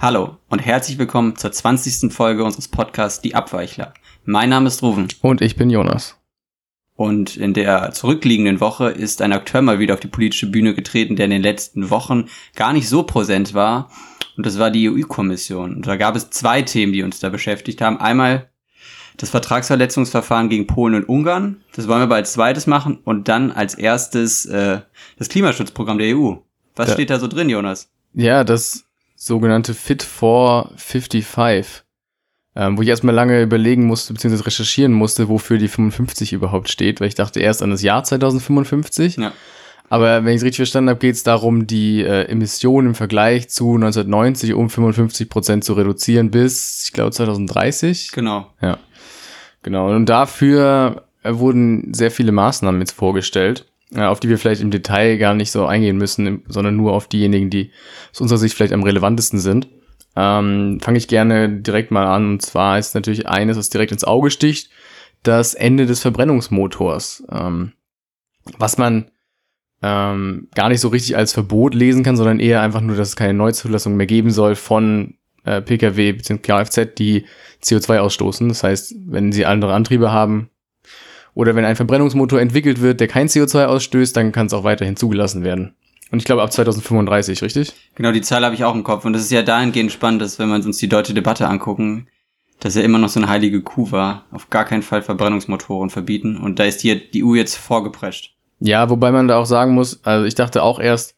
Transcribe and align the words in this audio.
Hallo 0.00 0.38
und 0.48 0.60
herzlich 0.60 0.98
willkommen 0.98 1.36
zur 1.36 1.52
20. 1.52 2.12
Folge 2.12 2.44
unseres 2.44 2.68
Podcasts 2.68 3.20
Die 3.20 3.34
Abweichler. 3.34 3.92
Mein 4.24 4.48
Name 4.48 4.68
ist 4.68 4.82
Ruven. 4.82 5.08
Und 5.20 5.40
ich 5.42 5.56
bin 5.56 5.70
Jonas. 5.70 6.16
Und 6.96 7.36
in 7.36 7.54
der 7.54 7.92
zurückliegenden 7.92 8.60
Woche 8.60 8.88
ist 8.90 9.22
ein 9.22 9.32
Akteur 9.32 9.62
mal 9.62 9.78
wieder 9.78 9.94
auf 9.94 10.00
die 10.00 10.08
politische 10.08 10.46
Bühne 10.50 10.74
getreten, 10.74 11.16
der 11.16 11.26
in 11.26 11.30
den 11.30 11.42
letzten 11.42 11.90
Wochen 11.90 12.26
gar 12.56 12.72
nicht 12.72 12.88
so 12.88 13.02
präsent 13.02 13.54
war. 13.54 13.90
Und 14.36 14.46
das 14.46 14.58
war 14.58 14.70
die 14.70 14.88
EU-Kommission. 14.88 15.76
Und 15.76 15.86
da 15.86 15.96
gab 15.96 16.16
es 16.16 16.30
zwei 16.30 16.62
Themen, 16.62 16.92
die 16.92 17.02
uns 17.02 17.20
da 17.20 17.28
beschäftigt 17.28 17.80
haben. 17.80 17.98
Einmal 17.98 18.50
das 19.16 19.30
Vertragsverletzungsverfahren 19.30 20.48
gegen 20.48 20.66
Polen 20.66 20.94
und 20.94 21.08
Ungarn. 21.08 21.62
Das 21.74 21.88
wollen 21.88 22.00
wir 22.00 22.04
aber 22.04 22.14
als 22.16 22.32
zweites 22.34 22.66
machen. 22.66 22.98
Und 23.04 23.28
dann 23.28 23.50
als 23.50 23.74
erstes 23.74 24.46
äh, 24.46 24.80
das 25.18 25.28
Klimaschutzprogramm 25.28 25.98
der 25.98 26.16
EU. 26.16 26.36
Was 26.76 26.88
Da- 26.88 26.92
steht 26.94 27.10
da 27.10 27.18
so 27.18 27.28
drin, 27.28 27.48
Jonas? 27.50 27.90
Ja, 28.12 28.44
das 28.44 28.84
sogenannte 29.20 29.74
Fit 29.74 30.02
for 30.02 30.70
55, 30.76 31.82
ähm, 32.56 32.78
wo 32.78 32.82
ich 32.82 32.88
erstmal 32.88 33.14
lange 33.14 33.42
überlegen 33.42 33.84
musste, 33.84 34.14
beziehungsweise 34.14 34.46
recherchieren 34.46 34.92
musste, 34.92 35.28
wofür 35.28 35.58
die 35.58 35.68
55 35.68 36.32
überhaupt 36.32 36.70
steht, 36.70 37.00
weil 37.00 37.08
ich 37.08 37.14
dachte 37.14 37.38
erst 37.38 37.62
an 37.62 37.70
das 37.70 37.82
Jahr 37.82 38.02
2055. 38.02 39.18
Ja. 39.18 39.32
Aber 39.90 40.24
wenn 40.24 40.32
ich 40.32 40.36
es 40.36 40.44
richtig 40.44 40.56
verstanden 40.56 40.88
habe, 40.88 41.00
geht 41.00 41.16
es 41.16 41.22
darum, 41.22 41.66
die 41.66 42.00
äh, 42.02 42.28
Emissionen 42.28 42.88
im 42.88 42.94
Vergleich 42.94 43.50
zu 43.50 43.74
1990 43.74 44.54
um 44.54 44.70
55 44.70 45.28
Prozent 45.28 45.64
zu 45.64 45.74
reduzieren 45.74 46.30
bis, 46.30 46.84
ich 46.86 46.92
glaube, 46.92 47.10
2030. 47.10 48.12
Genau. 48.12 48.46
Genau, 49.62 49.94
und 49.94 50.06
dafür 50.06 51.04
äh, 51.22 51.34
wurden 51.34 51.92
sehr 51.92 52.10
viele 52.10 52.32
Maßnahmen 52.32 52.80
jetzt 52.80 52.92
vorgestellt, 52.92 53.69
auf 53.96 54.20
die 54.20 54.28
wir 54.28 54.38
vielleicht 54.38 54.62
im 54.62 54.70
Detail 54.70 55.16
gar 55.16 55.34
nicht 55.34 55.50
so 55.50 55.66
eingehen 55.66 55.98
müssen, 55.98 56.44
sondern 56.46 56.76
nur 56.76 56.92
auf 56.92 57.08
diejenigen, 57.08 57.50
die 57.50 57.72
aus 58.12 58.20
unserer 58.20 58.38
Sicht 58.38 58.54
vielleicht 58.54 58.72
am 58.72 58.82
relevantesten 58.82 59.40
sind. 59.40 59.68
Ähm, 60.16 60.78
Fange 60.80 60.98
ich 60.98 61.08
gerne 61.08 61.48
direkt 61.48 61.90
mal 61.90 62.06
an. 62.06 62.32
Und 62.32 62.42
zwar 62.42 62.78
ist 62.78 62.94
natürlich 62.94 63.28
eines, 63.28 63.56
was 63.56 63.70
direkt 63.70 63.92
ins 63.92 64.04
Auge 64.04 64.30
sticht, 64.30 64.70
das 65.22 65.54
Ende 65.54 65.86
des 65.86 66.00
Verbrennungsmotors. 66.00 67.24
Ähm, 67.30 67.72
was 68.58 68.78
man 68.78 69.10
ähm, 69.82 70.48
gar 70.54 70.68
nicht 70.68 70.80
so 70.80 70.88
richtig 70.88 71.16
als 71.16 71.32
Verbot 71.32 71.74
lesen 71.74 72.02
kann, 72.02 72.16
sondern 72.16 72.40
eher 72.40 72.60
einfach 72.60 72.80
nur, 72.80 72.96
dass 72.96 73.08
es 73.08 73.16
keine 73.16 73.34
Neuzulassung 73.34 73.96
mehr 73.96 74.06
geben 74.06 74.30
soll 74.30 74.54
von 74.54 75.14
äh, 75.44 75.62
Pkw 75.62 76.12
bzw. 76.12 76.38
Kfz, 76.38 76.94
die 76.96 77.24
CO2 77.62 77.98
ausstoßen. 77.98 78.48
Das 78.48 78.62
heißt, 78.62 78.94
wenn 79.06 79.32
sie 79.32 79.46
andere 79.46 79.74
Antriebe 79.74 80.12
haben 80.12 80.49
oder 81.34 81.54
wenn 81.54 81.64
ein 81.64 81.76
Verbrennungsmotor 81.76 82.40
entwickelt 82.40 82.80
wird, 82.80 83.00
der 83.00 83.08
kein 83.08 83.28
CO2 83.28 83.66
ausstößt, 83.66 84.16
dann 84.16 84.32
kann 84.32 84.46
es 84.46 84.52
auch 84.52 84.64
weiterhin 84.64 84.96
zugelassen 84.96 85.44
werden. 85.44 85.74
Und 86.10 86.18
ich 86.18 86.24
glaube 86.24 86.42
ab 86.42 86.52
2035, 86.52 87.42
richtig? 87.42 87.72
Genau, 87.94 88.10
die 88.10 88.20
Zahl 88.20 88.44
habe 88.44 88.54
ich 88.54 88.64
auch 88.64 88.74
im 88.74 88.82
Kopf. 88.82 89.04
Und 89.04 89.12
das 89.12 89.22
ist 89.22 89.30
ja 89.30 89.42
dahingehend 89.42 89.92
spannend, 89.92 90.20
dass 90.20 90.38
wenn 90.38 90.48
wir 90.48 90.56
uns 90.56 90.78
die 90.78 90.88
deutsche 90.88 91.14
Debatte 91.14 91.46
angucken, 91.46 92.08
dass 92.58 92.74
ja 92.74 92.82
immer 92.82 92.98
noch 92.98 93.08
so 93.08 93.20
eine 93.20 93.28
heilige 93.28 93.62
Kuh 93.62 93.90
war. 93.90 94.26
Auf 94.32 94.50
gar 94.50 94.64
keinen 94.64 94.82
Fall 94.82 95.02
Verbrennungsmotoren 95.02 95.88
verbieten. 95.88 96.36
Und 96.36 96.58
da 96.58 96.64
ist 96.64 96.82
die, 96.82 97.10
die 97.10 97.24
EU 97.24 97.34
jetzt 97.34 97.56
vorgeprescht. 97.56 98.34
Ja, 98.58 98.90
wobei 98.90 99.12
man 99.12 99.28
da 99.28 99.38
auch 99.38 99.46
sagen 99.46 99.72
muss, 99.72 100.04
also 100.04 100.26
ich 100.26 100.34
dachte 100.34 100.62
auch 100.62 100.80
erst, 100.80 101.16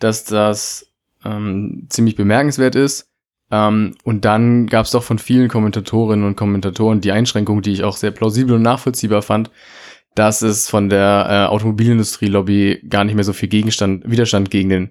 dass 0.00 0.24
das 0.24 0.92
ähm, 1.24 1.86
ziemlich 1.88 2.16
bemerkenswert 2.16 2.74
ist. 2.74 3.08
Ähm, 3.50 3.94
und 4.04 4.24
dann 4.24 4.66
gab 4.66 4.86
es 4.86 4.92
doch 4.92 5.02
von 5.02 5.18
vielen 5.18 5.48
Kommentatorinnen 5.48 6.26
und 6.26 6.36
Kommentatoren 6.36 7.00
die 7.00 7.12
Einschränkung, 7.12 7.62
die 7.62 7.72
ich 7.72 7.84
auch 7.84 7.96
sehr 7.96 8.10
plausibel 8.10 8.56
und 8.56 8.62
nachvollziehbar 8.62 9.22
fand, 9.22 9.50
dass 10.14 10.42
es 10.42 10.68
von 10.68 10.88
der 10.88 11.26
äh, 11.28 11.50
Automobilindustrie-Lobby 11.50 12.86
gar 12.88 13.04
nicht 13.04 13.14
mehr 13.14 13.24
so 13.24 13.32
viel 13.32 13.48
Gegenstand, 13.48 14.08
Widerstand 14.08 14.50
gegen 14.50 14.68
den 14.68 14.90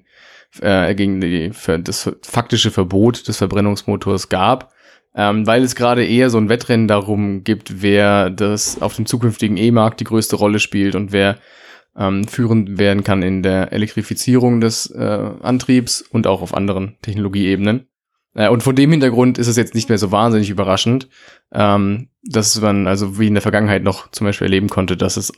äh, 0.61 0.93
gegen 0.95 1.21
die, 1.21 1.51
das 1.83 2.11
faktische 2.21 2.71
Verbot 2.71 3.27
des 3.27 3.37
Verbrennungsmotors 3.37 4.29
gab, 4.29 4.71
ähm, 5.15 5.47
weil 5.47 5.63
es 5.63 5.75
gerade 5.75 6.05
eher 6.05 6.29
so 6.29 6.37
ein 6.37 6.49
Wettrennen 6.49 6.87
darum 6.87 7.43
gibt, 7.43 7.81
wer 7.81 8.29
das 8.29 8.81
auf 8.81 8.95
dem 8.95 9.05
zukünftigen 9.05 9.57
E-Markt 9.57 9.99
die 9.99 10.05
größte 10.05 10.35
Rolle 10.35 10.59
spielt 10.59 10.95
und 10.95 11.11
wer 11.11 11.37
ähm, 11.97 12.27
führend 12.27 12.77
werden 12.79 13.03
kann 13.03 13.21
in 13.21 13.43
der 13.43 13.71
Elektrifizierung 13.71 14.61
des 14.61 14.87
äh, 14.87 15.31
Antriebs 15.41 16.01
und 16.01 16.27
auch 16.27 16.41
auf 16.41 16.53
anderen 16.53 16.97
Technologieebenen. 17.01 17.87
Äh, 18.33 18.49
und 18.49 18.63
vor 18.63 18.73
dem 18.73 18.91
Hintergrund 18.91 19.37
ist 19.37 19.47
es 19.47 19.57
jetzt 19.57 19.75
nicht 19.75 19.89
mehr 19.89 19.97
so 19.97 20.11
wahnsinnig 20.11 20.49
überraschend, 20.49 21.09
ähm, 21.51 22.09
dass 22.23 22.59
man 22.59 22.87
also 22.87 23.19
wie 23.19 23.27
in 23.27 23.33
der 23.33 23.41
Vergangenheit 23.41 23.83
noch 23.83 24.09
zum 24.11 24.25
Beispiel 24.25 24.45
erleben 24.45 24.69
konnte, 24.69 24.97
dass 24.97 25.17
es 25.17 25.33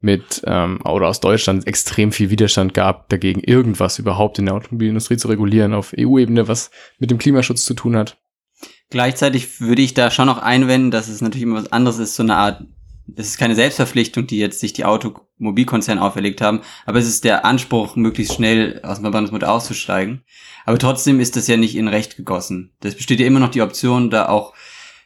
mit 0.00 0.42
ähm, 0.46 0.80
oder 0.84 1.08
aus 1.08 1.20
Deutschland 1.20 1.66
extrem 1.66 2.12
viel 2.12 2.30
Widerstand 2.30 2.74
gab, 2.74 3.08
dagegen 3.08 3.40
irgendwas 3.40 3.98
überhaupt 3.98 4.38
in 4.38 4.46
der 4.46 4.54
Automobilindustrie 4.54 5.16
zu 5.16 5.28
regulieren 5.28 5.74
auf 5.74 5.94
EU-Ebene, 5.98 6.48
was 6.48 6.70
mit 6.98 7.10
dem 7.10 7.18
Klimaschutz 7.18 7.64
zu 7.64 7.74
tun 7.74 7.96
hat. 7.96 8.18
Gleichzeitig 8.90 9.60
würde 9.60 9.82
ich 9.82 9.94
da 9.94 10.10
schon 10.10 10.26
noch 10.26 10.38
einwenden, 10.38 10.90
dass 10.90 11.08
es 11.08 11.20
natürlich 11.20 11.42
immer 11.42 11.56
was 11.56 11.72
anderes 11.72 11.98
ist, 11.98 12.14
so 12.14 12.22
eine 12.22 12.36
Art, 12.36 12.64
es 13.14 13.28
ist 13.28 13.38
keine 13.38 13.54
Selbstverpflichtung, 13.54 14.26
die 14.26 14.38
jetzt 14.38 14.60
sich 14.60 14.72
die 14.72 14.84
Automobilkonzerne 14.84 16.02
auferlegt 16.02 16.40
haben, 16.40 16.60
aber 16.84 16.98
es 16.98 17.06
ist 17.06 17.24
der 17.24 17.44
Anspruch, 17.44 17.96
möglichst 17.96 18.34
schnell 18.34 18.80
aus 18.82 18.98
dem 18.98 19.04
Verbrennungsmotor 19.04 19.48
auszusteigen. 19.48 20.24
Aber 20.64 20.78
trotzdem 20.78 21.20
ist 21.20 21.36
das 21.36 21.46
ja 21.46 21.56
nicht 21.56 21.76
in 21.76 21.88
Recht 21.88 22.16
gegossen. 22.16 22.72
Das 22.80 22.96
besteht 22.96 23.20
ja 23.20 23.26
immer 23.26 23.40
noch 23.40 23.50
die 23.50 23.62
Option, 23.62 24.10
da 24.10 24.28
auch 24.28 24.54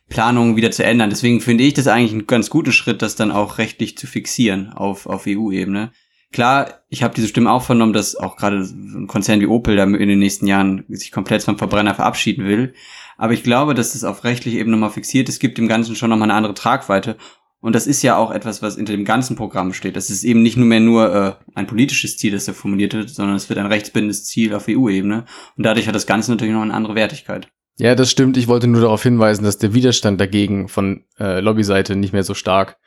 Planungen 0.08 0.56
wieder 0.56 0.70
zu 0.70 0.84
ändern. 0.84 1.10
Deswegen 1.10 1.40
finde 1.40 1.64
ich 1.64 1.74
das 1.74 1.86
eigentlich 1.86 2.12
einen 2.12 2.26
ganz 2.26 2.50
guten 2.50 2.72
Schritt, 2.72 3.02
das 3.02 3.16
dann 3.16 3.30
auch 3.30 3.58
rechtlich 3.58 3.96
zu 3.96 4.06
fixieren 4.06 4.72
auf, 4.72 5.06
auf 5.06 5.24
EU-Ebene. 5.26 5.92
Klar, 6.32 6.82
ich 6.88 7.02
habe 7.02 7.14
diese 7.14 7.26
Stimme 7.26 7.50
auch 7.50 7.62
vernommen, 7.62 7.92
dass 7.92 8.14
auch 8.14 8.36
gerade 8.36 8.58
ein 8.58 9.08
Konzern 9.08 9.40
wie 9.40 9.46
Opel 9.46 9.76
da 9.76 9.84
in 9.84 10.08
den 10.08 10.18
nächsten 10.18 10.46
Jahren 10.46 10.84
sich 10.88 11.10
komplett 11.10 11.42
vom 11.42 11.58
Verbrenner 11.58 11.94
verabschieden 11.94 12.44
will. 12.46 12.72
Aber 13.16 13.32
ich 13.32 13.42
glaube, 13.42 13.74
dass 13.74 13.92
das 13.92 14.04
auf 14.04 14.24
rechtlicher 14.24 14.58
Ebene 14.58 14.76
nochmal 14.76 14.90
fixiert 14.90 15.28
ist, 15.28 15.40
gibt 15.40 15.58
dem 15.58 15.68
Ganzen 15.68 15.96
schon 15.96 16.08
nochmal 16.10 16.30
eine 16.30 16.36
andere 16.36 16.54
Tragweite. 16.54 17.16
Und 17.60 17.74
das 17.74 17.86
ist 17.86 18.02
ja 18.02 18.16
auch 18.16 18.30
etwas, 18.30 18.62
was 18.62 18.76
hinter 18.76 18.92
dem 18.92 19.04
ganzen 19.04 19.36
Programm 19.36 19.74
steht. 19.74 19.94
Das 19.94 20.08
ist 20.08 20.24
eben 20.24 20.42
nicht 20.42 20.56
nur 20.56 20.66
mehr 20.66 20.80
nur 20.80 21.14
äh, 21.14 21.34
ein 21.54 21.66
politisches 21.66 22.16
Ziel, 22.16 22.32
das 22.32 22.46
da 22.46 22.54
formuliert 22.54 22.94
wird, 22.94 23.10
sondern 23.10 23.36
es 23.36 23.48
wird 23.50 23.58
ein 23.58 23.66
rechtsbindendes 23.66 24.24
Ziel 24.24 24.54
auf 24.54 24.66
EU-Ebene. 24.68 25.26
Und 25.56 25.66
dadurch 25.66 25.86
hat 25.86 25.94
das 25.94 26.06
Ganze 26.06 26.30
natürlich 26.30 26.54
noch 26.54 26.62
eine 26.62 26.72
andere 26.72 26.94
Wertigkeit. 26.94 27.48
Ja, 27.78 27.94
das 27.94 28.10
stimmt. 28.10 28.36
Ich 28.36 28.48
wollte 28.48 28.66
nur 28.66 28.80
darauf 28.80 29.02
hinweisen, 29.02 29.44
dass 29.44 29.58
der 29.58 29.74
Widerstand 29.74 30.20
dagegen 30.20 30.68
von 30.68 31.04
äh, 31.18 31.40
Lobbyseite 31.40 31.96
nicht 31.96 32.12
mehr 32.12 32.24
so 32.24 32.34
stark 32.34 32.78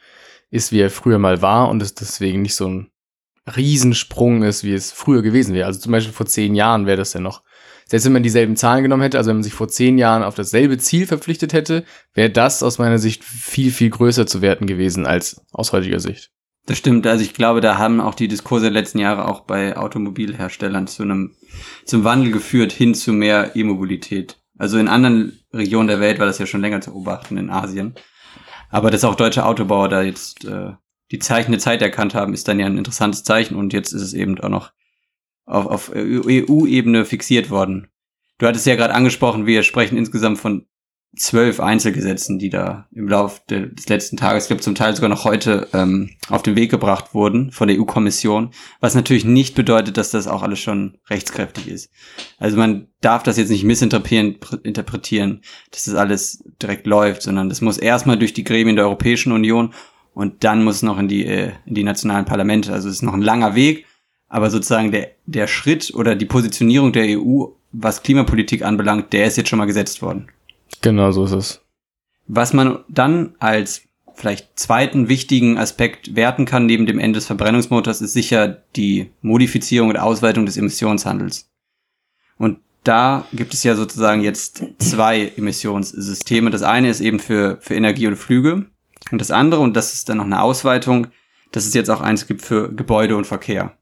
ist, 0.49 0.71
wie 0.71 0.79
er 0.79 0.89
früher 0.89 1.19
mal 1.19 1.41
war 1.41 1.69
und 1.69 1.81
es 1.81 1.93
deswegen 1.93 2.41
nicht 2.41 2.55
so 2.55 2.67
ein 2.67 2.91
Riesensprung 3.55 4.43
ist, 4.43 4.63
wie 4.63 4.73
es 4.73 4.91
früher 4.91 5.21
gewesen 5.21 5.53
wäre. 5.53 5.67
Also 5.67 5.79
zum 5.79 5.91
Beispiel 5.91 6.13
vor 6.13 6.25
zehn 6.25 6.55
Jahren 6.55 6.85
wäre 6.85 6.97
das 6.97 7.13
ja 7.13 7.19
noch. 7.19 7.43
Selbst 7.85 8.05
wenn 8.05 8.13
man 8.13 8.23
dieselben 8.23 8.55
Zahlen 8.55 8.83
genommen 8.83 9.03
hätte, 9.03 9.17
also 9.17 9.29
wenn 9.29 9.37
man 9.37 9.43
sich 9.43 9.53
vor 9.53 9.67
zehn 9.67 9.97
Jahren 9.97 10.23
auf 10.23 10.35
dasselbe 10.35 10.77
Ziel 10.77 11.05
verpflichtet 11.07 11.53
hätte, 11.53 11.83
wäre 12.13 12.29
das 12.29 12.63
aus 12.63 12.77
meiner 12.77 12.97
Sicht 12.97 13.23
viel, 13.23 13.71
viel 13.71 13.89
größer 13.89 14.25
zu 14.25 14.41
werten 14.41 14.67
gewesen 14.67 15.05
als 15.05 15.41
aus 15.51 15.71
heutiger 15.73 15.99
Sicht. 15.99 16.31
Das 16.65 16.77
stimmt. 16.77 17.05
Also 17.07 17.23
ich 17.23 17.33
glaube, 17.33 17.59
da 17.59 17.77
haben 17.77 17.99
auch 17.99 18.15
die 18.15 18.29
Diskurse 18.29 18.65
der 18.65 18.71
letzten 18.71 18.99
Jahre 18.99 19.27
auch 19.27 19.41
bei 19.41 19.75
Automobilherstellern 19.75 20.87
zu 20.87 21.03
einem 21.03 21.35
zum 21.85 22.03
Wandel 22.05 22.31
geführt 22.31 22.71
hin 22.71 22.95
zu 22.95 23.11
mehr 23.11 23.55
E-Mobilität. 23.55 24.37
Also 24.57 24.77
in 24.77 24.87
anderen 24.87 25.39
Regionen 25.51 25.87
der 25.87 25.99
Welt 25.99 26.19
war 26.19 26.25
das 26.25 26.39
ja 26.39 26.45
schon 26.45 26.61
länger 26.61 26.79
zu 26.79 26.91
beobachten, 26.91 27.37
in 27.37 27.49
Asien. 27.49 27.95
Aber 28.69 28.91
dass 28.91 29.03
auch 29.03 29.15
deutsche 29.15 29.45
Autobauer 29.45 29.89
da 29.89 30.03
jetzt 30.03 30.45
äh, 30.45 30.71
die 31.11 31.19
Zeichen 31.19 31.51
der 31.51 31.59
Zeit 31.59 31.81
erkannt 31.81 32.15
haben, 32.15 32.33
ist 32.33 32.47
dann 32.47 32.59
ja 32.59 32.65
ein 32.65 32.77
interessantes 32.77 33.23
Zeichen. 33.23 33.55
Und 33.55 33.73
jetzt 33.73 33.91
ist 33.91 34.01
es 34.01 34.13
eben 34.13 34.39
auch 34.39 34.49
noch 34.49 34.71
auf, 35.45 35.65
auf 35.65 35.91
EU-Ebene 35.95 37.05
fixiert 37.05 37.49
worden. 37.49 37.87
Du 38.37 38.47
hattest 38.47 38.65
ja 38.65 38.75
gerade 38.75 38.93
angesprochen, 38.95 39.45
wir 39.45 39.63
sprechen 39.63 39.97
insgesamt 39.97 40.39
von 40.39 40.65
zwölf 41.15 41.59
Einzelgesetzen, 41.59 42.39
die 42.39 42.49
da 42.49 42.87
im 42.91 43.07
Laufe 43.07 43.41
de, 43.47 43.71
des 43.71 43.87
letzten 43.87 44.17
Tages, 44.17 44.45
ich 44.45 44.47
glaube 44.47 44.63
zum 44.63 44.73
Teil 44.73 44.95
sogar 44.95 45.09
noch 45.09 45.25
heute, 45.25 45.67
ähm, 45.71 46.09
auf 46.29 46.41
den 46.41 46.55
Weg 46.55 46.71
gebracht 46.71 47.13
wurden 47.13 47.51
von 47.51 47.67
der 47.67 47.79
EU-Kommission, 47.79 48.49
was 48.79 48.95
natürlich 48.95 49.23
nicht 49.23 49.53
bedeutet, 49.53 49.97
dass 49.97 50.09
das 50.09 50.27
auch 50.27 50.41
alles 50.41 50.59
schon 50.59 50.97
rechtskräftig 51.11 51.67
ist. 51.67 51.91
Also 52.39 52.57
man 52.57 52.87
darf 53.01 53.21
das 53.21 53.37
jetzt 53.37 53.49
nicht 53.49 53.63
missinterpretieren, 53.63 54.39
pr- 54.39 54.63
interpretieren, 54.65 55.41
dass 55.69 55.83
das 55.83 55.93
alles 55.93 56.43
direkt 56.59 56.87
läuft, 56.87 57.21
sondern 57.21 57.47
das 57.47 57.61
muss 57.61 57.77
erstmal 57.77 58.17
durch 58.17 58.33
die 58.33 58.43
Gremien 58.43 58.75
der 58.75 58.85
Europäischen 58.85 59.33
Union 59.33 59.73
und 60.15 60.43
dann 60.43 60.63
muss 60.63 60.77
es 60.77 60.83
noch 60.83 60.97
in 60.97 61.07
die, 61.07 61.25
äh, 61.27 61.51
in 61.67 61.75
die 61.75 61.83
nationalen 61.83 62.25
Parlamente. 62.25 62.73
Also 62.73 62.89
es 62.89 62.95
ist 62.95 63.01
noch 63.03 63.13
ein 63.13 63.21
langer 63.21 63.53
Weg, 63.53 63.85
aber 64.33 64.49
sozusagen 64.49 64.91
der, 64.91 65.11
der 65.27 65.45
Schritt 65.45 65.93
oder 65.93 66.15
die 66.15 66.25
Positionierung 66.25 66.91
der 66.91 67.19
EU, 67.19 67.45
was 67.71 68.01
Klimapolitik 68.01 68.63
anbelangt, 68.63 69.13
der 69.13 69.27
ist 69.27 69.37
jetzt 69.37 69.47
schon 69.47 69.59
mal 69.59 69.65
gesetzt 69.65 70.01
worden. 70.01 70.27
Genau 70.81 71.11
so 71.11 71.25
ist 71.25 71.33
es. 71.33 71.61
Was 72.25 72.51
man 72.51 72.79
dann 72.89 73.35
als 73.37 73.83
vielleicht 74.15 74.57
zweiten 74.57 75.07
wichtigen 75.07 75.59
Aspekt 75.59 76.15
werten 76.15 76.45
kann 76.45 76.65
neben 76.65 76.87
dem 76.87 76.97
Ende 76.97 77.17
des 77.17 77.27
Verbrennungsmotors 77.27 78.01
ist 78.01 78.13
sicher 78.13 78.63
die 78.75 79.11
Modifizierung 79.21 79.89
und 79.89 79.97
Ausweitung 79.97 80.47
des 80.47 80.57
Emissionshandels. 80.57 81.51
Und 82.39 82.57
da 82.83 83.27
gibt 83.33 83.53
es 83.53 83.63
ja 83.63 83.75
sozusagen 83.75 84.21
jetzt 84.21 84.63
zwei 84.79 85.31
Emissionssysteme. 85.37 86.49
Das 86.49 86.63
eine 86.63 86.89
ist 86.89 87.01
eben 87.01 87.19
für, 87.19 87.59
für 87.61 87.75
Energie 87.75 88.07
und 88.07 88.15
Flüge 88.15 88.65
und 89.11 89.21
das 89.21 89.29
andere, 89.29 89.61
und 89.61 89.75
das 89.75 89.93
ist 89.93 90.09
dann 90.09 90.17
noch 90.17 90.25
eine 90.25 90.41
Ausweitung, 90.41 91.07
dass 91.51 91.67
es 91.67 91.75
jetzt 91.75 91.91
auch 91.91 92.01
eins 92.01 92.25
gibt 92.25 92.41
für 92.41 92.73
Gebäude 92.73 93.15
und 93.15 93.27
Verkehr. 93.27 93.77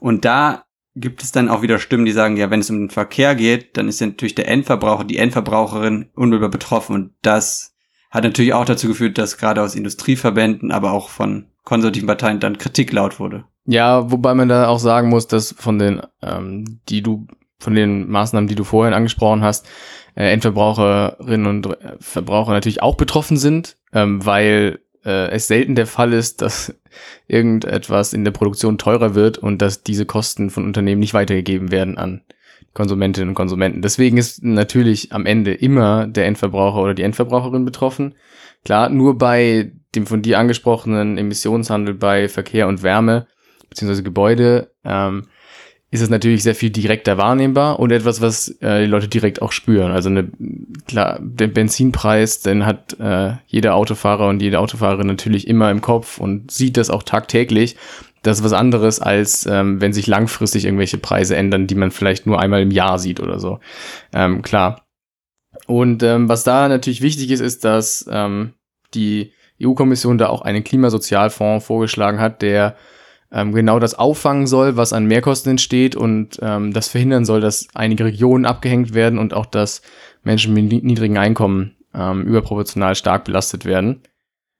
Und 0.00 0.24
da 0.24 0.64
gibt 0.94 1.22
es 1.22 1.30
dann 1.30 1.48
auch 1.48 1.62
wieder 1.62 1.78
Stimmen, 1.78 2.06
die 2.06 2.12
sagen, 2.12 2.36
ja, 2.36 2.50
wenn 2.50 2.60
es 2.60 2.70
um 2.70 2.78
den 2.78 2.90
Verkehr 2.90 3.34
geht, 3.34 3.76
dann 3.76 3.88
ist 3.88 4.00
natürlich 4.00 4.34
der 4.34 4.48
Endverbraucher, 4.48 5.04
die 5.04 5.18
Endverbraucherin 5.18 6.08
unmittelbar 6.14 6.50
betroffen. 6.50 6.94
Und 6.94 7.10
das 7.22 7.74
hat 8.10 8.24
natürlich 8.24 8.54
auch 8.54 8.64
dazu 8.64 8.88
geführt, 8.88 9.18
dass 9.18 9.36
gerade 9.36 9.62
aus 9.62 9.74
Industrieverbänden, 9.74 10.72
aber 10.72 10.92
auch 10.92 11.10
von 11.10 11.46
konservativen 11.64 12.06
Parteien 12.06 12.40
dann 12.40 12.58
Kritik 12.58 12.92
laut 12.92 13.20
wurde. 13.20 13.44
Ja, 13.66 14.10
wobei 14.10 14.34
man 14.34 14.48
da 14.48 14.68
auch 14.68 14.78
sagen 14.78 15.08
muss, 15.08 15.26
dass 15.26 15.54
von 15.58 15.78
den, 15.78 16.00
ähm, 16.22 16.80
die 16.88 17.02
du, 17.02 17.26
von 17.58 17.74
den 17.74 18.08
Maßnahmen, 18.08 18.48
die 18.48 18.54
du 18.54 18.64
vorhin 18.64 18.94
angesprochen 18.94 19.42
hast, 19.42 19.66
äh, 20.14 20.32
Endverbraucherinnen 20.32 21.46
und 21.46 21.76
Verbraucher 22.00 22.52
natürlich 22.52 22.82
auch 22.82 22.96
betroffen 22.96 23.36
sind, 23.36 23.76
ähm, 23.92 24.24
weil 24.24 24.80
äh, 25.06 25.30
es 25.30 25.46
selten 25.46 25.74
der 25.74 25.86
Fall 25.86 26.12
ist, 26.12 26.42
dass 26.42 26.74
irgendetwas 27.28 28.12
in 28.12 28.24
der 28.24 28.32
Produktion 28.32 28.76
teurer 28.76 29.14
wird 29.14 29.38
und 29.38 29.62
dass 29.62 29.82
diese 29.82 30.04
Kosten 30.04 30.50
von 30.50 30.64
Unternehmen 30.64 31.00
nicht 31.00 31.14
weitergegeben 31.14 31.70
werden 31.70 31.96
an 31.96 32.22
Konsumentinnen 32.74 33.30
und 33.30 33.34
Konsumenten. 33.34 33.80
Deswegen 33.80 34.18
ist 34.18 34.42
natürlich 34.44 35.12
am 35.12 35.24
Ende 35.24 35.54
immer 35.54 36.06
der 36.06 36.26
Endverbraucher 36.26 36.82
oder 36.82 36.94
die 36.94 37.02
Endverbraucherin 37.02 37.64
betroffen. 37.64 38.14
Klar, 38.64 38.90
nur 38.90 39.16
bei 39.16 39.72
dem 39.94 40.06
von 40.06 40.20
dir 40.20 40.38
angesprochenen 40.38 41.16
Emissionshandel 41.16 41.94
bei 41.94 42.28
Verkehr 42.28 42.68
und 42.68 42.82
Wärme 42.82 43.26
beziehungsweise 43.70 44.02
Gebäude 44.02 44.72
ähm, 44.84 45.28
ist 45.90 46.00
es 46.00 46.10
natürlich 46.10 46.42
sehr 46.42 46.56
viel 46.56 46.70
direkter 46.70 47.16
wahrnehmbar 47.16 47.78
und 47.78 47.92
etwas, 47.92 48.20
was 48.20 48.48
äh, 48.60 48.82
die 48.82 48.90
Leute 48.90 49.08
direkt 49.08 49.40
auch 49.40 49.52
spüren. 49.52 49.92
Also 49.92 50.08
eine, 50.08 50.30
klar, 50.86 51.18
der 51.22 51.46
Benzinpreis, 51.46 52.40
den 52.40 52.66
hat 52.66 52.98
äh, 52.98 53.34
jeder 53.46 53.76
Autofahrer 53.76 54.28
und 54.28 54.42
jede 54.42 54.58
Autofahrerin 54.58 55.06
natürlich 55.06 55.46
immer 55.46 55.70
im 55.70 55.80
Kopf 55.80 56.18
und 56.18 56.50
sieht 56.50 56.76
das 56.76 56.90
auch 56.90 57.04
tagtäglich. 57.04 57.76
Das 58.22 58.38
ist 58.38 58.44
was 58.44 58.52
anderes, 58.52 58.98
als 58.98 59.46
ähm, 59.46 59.80
wenn 59.80 59.92
sich 59.92 60.08
langfristig 60.08 60.64
irgendwelche 60.64 60.98
Preise 60.98 61.36
ändern, 61.36 61.68
die 61.68 61.76
man 61.76 61.92
vielleicht 61.92 62.26
nur 62.26 62.40
einmal 62.40 62.62
im 62.62 62.72
Jahr 62.72 62.98
sieht 62.98 63.20
oder 63.20 63.38
so. 63.38 63.60
Ähm, 64.12 64.42
klar. 64.42 64.84
Und 65.68 66.02
ähm, 66.02 66.28
was 66.28 66.42
da 66.42 66.68
natürlich 66.68 67.00
wichtig 67.00 67.30
ist, 67.30 67.40
ist, 67.40 67.64
dass 67.64 68.06
ähm, 68.10 68.54
die 68.94 69.32
EU-Kommission 69.62 70.18
da 70.18 70.28
auch 70.28 70.42
einen 70.42 70.64
Klimasozialfonds 70.64 71.64
vorgeschlagen 71.64 72.18
hat, 72.18 72.42
der 72.42 72.76
ähm, 73.32 73.52
genau 73.52 73.78
das 73.78 73.94
auffangen 73.94 74.46
soll, 74.46 74.76
was 74.76 74.92
an 74.92 75.06
Mehrkosten 75.06 75.50
entsteht 75.50 75.96
und 75.96 76.38
ähm, 76.42 76.72
das 76.72 76.88
verhindern 76.88 77.24
soll, 77.24 77.40
dass 77.40 77.68
einige 77.74 78.04
Regionen 78.04 78.44
abgehängt 78.44 78.94
werden 78.94 79.18
und 79.18 79.34
auch, 79.34 79.46
dass 79.46 79.82
Menschen 80.22 80.54
mit 80.54 80.84
niedrigen 80.84 81.18
Einkommen 81.18 81.76
ähm, 81.94 82.22
überproportional 82.22 82.94
stark 82.94 83.24
belastet 83.24 83.64
werden. 83.64 84.02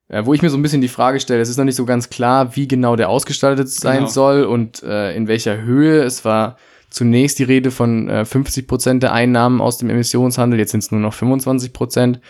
Äh, 0.09 0.25
wo 0.25 0.35
ich 0.35 0.43
mir 0.43 0.51
so 0.51 0.57
ein 0.57 0.63
bisschen 0.63 0.81
die 0.81 0.89
Frage 0.89 1.21
stelle, 1.21 1.41
es 1.41 1.49
ist 1.49 1.57
noch 1.57 1.65
nicht 1.65 1.77
so 1.77 1.85
ganz 1.85 2.11
klar, 2.11 2.55
wie 2.55 2.69
genau 2.69 2.97
der 2.97 3.09
ausgestaltet 3.09 3.69
sein 3.69 3.99
genau. 3.99 4.09
soll 4.09 4.45
und 4.45 4.83
äh, 4.83 5.15
in 5.15 5.27
welcher 5.27 5.63
Höhe. 5.63 6.03
Es 6.03 6.25
war 6.25 6.57
zunächst 6.91 7.39
die 7.39 7.45
Rede 7.45 7.71
von 7.71 8.09
äh, 8.09 8.25
50 8.25 8.69
Prozent 8.69 9.03
der 9.03 9.13
Einnahmen 9.13 9.61
aus 9.61 9.79
dem 9.79 9.91
Emissionshandel, 9.91 10.59
jetzt 10.59 10.71
sind 10.71 10.83
es 10.83 10.91
nur 10.93 11.01
noch 11.01 11.15
25 11.15 11.73
Prozent. 11.73 12.21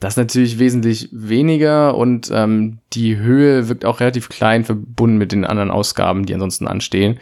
Das 0.00 0.14
ist 0.14 0.18
natürlich 0.18 0.58
wesentlich 0.58 1.08
weniger 1.12 1.96
und 1.96 2.30
ähm, 2.32 2.78
die 2.92 3.16
Höhe 3.16 3.68
wirkt 3.68 3.84
auch 3.84 4.00
relativ 4.00 4.28
klein 4.28 4.64
verbunden 4.64 5.16
mit 5.16 5.32
den 5.32 5.44
anderen 5.44 5.70
Ausgaben, 5.70 6.26
die 6.26 6.34
ansonsten 6.34 6.66
anstehen. 6.66 7.18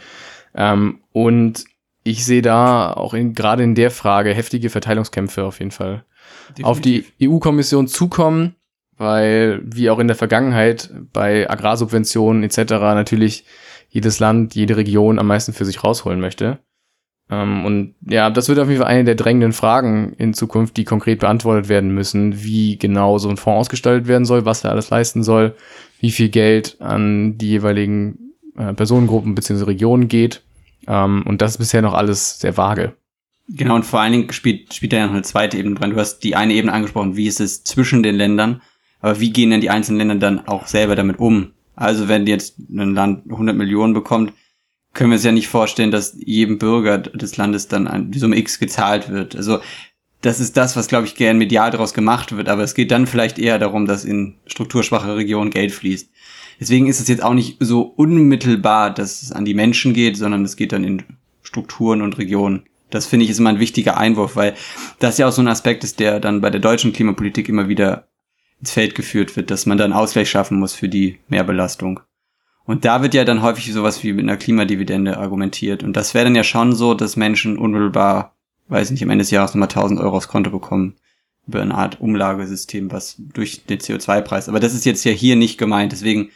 Ähm, 0.53 0.99
und 1.11 1.65
ich 2.03 2.25
sehe 2.25 2.41
da 2.41 2.93
auch 2.93 3.13
in, 3.13 3.33
gerade 3.33 3.63
in 3.63 3.75
der 3.75 3.91
Frage 3.91 4.33
heftige 4.33 4.69
Verteilungskämpfe 4.69 5.43
auf 5.43 5.59
jeden 5.59 5.71
Fall 5.71 6.03
Definitiv. 6.49 6.65
auf 6.65 6.81
die 6.81 7.05
EU-Kommission 7.21 7.87
zukommen 7.87 8.55
weil 8.97 9.61
wie 9.63 9.89
auch 9.89 9.99
in 9.99 10.07
der 10.07 10.15
Vergangenheit 10.15 10.89
bei 11.11 11.49
Agrarsubventionen 11.49 12.43
etc. 12.43 12.57
natürlich 12.71 13.45
jedes 13.89 14.19
Land, 14.19 14.55
jede 14.55 14.77
Region 14.77 15.19
am 15.19 15.27
meisten 15.27 15.53
für 15.53 15.65
sich 15.65 15.83
rausholen 15.83 16.19
möchte. 16.19 16.59
Ähm, 17.29 17.65
und 17.65 17.95
ja, 18.01 18.29
das 18.29 18.49
wird 18.49 18.59
auf 18.59 18.67
jeden 18.67 18.81
Fall 18.81 18.91
eine 18.91 19.03
der 19.03 19.15
drängenden 19.15 19.53
Fragen 19.53 20.13
in 20.17 20.33
Zukunft, 20.33 20.77
die 20.77 20.83
konkret 20.83 21.19
beantwortet 21.19 21.69
werden 21.69 21.91
müssen, 21.91 22.43
wie 22.43 22.77
genau 22.77 23.17
so 23.17 23.29
ein 23.29 23.37
Fonds 23.37 23.61
ausgestaltet 23.61 24.07
werden 24.07 24.25
soll, 24.25 24.45
was 24.45 24.63
er 24.63 24.71
alles 24.71 24.89
leisten 24.89 25.23
soll, 25.23 25.55
wie 25.99 26.11
viel 26.11 26.29
Geld 26.29 26.77
an 26.79 27.37
die 27.37 27.49
jeweiligen 27.49 28.33
äh, 28.57 28.73
Personengruppen 28.73 29.35
bzw. 29.35 29.63
Regionen 29.63 30.07
geht. 30.07 30.43
Ähm, 30.87 31.23
und 31.25 31.41
das 31.41 31.51
ist 31.51 31.57
bisher 31.57 31.81
noch 31.81 31.93
alles 31.93 32.39
sehr 32.39 32.57
vage. 32.57 32.93
Genau, 33.47 33.75
und 33.75 33.85
vor 33.85 34.01
allen 34.01 34.11
Dingen 34.11 34.31
spielt, 34.31 34.73
spielt 34.73 34.93
da 34.93 34.97
ja 34.97 35.05
noch 35.05 35.13
eine 35.13 35.21
zweite 35.21 35.57
Ebene 35.57 35.75
dran. 35.75 35.91
Du 35.91 35.97
hast 35.97 36.19
die 36.19 36.35
eine 36.35 36.53
Ebene 36.53 36.73
angesprochen, 36.73 37.15
wie 37.15 37.27
ist 37.27 37.39
es 37.39 37.63
zwischen 37.63 38.01
den 38.01 38.15
Ländern 38.15 38.61
aber 39.05 39.19
wie 39.19 39.29
gehen 39.29 39.51
denn 39.51 39.61
die 39.61 39.69
einzelnen 39.69 39.99
Länder 39.99 40.15
dann 40.15 40.47
auch 40.47 40.65
selber 40.65 40.95
damit 40.95 41.19
um? 41.19 41.51
Also 41.75 42.07
wenn 42.07 42.25
jetzt 42.25 42.57
ein 42.57 42.95
Land 42.95 43.29
100 43.29 43.55
Millionen 43.55 43.93
bekommt, 43.93 44.33
können 44.95 45.11
wir 45.11 45.15
uns 45.15 45.23
ja 45.23 45.31
nicht 45.31 45.49
vorstellen, 45.49 45.91
dass 45.91 46.17
jedem 46.17 46.57
Bürger 46.57 46.97
des 46.97 47.37
Landes 47.37 47.67
dann 47.67 48.11
die 48.11 48.19
Summe 48.19 48.37
X 48.37 48.57
gezahlt 48.59 49.09
wird. 49.09 49.35
Also 49.35 49.59
das 50.21 50.39
ist 50.39 50.57
das, 50.57 50.75
was, 50.75 50.87
glaube 50.87 51.05
ich, 51.05 51.15
gern 51.15 51.37
medial 51.37 51.69
daraus 51.69 51.93
gemacht 51.93 52.35
wird. 52.35 52.49
Aber 52.49 52.63
es 52.63 52.73
geht 52.73 52.89
dann 52.89 53.05
vielleicht 53.05 53.37
eher 53.37 53.59
darum, 53.59 53.85
dass 53.85 54.05
in 54.05 54.35
strukturschwache 54.47 55.15
Regionen 55.15 55.51
Geld 55.51 55.71
fließt. 55.71 56.09
Deswegen 56.59 56.87
ist 56.87 57.01
es 57.01 57.09
jetzt 57.09 57.21
auch 57.21 57.33
nicht 57.33 57.57
so 57.59 57.81
unmittelbar, 57.81 58.91
dass 58.91 59.21
es 59.21 59.31
an 59.31 59.45
die 59.45 59.53
Menschen 59.53 59.93
geht, 59.93 60.17
sondern 60.17 60.45
es 60.45 60.55
geht 60.55 60.71
dann 60.71 60.85
in 60.85 61.03
Strukturen 61.43 62.01
und 62.01 62.17
Regionen. 62.17 62.63
Das 62.89 63.05
finde 63.05 63.25
ich 63.25 63.29
ist 63.29 63.39
immer 63.39 63.49
ein 63.49 63.59
wichtiger 63.59 63.97
Einwurf, 63.97 64.37
weil 64.37 64.55
das 64.99 65.17
ja 65.17 65.27
auch 65.27 65.31
so 65.33 65.41
ein 65.41 65.47
Aspekt 65.49 65.83
ist, 65.83 65.99
der 65.99 66.21
dann 66.21 66.39
bei 66.39 66.49
der 66.49 66.61
deutschen 66.61 66.93
Klimapolitik 66.93 67.49
immer 67.49 67.67
wieder 67.67 68.07
ins 68.61 68.71
Feld 68.71 68.95
geführt 68.95 69.35
wird, 69.35 69.51
dass 69.51 69.65
man 69.65 69.77
dann 69.77 69.91
Ausgleich 69.91 70.29
schaffen 70.29 70.57
muss 70.57 70.73
für 70.73 70.87
die 70.87 71.19
Mehrbelastung. 71.27 71.99
Und 72.65 72.83
da 72.83 73.01
wird 73.01 73.13
ja 73.13 73.25
dann 73.25 73.41
häufig 73.41 73.71
sowas 73.71 74.03
wie 74.03 74.13
mit 74.13 74.23
einer 74.23 74.37
Klimadividende 74.37 75.17
argumentiert. 75.17 75.83
Und 75.83 75.93
das 75.93 76.13
wäre 76.13 76.25
dann 76.25 76.35
ja 76.35 76.43
schon 76.43 76.73
so, 76.73 76.93
dass 76.95 77.15
Menschen 77.15 77.57
unmittelbar, 77.57 78.35
weiß 78.67 78.89
nicht, 78.91 79.03
am 79.03 79.09
Ende 79.11 79.21
des 79.21 79.31
Jahres 79.31 79.53
nochmal 79.53 79.69
1000 79.69 79.99
Euro 79.99 80.17
aufs 80.17 80.27
Konto 80.27 80.49
bekommen. 80.49 80.95
Über 81.47 81.61
eine 81.61 81.75
Art 81.75 82.01
Umlagesystem, 82.01 82.91
was 82.91 83.17
durch 83.19 83.65
den 83.65 83.77
CO2-Preis. 83.77 84.49
Aber 84.49 84.59
das 84.59 84.73
ist 84.73 84.83
jetzt 84.83 85.05
ja 85.05 85.11
hier 85.11 85.35
nicht 85.35 85.59
gemeint. 85.59 85.91
Deswegen 85.91 86.31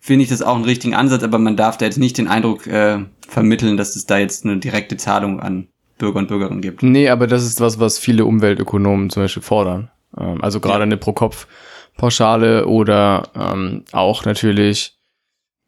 finde 0.00 0.24
ich 0.24 0.28
das 0.28 0.42
auch 0.42 0.56
einen 0.56 0.64
richtigen 0.64 0.94
Ansatz, 0.94 1.22
aber 1.22 1.38
man 1.38 1.56
darf 1.56 1.78
da 1.78 1.84
jetzt 1.84 1.98
nicht 1.98 2.18
den 2.18 2.26
Eindruck 2.26 2.66
äh, 2.66 3.04
vermitteln, 3.28 3.76
dass 3.76 3.94
es 3.94 4.06
da 4.06 4.18
jetzt 4.18 4.44
eine 4.44 4.58
direkte 4.58 4.96
Zahlung 4.96 5.38
an 5.38 5.68
Bürger 5.98 6.18
und 6.18 6.28
Bürgerinnen 6.28 6.62
gibt. 6.62 6.82
Nee, 6.82 7.08
aber 7.08 7.28
das 7.28 7.44
ist 7.44 7.60
was, 7.60 7.78
was 7.78 7.98
viele 8.00 8.24
Umweltökonomen 8.24 9.10
zum 9.10 9.22
Beispiel 9.22 9.42
fordern. 9.42 9.90
Ähm, 10.18 10.42
also 10.42 10.58
gerade 10.58 10.80
ja. 10.80 10.82
eine 10.82 10.96
Pro-Kopf-Pauschale 10.96 12.66
oder 12.66 13.28
ähm, 13.36 13.84
auch 13.92 14.24
natürlich 14.24 14.93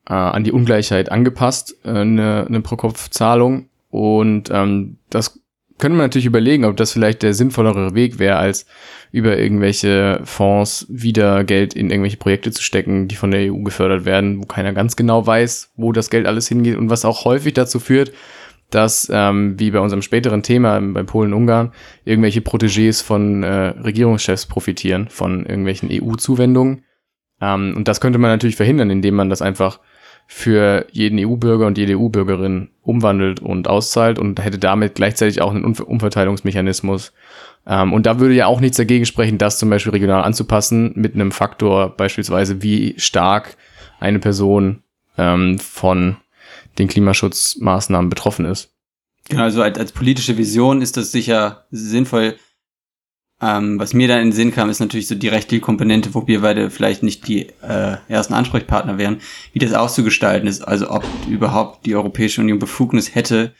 äh, 0.08 0.14
an 0.14 0.44
die 0.44 0.52
Ungleichheit 0.52 1.10
angepasst, 1.10 1.76
äh, 1.84 1.90
eine, 1.90 2.46
eine 2.46 2.60
Pro-Kopf-Zahlung. 2.60 3.68
Und 3.90 4.50
ähm, 4.50 4.98
das 5.10 5.40
können 5.78 5.96
wir 5.96 6.02
natürlich 6.02 6.26
überlegen, 6.26 6.64
ob 6.64 6.76
das 6.76 6.92
vielleicht 6.92 7.22
der 7.22 7.34
sinnvollere 7.34 7.94
Weg 7.94 8.18
wäre, 8.18 8.36
als 8.36 8.66
über 9.12 9.38
irgendwelche 9.38 10.20
Fonds 10.24 10.86
wieder 10.88 11.44
Geld 11.44 11.74
in 11.74 11.90
irgendwelche 11.90 12.16
Projekte 12.16 12.50
zu 12.50 12.62
stecken, 12.62 13.08
die 13.08 13.14
von 13.14 13.30
der 13.30 13.52
EU 13.52 13.58
gefördert 13.58 14.04
werden, 14.04 14.42
wo 14.42 14.46
keiner 14.46 14.72
ganz 14.72 14.96
genau 14.96 15.26
weiß, 15.26 15.72
wo 15.76 15.92
das 15.92 16.10
Geld 16.10 16.26
alles 16.26 16.48
hingeht 16.48 16.76
und 16.76 16.90
was 16.90 17.04
auch 17.04 17.24
häufig 17.24 17.54
dazu 17.54 17.78
führt, 17.78 18.12
dass, 18.70 19.10
ähm, 19.12 19.58
wie 19.60 19.70
bei 19.70 19.80
unserem 19.80 20.02
späteren 20.02 20.42
Thema 20.42 20.80
bei 20.80 21.02
Polen-Ungarn, 21.02 21.72
irgendwelche 22.04 22.40
Protégés 22.40 23.02
von 23.02 23.42
äh, 23.42 23.68
Regierungschefs 23.68 24.46
profitieren, 24.46 25.08
von 25.08 25.46
irgendwelchen 25.46 25.88
EU-Zuwendungen. 25.92 26.82
Ähm, 27.40 27.74
und 27.76 27.86
das 27.86 28.00
könnte 28.00 28.18
man 28.18 28.30
natürlich 28.30 28.56
verhindern, 28.56 28.90
indem 28.90 29.14
man 29.14 29.30
das 29.30 29.42
einfach 29.42 29.78
für 30.26 30.86
jeden 30.90 31.18
EU-Bürger 31.18 31.66
und 31.66 31.78
jede 31.78 31.98
EU-Bürgerin 31.98 32.68
umwandelt 32.82 33.40
und 33.40 33.68
auszahlt 33.68 34.18
und 34.18 34.42
hätte 34.42 34.58
damit 34.58 34.96
gleichzeitig 34.96 35.40
auch 35.40 35.52
einen 35.54 35.64
Umverteilungsmechanismus. 35.64 37.12
Ähm, 37.66 37.92
und 37.92 38.06
da 38.06 38.18
würde 38.18 38.34
ja 38.34 38.46
auch 38.46 38.60
nichts 38.60 38.76
dagegen 38.76 39.06
sprechen, 39.06 39.38
das 39.38 39.58
zum 39.58 39.70
Beispiel 39.70 39.92
regional 39.92 40.22
anzupassen 40.22 40.92
mit 40.94 41.14
einem 41.14 41.32
Faktor 41.32 41.96
beispielsweise, 41.96 42.62
wie 42.62 42.94
stark 42.98 43.56
eine 44.00 44.18
Person 44.18 44.82
ähm, 45.16 45.58
von 45.58 46.16
den 46.78 46.88
Klimaschutzmaßnahmen 46.88 48.10
betroffen 48.10 48.44
ist. 48.44 48.72
Genau, 49.28 49.42
also 49.42 49.62
als, 49.62 49.78
als 49.78 49.92
politische 49.92 50.36
Vision 50.36 50.82
ist 50.82 50.96
das 50.96 51.10
sicher 51.10 51.64
sinnvoll. 51.70 52.36
Ähm, 53.42 53.78
was 53.78 53.92
mir 53.92 54.08
da 54.08 54.16
in 54.16 54.28
den 54.28 54.32
Sinn 54.32 54.52
kam, 54.52 54.70
ist 54.70 54.80
natürlich 54.80 55.08
so 55.08 55.14
die 55.14 55.28
rechtliche 55.28 55.60
Komponente, 55.60 56.14
wo 56.14 56.26
wir 56.26 56.40
beide 56.40 56.70
vielleicht 56.70 57.02
nicht 57.02 57.28
die 57.28 57.48
äh, 57.62 57.96
ersten 58.08 58.32
Ansprechpartner 58.32 58.96
wären, 58.96 59.20
wie 59.52 59.58
das 59.58 59.74
auszugestalten 59.74 60.48
ist. 60.48 60.62
Also 60.62 60.90
ob 60.90 61.04
überhaupt 61.28 61.84
die 61.84 61.94
Europäische 61.94 62.40
Union 62.40 62.58
Befugnis 62.58 63.14
hätte, 63.14 63.54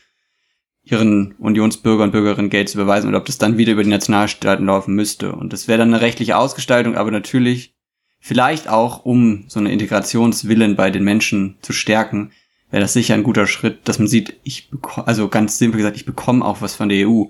ihren 0.83 1.35
Unionsbürger 1.39 2.05
und 2.05 2.13
Bürgerinnen 2.13 2.49
Geld 2.49 2.69
zu 2.69 2.79
überweisen 2.79 3.09
oder 3.09 3.19
ob 3.19 3.27
das 3.27 3.39
dann 3.39 3.59
wieder 3.59 3.73
über 3.73 3.83
die 3.83 3.91
Nationalstaaten 3.91 4.65
laufen 4.65 4.95
müsste. 4.95 5.33
Und 5.33 5.53
das 5.53 5.69
wäre 5.69 5.79
dann 5.79 5.93
eine 5.93 6.01
rechtliche 6.01 6.39
Ausgestaltung, 6.39 6.97
aber 6.97 7.11
natürlich 7.11 7.75
vielleicht 8.21 8.69
auch, 8.69 9.05
um 9.05 9.45
so 9.49 9.61
eine 9.61 9.73
Integrationswillen 9.73 10.77
bei 10.77 10.91
den 10.91 11.05
Menschen 11.05 11.59
zu 11.61 11.73
stärken, 11.73 12.31
wäre 12.71 12.81
das 12.81 12.93
sicher 12.93 13.15
ein 13.15 13.25
guter 13.25 13.47
Schritt, 13.47 13.81
dass 13.89 13.99
man 13.99 14.09
sieht, 14.09 14.39
ich 14.45 14.71
bekomme, 14.71 15.07
also 15.07 15.29
ganz 15.29 15.59
simpel 15.59 15.79
gesagt, 15.79 15.97
ich 15.97 16.07
bekomme 16.07 16.45
auch 16.45 16.61
was 16.61 16.75
von 16.75 16.89
der 16.89 17.09
EU. 17.09 17.25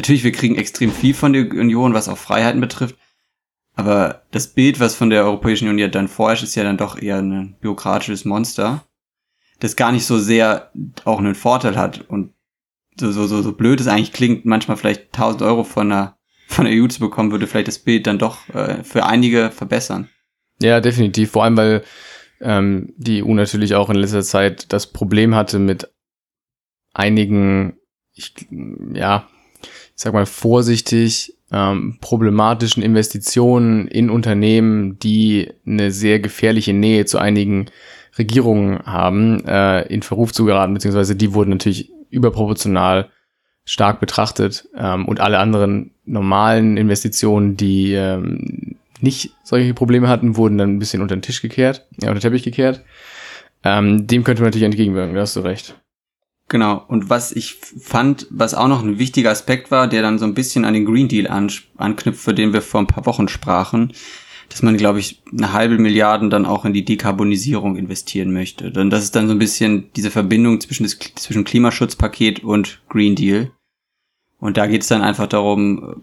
Natürlich, 0.00 0.24
wir 0.24 0.32
kriegen 0.32 0.56
extrem 0.56 0.92
viel 0.92 1.12
von 1.12 1.34
der 1.34 1.42
Union, 1.50 1.92
was 1.92 2.08
auch 2.08 2.16
Freiheiten 2.16 2.62
betrifft. 2.62 2.96
Aber 3.74 4.22
das 4.30 4.46
Bild, 4.46 4.80
was 4.80 4.94
von 4.94 5.10
der 5.10 5.24
Europäischen 5.24 5.68
Union 5.68 5.90
dann 5.90 6.08
vorherrscht, 6.08 6.42
ist 6.42 6.54
ja 6.54 6.64
dann 6.64 6.78
doch 6.78 6.96
eher 6.98 7.18
ein 7.18 7.58
bürokratisches 7.60 8.24
Monster. 8.24 8.82
das 9.58 9.76
gar 9.76 9.92
nicht 9.92 10.06
so 10.06 10.18
sehr 10.18 10.72
auch 11.04 11.18
einen 11.18 11.34
Vorteil 11.34 11.76
hat 11.76 12.00
und 12.08 12.32
so, 12.98 13.12
so, 13.12 13.26
so, 13.26 13.42
so 13.42 13.52
blöd 13.52 13.78
es 13.78 13.88
eigentlich 13.88 14.14
klingt, 14.14 14.46
manchmal 14.46 14.78
vielleicht 14.78 15.08
1000 15.08 15.42
Euro 15.42 15.64
von 15.64 15.90
der, 15.90 16.16
von 16.48 16.64
der 16.64 16.82
EU 16.82 16.86
zu 16.86 17.00
bekommen, 17.00 17.30
würde 17.30 17.46
vielleicht 17.46 17.68
das 17.68 17.78
Bild 17.78 18.06
dann 18.06 18.18
doch 18.18 18.48
äh, 18.54 18.82
für 18.82 19.04
einige 19.04 19.50
verbessern. 19.50 20.08
Ja, 20.62 20.80
definitiv. 20.80 21.32
Vor 21.32 21.44
allem, 21.44 21.58
weil 21.58 21.84
ähm, 22.40 22.94
die 22.96 23.22
EU 23.22 23.34
natürlich 23.34 23.74
auch 23.74 23.90
in 23.90 23.96
letzter 23.96 24.22
Zeit 24.22 24.72
das 24.72 24.86
Problem 24.86 25.34
hatte 25.34 25.58
mit 25.58 25.92
einigen, 26.94 27.76
ich, 28.14 28.34
ja, 28.94 29.28
sag 30.00 30.14
mal 30.14 30.24
vorsichtig, 30.24 31.34
ähm, 31.52 31.98
problematischen 32.00 32.82
Investitionen 32.82 33.86
in 33.86 34.08
Unternehmen, 34.08 34.98
die 34.98 35.50
eine 35.66 35.90
sehr 35.90 36.20
gefährliche 36.20 36.72
Nähe 36.72 37.04
zu 37.04 37.18
einigen 37.18 37.66
Regierungen 38.16 38.78
haben, 38.86 39.44
äh, 39.44 39.82
in 39.92 40.00
Verruf 40.00 40.32
zu 40.32 40.46
geraten, 40.46 40.72
beziehungsweise 40.72 41.16
die 41.16 41.34
wurden 41.34 41.50
natürlich 41.50 41.90
überproportional 42.08 43.10
stark 43.66 44.00
betrachtet 44.00 44.66
ähm, 44.74 45.06
und 45.06 45.20
alle 45.20 45.38
anderen 45.38 45.90
normalen 46.06 46.78
Investitionen, 46.78 47.58
die 47.58 47.92
ähm, 47.92 48.76
nicht 49.00 49.32
solche 49.44 49.74
Probleme 49.74 50.08
hatten, 50.08 50.38
wurden 50.38 50.56
dann 50.56 50.76
ein 50.76 50.78
bisschen 50.78 51.02
unter 51.02 51.14
den 51.14 51.22
Tisch 51.22 51.42
gekehrt, 51.42 51.86
ja, 52.00 52.08
unter 52.08 52.20
den 52.20 52.22
Teppich 52.22 52.42
gekehrt. 52.42 52.82
Ähm, 53.64 54.06
dem 54.06 54.24
könnte 54.24 54.40
man 54.40 54.48
natürlich 54.48 54.64
entgegenwirken, 54.64 55.14
da 55.14 55.20
hast 55.20 55.36
du 55.36 55.40
recht. 55.40 55.74
Genau. 56.50 56.84
Und 56.88 57.08
was 57.08 57.30
ich 57.30 57.54
fand, 57.54 58.26
was 58.28 58.54
auch 58.54 58.66
noch 58.66 58.82
ein 58.82 58.98
wichtiger 58.98 59.30
Aspekt 59.30 59.70
war, 59.70 59.86
der 59.86 60.02
dann 60.02 60.18
so 60.18 60.24
ein 60.24 60.34
bisschen 60.34 60.64
an 60.64 60.74
den 60.74 60.84
Green 60.84 61.06
Deal 61.06 61.28
an, 61.28 61.50
anknüpft, 61.76 62.20
für 62.20 62.34
den 62.34 62.52
wir 62.52 62.60
vor 62.60 62.80
ein 62.80 62.88
paar 62.88 63.06
Wochen 63.06 63.28
sprachen, 63.28 63.92
dass 64.48 64.60
man, 64.60 64.76
glaube 64.76 64.98
ich, 64.98 65.22
eine 65.32 65.52
halbe 65.52 65.78
Milliarden 65.78 66.28
dann 66.28 66.46
auch 66.46 66.64
in 66.64 66.72
die 66.72 66.84
Dekarbonisierung 66.84 67.76
investieren 67.76 68.32
möchte. 68.32 68.72
Denn 68.72 68.90
das 68.90 69.04
ist 69.04 69.14
dann 69.14 69.28
so 69.28 69.32
ein 69.32 69.38
bisschen 69.38 69.92
diese 69.94 70.10
Verbindung 70.10 70.60
zwischen, 70.60 70.82
des, 70.82 70.98
zwischen 70.98 71.44
Klimaschutzpaket 71.44 72.42
und 72.42 72.82
Green 72.88 73.14
Deal. 73.14 73.52
Und 74.40 74.56
da 74.56 74.66
geht 74.66 74.82
es 74.82 74.88
dann 74.88 75.02
einfach 75.02 75.28
darum, 75.28 76.02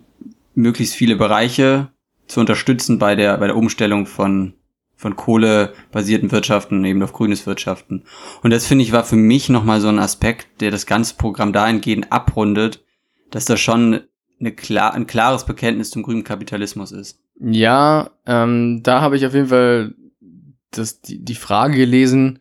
möglichst 0.55 0.95
viele 0.95 1.17
Bereiche 1.17 1.89
zu 2.27 2.39
unterstützen 2.39 2.99
bei 2.99 3.15
der, 3.15 3.37
bei 3.37 3.47
der 3.47 3.57
Umstellung 3.57 4.05
von, 4.05 4.53
von 4.97 5.15
kohlebasierten 5.15 6.31
Wirtschaften 6.31 6.83
eben 6.83 7.03
auf 7.03 7.13
grünes 7.13 7.45
Wirtschaften. 7.45 8.03
Und 8.41 8.51
das 8.51 8.65
finde 8.65 8.83
ich 8.83 8.91
war 8.91 9.03
für 9.03 9.15
mich 9.15 9.47
nochmal 9.47 9.79
so 9.79 9.87
ein 9.87 9.99
Aspekt, 9.99 10.59
der 10.59 10.71
das 10.71 10.87
ganze 10.87 11.15
Programm 11.15 11.53
dahingehend 11.53 12.11
abrundet, 12.11 12.83
dass 13.29 13.45
das 13.45 13.59
schon 13.59 14.01
eine 14.39 14.51
klar, 14.51 14.93
ein 14.95 15.07
klares 15.07 15.45
Bekenntnis 15.45 15.91
zum 15.91 16.01
grünen 16.01 16.23
Kapitalismus 16.23 16.91
ist. 16.91 17.19
Ja, 17.39 18.09
ähm, 18.25 18.81
da 18.83 19.01
habe 19.01 19.17
ich 19.17 19.25
auf 19.27 19.35
jeden 19.35 19.47
Fall 19.47 19.93
das, 20.71 21.01
die, 21.01 21.23
die 21.23 21.35
Frage 21.35 21.77
gelesen. 21.77 22.39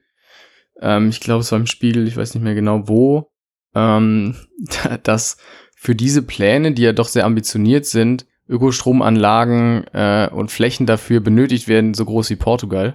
Ähm, 0.80 1.10
ich 1.10 1.20
glaube, 1.20 1.40
es 1.40 1.52
war 1.52 1.58
im 1.58 1.66
Spiegel, 1.66 2.08
ich 2.08 2.16
weiß 2.16 2.34
nicht 2.34 2.42
mehr 2.42 2.54
genau 2.54 2.88
wo, 2.88 3.30
ähm, 3.74 4.34
dass 5.02 5.36
für 5.74 5.94
diese 5.94 6.22
Pläne, 6.22 6.72
die 6.72 6.82
ja 6.82 6.92
doch 6.92 7.08
sehr 7.08 7.26
ambitioniert 7.26 7.84
sind, 7.84 8.26
Ökostromanlagen 8.48 9.84
äh, 9.92 10.28
und 10.30 10.50
Flächen 10.50 10.86
dafür 10.86 11.20
benötigt 11.20 11.68
werden, 11.68 11.94
so 11.94 12.04
groß 12.04 12.30
wie 12.30 12.36
Portugal, 12.36 12.94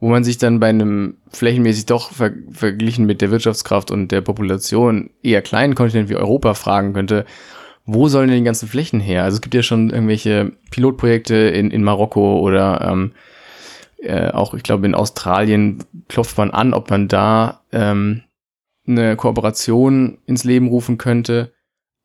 wo 0.00 0.08
man 0.08 0.24
sich 0.24 0.38
dann 0.38 0.60
bei 0.60 0.68
einem 0.68 1.18
flächenmäßig 1.30 1.86
doch 1.86 2.12
ver 2.12 2.32
verglichen 2.50 3.06
mit 3.06 3.20
der 3.20 3.30
Wirtschaftskraft 3.30 3.90
und 3.90 4.12
der 4.12 4.20
Population 4.20 5.10
eher 5.22 5.42
kleinen 5.42 5.74
Kontinent 5.74 6.08
wie 6.08 6.16
Europa 6.16 6.54
fragen 6.54 6.92
könnte, 6.92 7.24
wo 7.84 8.08
sollen 8.08 8.28
denn 8.28 8.38
die 8.38 8.44
ganzen 8.44 8.68
Flächen 8.68 9.00
her? 9.00 9.24
Also 9.24 9.36
es 9.36 9.40
gibt 9.40 9.54
ja 9.54 9.62
schon 9.62 9.90
irgendwelche 9.90 10.52
Pilotprojekte 10.70 11.34
in, 11.34 11.70
in 11.70 11.82
Marokko 11.82 12.38
oder 12.38 12.82
ähm, 12.82 13.12
äh, 13.98 14.30
auch, 14.30 14.54
ich 14.54 14.62
glaube, 14.62 14.86
in 14.86 14.94
Australien 14.94 15.82
klopft 16.06 16.36
man 16.36 16.50
an, 16.50 16.74
ob 16.74 16.90
man 16.90 17.08
da 17.08 17.62
ähm, 17.72 18.22
eine 18.86 19.16
Kooperation 19.16 20.18
ins 20.26 20.44
Leben 20.44 20.68
rufen 20.68 20.98
könnte. 20.98 21.52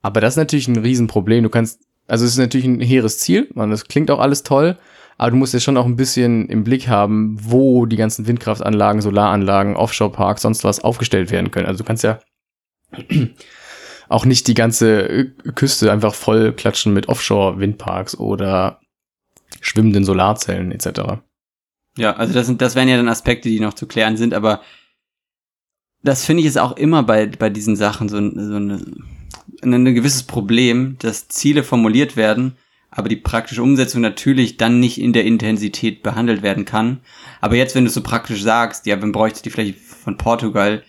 Aber 0.02 0.22
das 0.22 0.34
ist 0.34 0.38
natürlich 0.38 0.68
ein 0.68 0.78
Riesenproblem. 0.78 1.44
Du 1.44 1.50
kannst 1.50 1.82
also 2.08 2.26
es 2.26 2.32
ist 2.32 2.38
natürlich 2.38 2.68
ein 2.68 2.82
hehres 2.82 3.20
Ziel, 3.20 3.50
man, 3.54 3.72
das 3.72 3.88
klingt 3.88 4.12
auch 4.12 4.20
alles 4.20 4.44
toll, 4.44 4.78
aber 5.18 5.32
du 5.32 5.38
musst 5.38 5.54
ja 5.54 5.60
schon 5.60 5.78
auch 5.78 5.86
ein 5.86 5.96
bisschen 5.96 6.48
im 6.50 6.64
Blick 6.64 6.88
haben, 6.88 7.38
wo 7.40 7.86
die 7.86 7.96
ganzen 7.96 8.28
Windkraftanlagen, 8.28 9.02
Solaranlagen, 9.02 9.76
Offshore-Parks, 9.76 10.42
sonst 10.42 10.64
was 10.64 10.84
aufgestellt 10.84 11.32
werden 11.32 11.52
können. 11.52 11.68
Also 11.68 11.84
du 11.84 11.88
kannst 11.88 12.04
ja 12.04 12.20
auch 14.10 14.26
nicht 14.26 14.48
die 14.48 14.54
ganze 14.54 15.32
Küste 15.56 15.92
einfach 15.92 16.14
voll 16.14 16.54
klatschen 16.54 16.94
mit 16.94 17.10
Offshore-Windparks 17.10 18.18
oder 18.18 18.80
schwimmenden 19.62 20.04
Solarzellen 20.04 20.72
etc. 20.72 21.22
Ja, 21.98 22.16
also 22.16 22.34
das 22.34 22.48
sind, 22.48 22.62
das 22.62 22.76
wären 22.76 22.90
ja 22.90 22.98
dann 22.98 23.08
Aspekte, 23.08 23.50
die 23.50 23.60
noch 23.60 23.76
zu 23.76 23.88
klären 23.88 24.18
sind, 24.18 24.34
aber 24.34 24.62
das 26.04 26.26
finde 26.26 26.42
ich 26.42 26.48
ist 26.48 26.58
auch 26.58 26.76
immer 26.76 27.04
bei, 27.04 27.28
bei 27.28 27.50
diesen 27.50 27.76
Sachen 27.76 28.10
so, 28.10 28.18
so 28.18 28.56
eine 28.56 28.86
ein 29.64 29.96
gewisses 29.96 30.24
Problem, 30.24 30.98
dass 31.00 31.28
Ziele 31.28 31.64
formuliert 31.64 32.16
werden, 32.16 32.58
aber 32.90 33.10
die 33.10 33.16
praktische 33.16 33.64
Umsetzung 33.64 34.02
natürlich 34.02 34.58
dann 34.58 34.80
nicht 34.80 35.00
in 35.00 35.14
der 35.14 35.26
Intensität 35.26 36.04
behandelt 36.04 36.44
werden 36.44 36.66
kann. 36.66 37.00
Aber 37.42 37.56
jetzt, 37.56 37.76
wenn 37.76 37.86
du 37.86 37.90
so 37.90 38.02
praktisch 38.02 38.44
sagst, 38.44 38.86
ja, 38.86 39.02
wenn 39.02 39.12
bräuchte 39.12 39.42
die 39.42 39.50
Fläche 39.50 39.74
von 39.74 40.18
Portugal, 40.18 40.84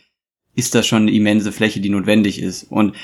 ist 0.55 0.75
das 0.75 0.87
schon 0.87 1.03
eine 1.03 1.13
immense 1.13 1.51
Fläche, 1.51 1.81
die 1.81 1.89
notwendig 1.89 2.41
ist. 2.41 2.65
Und 2.65 2.95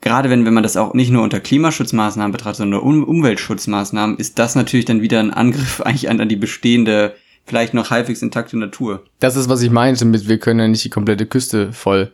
gerade 0.00 0.30
wenn, 0.30 0.44
wenn 0.44 0.54
man 0.54 0.62
das 0.62 0.76
auch 0.76 0.94
nicht 0.94 1.10
nur 1.10 1.22
unter 1.22 1.40
Klimaschutzmaßnahmen 1.40 2.32
betrachtet, 2.32 2.58
sondern 2.58 2.80
um 2.80 3.04
Umweltschutzmaßnahmen, 3.04 4.18
ist 4.18 4.38
das 4.38 4.54
natürlich 4.54 4.84
dann 4.84 5.00
wieder 5.00 5.20
ein 5.20 5.32
Angriff 5.32 5.80
eigentlich 5.84 6.10
an, 6.10 6.20
an 6.20 6.28
die 6.28 6.36
bestehende, 6.36 7.14
vielleicht 7.46 7.74
noch 7.74 7.90
halbwegs 7.90 8.22
intakte 8.22 8.58
Natur. 8.58 9.04
Das 9.20 9.36
ist, 9.36 9.48
was 9.48 9.62
ich 9.62 9.70
meinte 9.70 10.04
mit, 10.04 10.28
wir 10.28 10.38
können 10.38 10.60
ja 10.60 10.68
nicht 10.68 10.84
die 10.84 10.90
komplette 10.90 11.26
Küste 11.26 11.72
voll 11.72 12.12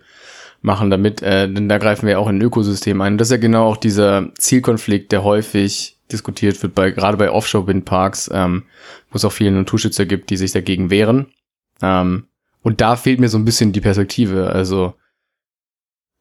machen 0.62 0.90
damit, 0.90 1.22
äh, 1.22 1.52
denn 1.52 1.68
da 1.68 1.78
greifen 1.78 2.06
wir 2.06 2.18
auch 2.18 2.28
in 2.28 2.38
ein 2.38 2.42
Ökosystem 2.42 3.00
ein. 3.00 3.14
Und 3.14 3.18
das 3.18 3.28
ist 3.28 3.32
ja 3.32 3.38
genau 3.38 3.66
auch 3.66 3.76
dieser 3.76 4.30
Zielkonflikt, 4.34 5.12
der 5.12 5.24
häufig 5.24 5.98
diskutiert 6.12 6.60
wird, 6.62 6.74
bei, 6.74 6.90
gerade 6.90 7.16
bei 7.16 7.30
Offshore-Windparks, 7.30 8.30
ähm, 8.32 8.64
wo 9.10 9.16
es 9.16 9.24
auch 9.24 9.32
viele 9.32 9.52
Naturschützer 9.52 10.06
gibt, 10.06 10.30
die 10.30 10.36
sich 10.36 10.52
dagegen 10.52 10.90
wehren. 10.90 11.26
Ähm, 11.80 12.26
und 12.62 12.80
da 12.80 12.96
fehlt 12.96 13.20
mir 13.20 13.28
so 13.28 13.38
ein 13.38 13.44
bisschen 13.44 13.72
die 13.72 13.80
Perspektive. 13.80 14.50
Also 14.50 14.94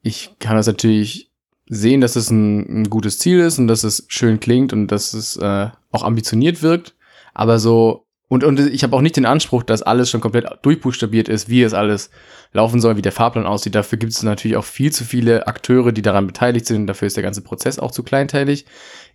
ich 0.02 0.30
kann 0.38 0.56
das 0.56 0.66
natürlich 0.66 1.30
sehen, 1.68 2.00
dass 2.00 2.16
es 2.16 2.30
ein, 2.30 2.82
ein 2.82 2.90
gutes 2.90 3.18
Ziel 3.18 3.40
ist 3.40 3.58
und 3.58 3.68
dass 3.68 3.84
es 3.84 4.06
schön 4.08 4.40
klingt 4.40 4.72
und 4.72 4.88
dass 4.88 5.12
es 5.12 5.36
äh, 5.36 5.68
auch 5.90 6.02
ambitioniert 6.02 6.62
wirkt. 6.62 6.94
Aber 7.34 7.58
so 7.58 8.06
und, 8.30 8.44
und 8.44 8.60
ich 8.60 8.84
habe 8.84 8.94
auch 8.94 9.00
nicht 9.00 9.16
den 9.16 9.26
Anspruch, 9.26 9.64
dass 9.64 9.82
alles 9.82 10.08
schon 10.08 10.20
komplett 10.20 10.46
durchbuchstabiert 10.62 11.28
ist, 11.28 11.48
wie 11.48 11.62
es 11.62 11.74
alles 11.74 12.10
laufen 12.52 12.80
soll, 12.80 12.96
wie 12.96 13.02
der 13.02 13.10
Fahrplan 13.10 13.44
aussieht. 13.44 13.74
Dafür 13.74 13.98
gibt 13.98 14.12
es 14.12 14.22
natürlich 14.22 14.56
auch 14.56 14.64
viel 14.64 14.92
zu 14.92 15.04
viele 15.04 15.48
Akteure, 15.48 15.90
die 15.90 16.00
daran 16.00 16.28
beteiligt 16.28 16.64
sind. 16.64 16.86
Dafür 16.86 17.06
ist 17.06 17.16
der 17.16 17.24
ganze 17.24 17.42
Prozess 17.42 17.80
auch 17.80 17.90
zu 17.90 18.04
kleinteilig. 18.04 18.66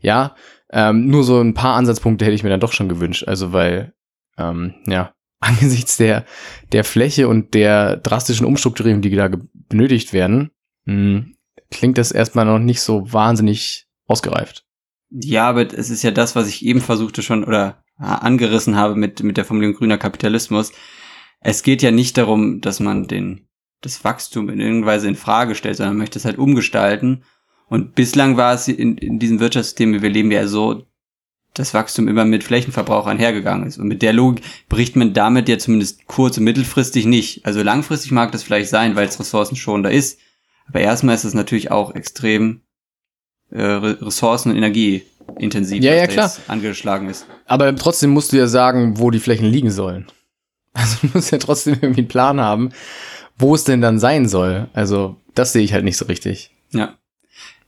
Ja, 0.01 0.35
ähm, 0.69 1.07
nur 1.07 1.23
so 1.23 1.39
ein 1.39 1.53
paar 1.53 1.77
Ansatzpunkte 1.77 2.25
hätte 2.25 2.35
ich 2.35 2.43
mir 2.43 2.49
dann 2.49 2.59
doch 2.59 2.73
schon 2.73 2.89
gewünscht. 2.89 3.25
Also 3.25 3.53
weil, 3.53 3.93
ähm, 4.37 4.73
ja, 4.85 5.13
angesichts 5.39 5.95
der, 5.95 6.25
der 6.73 6.83
Fläche 6.83 7.29
und 7.29 7.53
der 7.53 7.95
drastischen 7.95 8.45
Umstrukturierung, 8.45 9.01
die 9.01 9.15
da 9.15 9.29
benötigt 9.69 10.11
werden, 10.11 10.51
mh, 10.83 10.93
hm, 10.93 11.35
klingt 11.71 11.97
das 11.97 12.11
erstmal 12.11 12.43
noch 12.43 12.59
nicht 12.59 12.81
so 12.81 13.13
wahnsinnig 13.13 13.87
ausgereift. 14.07 14.65
Ja, 15.09 15.47
aber 15.47 15.73
es 15.73 15.89
ist 15.89 16.03
ja 16.03 16.11
das, 16.11 16.35
was 16.35 16.49
ich 16.49 16.65
eben 16.65 16.81
versuchte 16.81 17.21
schon, 17.21 17.45
oder 17.45 17.81
angerissen 17.97 18.75
habe 18.75 18.95
mit, 18.95 19.23
mit 19.23 19.37
der 19.37 19.45
Formulierung 19.45 19.77
grüner 19.77 19.97
Kapitalismus. 19.97 20.71
Es 21.39 21.63
geht 21.63 21.81
ja 21.81 21.91
nicht 21.91 22.17
darum, 22.17 22.61
dass 22.61 22.79
man 22.79 23.07
den, 23.07 23.47
das 23.81 24.03
Wachstum 24.03 24.49
in 24.49 24.59
irgendeiner 24.59 24.93
Weise 24.93 25.07
in 25.07 25.15
Frage 25.15 25.55
stellt, 25.55 25.77
sondern 25.77 25.95
man 25.95 26.03
möchte 26.03 26.19
es 26.19 26.25
halt 26.25 26.37
umgestalten. 26.37 27.23
Und 27.67 27.95
bislang 27.95 28.37
war 28.37 28.53
es 28.53 28.67
in, 28.67 28.97
in 28.97 29.19
diesem 29.19 29.39
Wirtschaftssystem, 29.39 29.93
wie 29.93 30.01
wir 30.01 30.09
leben, 30.09 30.31
ja 30.31 30.47
so, 30.47 30.85
dass 31.53 31.73
Wachstum 31.73 32.07
immer 32.07 32.25
mit 32.25 32.43
Flächenverbrauch 32.43 33.07
einhergegangen 33.07 33.65
ist. 33.65 33.77
Und 33.77 33.87
mit 33.87 34.01
der 34.01 34.13
Logik 34.13 34.43
bricht 34.67 34.95
man 34.95 35.13
damit 35.13 35.47
ja 35.47 35.57
zumindest 35.57 36.05
kurz- 36.05 36.37
und 36.37 36.43
mittelfristig 36.43 37.05
nicht. 37.05 37.45
Also 37.45 37.63
langfristig 37.63 38.11
mag 38.11 38.31
das 38.31 38.43
vielleicht 38.43 38.69
sein, 38.69 38.95
weil 38.95 39.07
es 39.07 39.19
ressourcenschonender 39.19 39.91
ist. 39.91 40.19
Aber 40.67 40.81
erstmal 40.81 41.15
ist 41.15 41.23
es 41.23 41.33
natürlich 41.33 41.71
auch 41.71 41.95
extrem 41.95 42.61
äh, 43.51 43.61
Ressourcen- 43.61 44.51
und 44.51 44.57
Energie 44.57 45.03
intensiv 45.37 45.83
ja, 45.83 45.93
ja, 45.93 46.07
klar. 46.07 46.31
angeschlagen 46.47 47.09
ist. 47.09 47.25
Aber 47.45 47.75
trotzdem 47.75 48.11
musst 48.11 48.31
du 48.31 48.37
ja 48.37 48.47
sagen, 48.47 48.99
wo 48.99 49.11
die 49.11 49.19
Flächen 49.19 49.47
liegen 49.47 49.71
sollen. 49.71 50.07
Also 50.77 50.97
du 51.03 51.07
musst 51.13 51.31
ja 51.31 51.37
trotzdem 51.37 51.75
irgendwie 51.75 52.01
einen 52.01 52.09
Plan 52.09 52.41
haben, 52.41 52.71
wo 53.37 53.55
es 53.55 53.63
denn 53.63 53.79
dann 53.79 53.97
sein 53.97 54.27
soll. 54.27 54.67
Also 54.73 55.15
das 55.33 55.53
sehe 55.53 55.63
ich 55.63 55.71
halt 55.71 55.85
nicht 55.85 55.95
so 55.95 56.03
richtig. 56.03 56.51
Ja. 56.71 56.95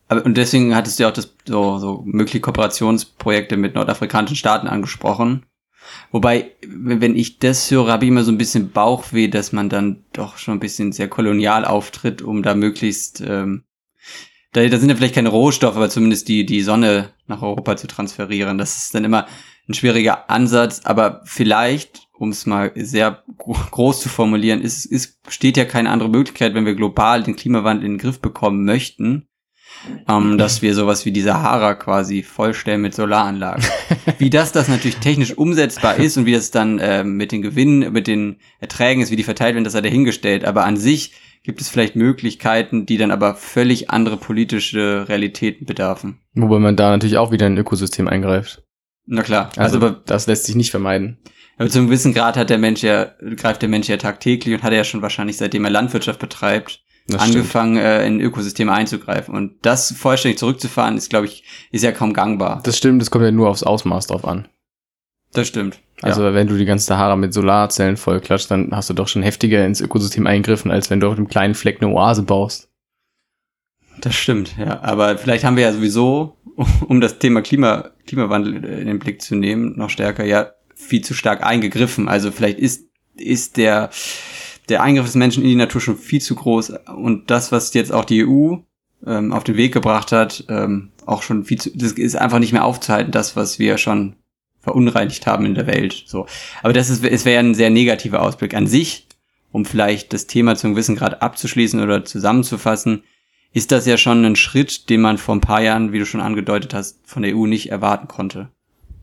Aber, 0.09 0.25
und 0.25 0.35
deswegen 0.35 0.75
hattest 0.75 0.99
du 0.99 1.03
ja 1.03 1.09
auch 1.09 1.13
das, 1.13 1.33
so, 1.45 1.77
so 1.79 2.01
mögliche 2.05 2.41
Kooperationsprojekte 2.41 3.55
mit 3.55 3.75
nordafrikanischen 3.75 4.35
Staaten 4.35 4.67
angesprochen. 4.67 5.45
Wobei, 6.11 6.51
wenn 6.65 7.15
ich 7.15 7.39
das 7.39 7.71
höre, 7.71 7.87
habe 7.87 8.05
ich 8.05 8.11
immer 8.11 8.23
so 8.23 8.31
ein 8.31 8.37
bisschen 8.37 8.71
Bauchweh, 8.71 9.27
dass 9.27 9.51
man 9.51 9.69
dann 9.69 10.03
doch 10.13 10.37
schon 10.37 10.55
ein 10.55 10.59
bisschen 10.59 10.91
sehr 10.91 11.07
kolonial 11.07 11.65
auftritt, 11.65 12.21
um 12.21 12.43
da 12.43 12.55
möglichst 12.55 13.21
ähm, 13.21 13.63
da, 14.57 14.67
da 14.67 14.77
sind 14.77 14.89
ja 14.89 14.95
vielleicht 14.95 15.15
keine 15.15 15.29
Rohstoffe, 15.29 15.75
aber 15.75 15.89
zumindest 15.89 16.27
die, 16.27 16.45
die 16.45 16.61
Sonne 16.61 17.11
nach 17.27 17.41
Europa 17.41 17.77
zu 17.77 17.87
transferieren. 17.87 18.57
Das 18.57 18.77
ist 18.77 18.95
dann 18.95 19.05
immer 19.05 19.27
ein 19.69 19.73
schwieriger 19.73 20.29
Ansatz, 20.29 20.81
aber 20.83 21.21
vielleicht, 21.25 22.07
um 22.17 22.29
es 22.29 22.45
mal 22.45 22.71
sehr 22.75 23.23
groß 23.37 24.01
zu 24.01 24.09
formulieren, 24.09 24.61
ist, 24.61 24.85
ist, 24.85 25.19
steht 25.27 25.57
ja 25.57 25.65
keine 25.65 25.91
andere 25.91 26.09
Möglichkeit, 26.09 26.55
wenn 26.55 26.65
wir 26.65 26.75
global 26.75 27.21
den 27.21 27.35
Klimawandel 27.35 27.85
in 27.85 27.93
den 27.93 27.99
Griff 27.99 28.19
bekommen 28.19 28.65
möchten, 28.65 29.27
ähm, 30.07 30.38
dass 30.38 30.62
wir 30.62 30.74
sowas 30.74 31.05
wie 31.05 31.12
die 31.12 31.22
Sahara 31.22 31.75
quasi 31.75 32.24
vollstellen 32.24 32.81
mit 32.81 32.93
Solaranlagen. 32.93 33.63
wie 34.17 34.29
das 34.29 34.51
das 34.51 34.67
natürlich 34.67 34.98
technisch 34.98 35.38
umsetzbar 35.38 35.98
ist 35.98 36.17
und 36.17 36.25
wie 36.25 36.34
das 36.34 36.51
dann 36.51 36.79
äh, 36.79 37.03
mit 37.03 37.31
den 37.31 37.41
Gewinnen, 37.41 37.91
mit 37.91 38.07
den 38.07 38.38
Erträgen 38.60 39.01
ist, 39.01 39.12
wie 39.12 39.15
die 39.15 39.24
verteilt 39.24 39.55
werden, 39.55 39.63
das 39.63 39.75
hat 39.75 39.86
er 39.86 39.91
hingestellt. 39.91 40.46
Aber 40.46 40.65
an 40.65 40.77
sich 40.77 41.13
gibt 41.43 41.62
es 41.62 41.69
vielleicht 41.69 41.96
Möglichkeiten, 41.96 42.86
die 42.86 42.98
dann 42.98 43.12
aber 43.12 43.36
völlig 43.36 43.89
andere 43.89 44.17
politische 44.17 45.05
Realitäten 45.07 45.65
bedarfen. 45.65 46.19
Wobei 46.34 46.60
man 46.60 46.75
da 46.75 46.89
natürlich 46.89 47.17
auch 47.17 47.31
wieder 47.31 47.48
in 47.48 47.53
ein 47.53 47.57
Ökosystem 47.57 48.07
eingreift. 48.07 48.63
Na 49.05 49.24
klar. 49.24 49.50
Also, 49.55 49.79
also 49.79 49.96
das 50.05 50.27
lässt 50.27 50.46
sich 50.46 50.55
nicht 50.55 50.72
vermeiden. 50.72 51.19
Aber 51.57 51.69
zum 51.69 51.88
gewissen 51.88 52.13
Grad 52.13 52.38
hat 52.38 52.50
der 52.50 52.57
Mensch 52.57 52.84
ja, 52.84 53.12
greift 53.36 53.62
der 53.62 53.69
Mensch 53.69 53.88
ja 53.88 53.98
tagtäglich 53.98 54.53
und 54.53 54.63
hat 54.63 54.72
er 54.72 54.79
ja 54.79 54.84
schon 54.84 55.01
wahrscheinlich, 55.01 55.38
seitdem 55.38 55.65
er 55.65 55.72
Landwirtschaft 55.72 56.19
betreibt, 56.19 56.84
das 57.07 57.21
angefangen, 57.21 57.77
äh, 57.77 58.05
in 58.05 58.19
Ökosysteme 58.19 58.73
einzugreifen. 58.73 59.33
Und 59.33 59.53
das 59.61 59.93
vollständig 59.93 60.39
zurückzufahren, 60.39 60.97
ist, 60.97 61.09
glaube 61.09 61.25
ich, 61.25 61.43
ist 61.71 61.83
ja 61.83 61.91
kaum 61.91 62.13
gangbar. 62.13 62.61
Das 62.63 62.77
stimmt, 62.77 63.01
das 63.01 63.11
kommt 63.11 63.23
ja 63.23 63.31
nur 63.31 63.49
aufs 63.49 63.63
Ausmaß 63.63 64.07
drauf 64.07 64.25
an. 64.25 64.47
Das 65.33 65.47
stimmt. 65.47 65.79
Also 66.01 66.23
ja. 66.23 66.33
wenn 66.33 66.47
du 66.47 66.57
die 66.57 66.65
ganze 66.65 66.85
Sahara 66.85 67.15
mit 67.15 67.33
Solarzellen 67.33 67.97
vollklatscht, 67.97 68.51
dann 68.51 68.69
hast 68.71 68.89
du 68.89 68.93
doch 68.93 69.07
schon 69.07 69.23
heftiger 69.23 69.65
ins 69.65 69.81
Ökosystem 69.81 70.27
eingegriffen, 70.27 70.69
als 70.69 70.89
wenn 70.89 70.99
du 70.99 71.07
auf 71.07 71.17
einem 71.17 71.27
kleinen 71.27 71.55
Fleck 71.55 71.81
eine 71.81 71.91
Oase 71.91 72.23
baust. 72.23 72.69
Das 73.99 74.15
stimmt, 74.15 74.55
ja. 74.57 74.81
Aber 74.81 75.17
vielleicht 75.17 75.43
haben 75.43 75.55
wir 75.55 75.63
ja 75.63 75.73
sowieso, 75.73 76.37
um 76.87 77.01
das 77.01 77.19
Thema 77.19 77.41
Klima, 77.41 77.91
Klimawandel 78.05 78.63
in 78.63 78.87
den 78.87 78.99
Blick 78.99 79.21
zu 79.21 79.35
nehmen, 79.35 79.77
noch 79.77 79.89
stärker, 79.89 80.23
ja, 80.23 80.51
viel 80.75 81.03
zu 81.03 81.13
stark 81.13 81.43
eingegriffen. 81.43 82.07
Also 82.07 82.31
vielleicht 82.31 82.59
ist, 82.59 82.85
ist 83.15 83.57
der, 83.57 83.89
der 84.69 84.81
Eingriff 84.81 85.05
des 85.05 85.15
Menschen 85.15 85.43
in 85.43 85.50
die 85.50 85.55
Natur 85.55 85.81
schon 85.81 85.97
viel 85.97 86.21
zu 86.21 86.36
groß 86.36 86.74
und 86.95 87.29
das, 87.29 87.51
was 87.51 87.74
jetzt 87.74 87.91
auch 87.91 88.05
die 88.05 88.25
EU 88.25 88.57
ähm, 89.05 89.31
auf 89.31 89.43
den 89.43 89.57
Weg 89.57 89.74
gebracht 89.74 90.12
hat, 90.12 90.45
ähm, 90.50 90.89
auch 91.05 91.21
schon 91.21 91.45
viel 91.45 91.59
zu, 91.59 91.75
das 91.75 91.93
ist 91.93 92.15
einfach 92.15 92.39
nicht 92.39 92.53
mehr 92.53 92.65
aufzuhalten, 92.65 93.12
das, 93.12 93.36
was 93.36 93.59
wir 93.59 93.77
schon 93.77 94.15
verunreinigt 94.59 95.25
haben 95.27 95.45
in 95.45 95.55
der 95.55 95.67
Welt. 95.67 96.03
So, 96.07 96.25
aber 96.62 96.74
das 96.74 96.89
ist, 96.89 97.03
es 97.03 97.25
wäre 97.25 97.39
ein 97.39 97.55
sehr 97.55 97.69
negativer 97.69 98.21
Ausblick 98.21 98.53
an 98.53 98.67
sich, 98.67 99.07
um 99.51 99.65
vielleicht 99.65 100.12
das 100.12 100.27
Thema 100.27 100.55
zum 100.55 100.71
gewissen 100.71 100.97
Grad 100.97 101.21
abzuschließen 101.21 101.81
oder 101.81 102.03
zusammenzufassen. 102.03 103.03
Ist 103.53 103.71
das 103.71 103.86
ja 103.86 103.97
schon 103.97 104.25
ein 104.25 104.36
Schritt, 104.36 104.89
den 104.89 105.01
man 105.01 105.17
vor 105.17 105.33
ein 105.36 105.41
paar 105.41 105.62
Jahren, 105.62 105.93
wie 105.93 106.00
du 106.00 106.05
schon 106.05 106.21
angedeutet 106.21 106.74
hast, 106.74 107.00
von 107.05 107.24
der 107.24 107.36
EU 107.36 107.45
nicht 107.45 107.71
erwarten 107.71 108.09
konnte. 108.09 108.50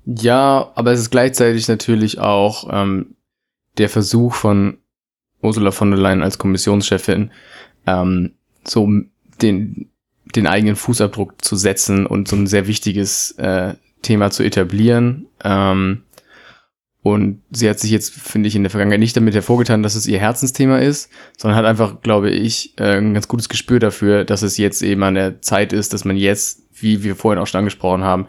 Ja, 0.05 0.71
aber 0.75 0.93
es 0.93 1.01
ist 1.01 1.11
gleichzeitig 1.11 1.67
natürlich 1.67 2.19
auch 2.19 2.69
ähm, 2.71 3.17
der 3.79 3.89
Versuch 3.89 4.35
von 4.35 4.79
Ursula 5.45 5.71
von 5.71 5.91
der 5.91 6.01
Leyen 6.01 6.23
als 6.23 6.39
Kommissionschefin, 6.39 7.31
ähm, 7.87 8.33
so 8.65 8.89
den, 9.43 9.91
den 10.35 10.47
eigenen 10.47 10.77
Fußabdruck 10.77 11.45
zu 11.45 11.57
setzen 11.57 12.07
und 12.07 12.29
so 12.29 12.37
ein 12.37 12.47
sehr 12.47 12.67
wichtiges 12.67 13.33
äh, 13.33 13.75
Thema 14.03 14.31
zu 14.31 14.43
etablieren. 14.43 15.27
Ähm, 15.43 16.03
und 17.03 17.43
sie 17.51 17.69
hat 17.69 17.79
sich 17.79 17.91
jetzt, 17.91 18.15
finde 18.15 18.49
ich, 18.49 18.57
in 18.57 18.63
der 18.63 18.71
Vergangenheit 18.71 19.01
nicht 19.01 19.15
damit 19.15 19.35
hervorgetan, 19.35 19.83
dass 19.83 19.95
es 19.95 20.07
ihr 20.07 20.19
Herzensthema 20.19 20.79
ist, 20.79 21.11
sondern 21.37 21.59
hat 21.59 21.67
einfach, 21.67 22.01
glaube 22.01 22.31
ich, 22.31 22.73
äh, 22.79 22.97
ein 22.97 23.13
ganz 23.13 23.29
gutes 23.29 23.51
Gespür 23.51 23.79
dafür, 23.79 24.25
dass 24.25 24.41
es 24.41 24.57
jetzt 24.57 24.83
eben 24.83 25.03
an 25.03 25.15
der 25.15 25.43
Zeit 25.43 25.75
ist, 25.75 25.93
dass 25.93 26.07
man 26.07 26.17
jetzt, 26.17 26.63
wie 26.73 27.03
wir 27.03 27.15
vorhin 27.15 27.43
auch 27.43 27.47
schon 27.47 27.59
angesprochen 27.59 28.05
haben, 28.05 28.27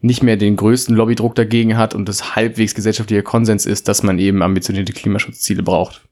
nicht 0.00 0.22
mehr 0.22 0.36
den 0.36 0.56
größten 0.56 0.94
Lobbydruck 0.94 1.34
dagegen 1.34 1.76
hat 1.76 1.94
und 1.94 2.06
das 2.06 2.36
halbwegs 2.36 2.74
gesellschaftlicher 2.74 3.22
Konsens 3.22 3.66
ist, 3.66 3.88
dass 3.88 4.02
man 4.02 4.18
eben 4.18 4.42
ambitionierte 4.42 4.92
Klimaschutzziele 4.92 5.62
braucht. 5.62 6.07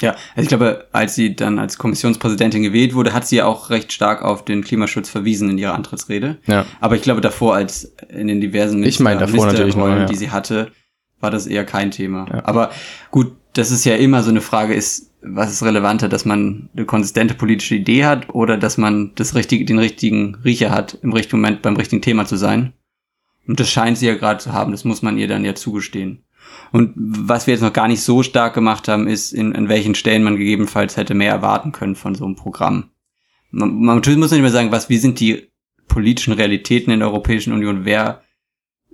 Ja, 0.00 0.10
also 0.34 0.42
ich 0.42 0.48
glaube, 0.48 0.88
als 0.92 1.14
sie 1.14 1.36
dann 1.36 1.58
als 1.58 1.78
Kommissionspräsidentin 1.78 2.62
gewählt 2.62 2.94
wurde, 2.94 3.12
hat 3.12 3.26
sie 3.26 3.36
ja 3.36 3.46
auch 3.46 3.70
recht 3.70 3.92
stark 3.92 4.22
auf 4.22 4.44
den 4.44 4.64
Klimaschutz 4.64 5.08
verwiesen 5.08 5.50
in 5.50 5.58
ihrer 5.58 5.74
Antrittsrede. 5.74 6.38
Ja. 6.46 6.66
Aber 6.80 6.96
ich 6.96 7.02
glaube, 7.02 7.20
davor 7.20 7.54
als 7.54 7.94
in 8.08 8.26
den 8.26 8.40
diversen 8.40 8.82
ich 8.82 8.98
meine, 8.98 9.20
davor 9.20 9.46
natürlich 9.46 9.76
noch, 9.76 9.88
ja. 9.88 10.06
die 10.06 10.16
sie 10.16 10.30
hatte, 10.30 10.72
war 11.20 11.30
das 11.30 11.46
eher 11.46 11.64
kein 11.64 11.90
Thema. 11.92 12.26
Ja. 12.28 12.44
Aber 12.44 12.70
gut, 13.10 13.32
das 13.52 13.70
ist 13.70 13.84
ja 13.84 13.94
immer 13.94 14.22
so 14.22 14.30
eine 14.30 14.40
Frage, 14.40 14.74
ist, 14.74 15.12
was 15.22 15.52
ist 15.52 15.62
relevanter, 15.62 16.08
dass 16.08 16.24
man 16.24 16.68
eine 16.76 16.86
konsistente 16.86 17.34
politische 17.34 17.76
Idee 17.76 18.04
hat 18.04 18.28
oder 18.34 18.58
dass 18.58 18.76
man 18.76 19.12
das 19.14 19.34
richtige, 19.34 19.64
den 19.64 19.78
richtigen 19.78 20.36
Riecher 20.44 20.70
hat, 20.70 20.98
im 21.02 21.12
richtigen 21.12 21.40
Moment 21.40 21.62
beim 21.62 21.76
richtigen 21.76 22.02
Thema 22.02 22.26
zu 22.26 22.36
sein? 22.36 22.72
Und 23.46 23.60
das 23.60 23.70
scheint 23.70 23.96
sie 23.96 24.06
ja 24.06 24.14
gerade 24.16 24.40
zu 24.40 24.52
haben, 24.52 24.72
das 24.72 24.84
muss 24.84 25.02
man 25.02 25.18
ihr 25.18 25.28
dann 25.28 25.44
ja 25.44 25.54
zugestehen. 25.54 26.23
Und 26.72 26.92
was 26.96 27.46
wir 27.46 27.54
jetzt 27.54 27.62
noch 27.62 27.72
gar 27.72 27.88
nicht 27.88 28.02
so 28.02 28.22
stark 28.22 28.54
gemacht 28.54 28.88
haben, 28.88 29.06
ist, 29.06 29.32
in, 29.32 29.52
in 29.52 29.68
welchen 29.68 29.94
Stellen 29.94 30.24
man 30.24 30.36
gegebenenfalls 30.36 30.96
hätte 30.96 31.14
mehr 31.14 31.30
erwarten 31.30 31.72
können 31.72 31.94
von 31.94 32.14
so 32.14 32.24
einem 32.24 32.36
Programm. 32.36 32.90
Man, 33.50 33.80
man 33.80 33.96
muss 33.98 34.30
nicht 34.32 34.40
mehr 34.40 34.50
sagen, 34.50 34.72
was, 34.72 34.88
wie 34.88 34.98
sind 34.98 35.20
die 35.20 35.50
politischen 35.86 36.32
Realitäten 36.32 36.90
in 36.90 37.00
der 37.00 37.08
Europäischen 37.08 37.52
Union, 37.52 37.84
wer 37.84 38.22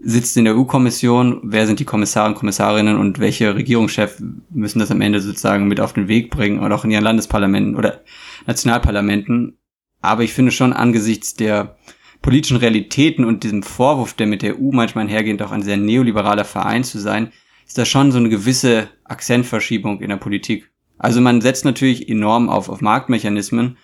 sitzt 0.03 0.37
in 0.37 0.45
der 0.45 0.57
EU-Kommission, 0.57 1.41
wer 1.45 1.67
sind 1.67 1.79
die 1.79 1.85
Kommissare 1.85 2.29
und 2.29 2.35
Kommissarinnen 2.35 2.97
und 2.97 3.19
welche 3.19 3.55
Regierungschefs 3.55 4.23
müssen 4.51 4.79
das 4.79 4.91
am 4.91 5.03
Ende 5.03 5.21
sozusagen 5.21 5.69
mit 5.69 5.81
auf 5.81 5.93
den 5.93 6.09
Weg 6.09 6.31
bringen 6.31 6.61
oder 6.61 6.75
auch 6.75 6.85
in 6.85 6.91
ihren 6.91 7.05
Landesparlamenten 7.05 7.77
oder 7.77 8.01
Nationalparlamenten. 8.47 9.59
Aber 10.01 10.23
ich 10.23 10.33
finde 10.33 10.53
schon 10.53 10.73
angesichts 10.73 11.35
der 11.35 11.77
politischen 12.23 12.57
Realitäten 12.57 13.25
und 13.25 13.45
diesem 13.45 13.63
Vorwurf, 13.63 14.15
der 14.15 14.27
mit 14.27 14.43
der 14.43 14.59
EU 14.59 14.73
manchmal 14.73 15.05
einhergeht, 15.05 15.43
auch 15.43 15.53
ein 15.53 15.63
sehr 15.63 15.77
neoliberaler 15.77 16.45
Verein 16.45 16.85
zu 16.85 16.99
sein, 16.99 17.33
ist 17.71 17.79
da 17.79 17.85
schon 17.85 18.11
so 18.11 18.19
eine 18.19 18.29
gewisse 18.29 18.89
Akzentverschiebung 19.05 20.01
in 20.01 20.09
der 20.09 20.17
Politik. 20.17 20.73
Also 20.99 21.21
man 21.21 21.41
setzt 21.41 21.65
natürlich 21.65 22.09
enorm 22.09 22.49
auf, 22.49 22.69
auf 22.69 22.81
Marktmechanismen, 22.81 23.77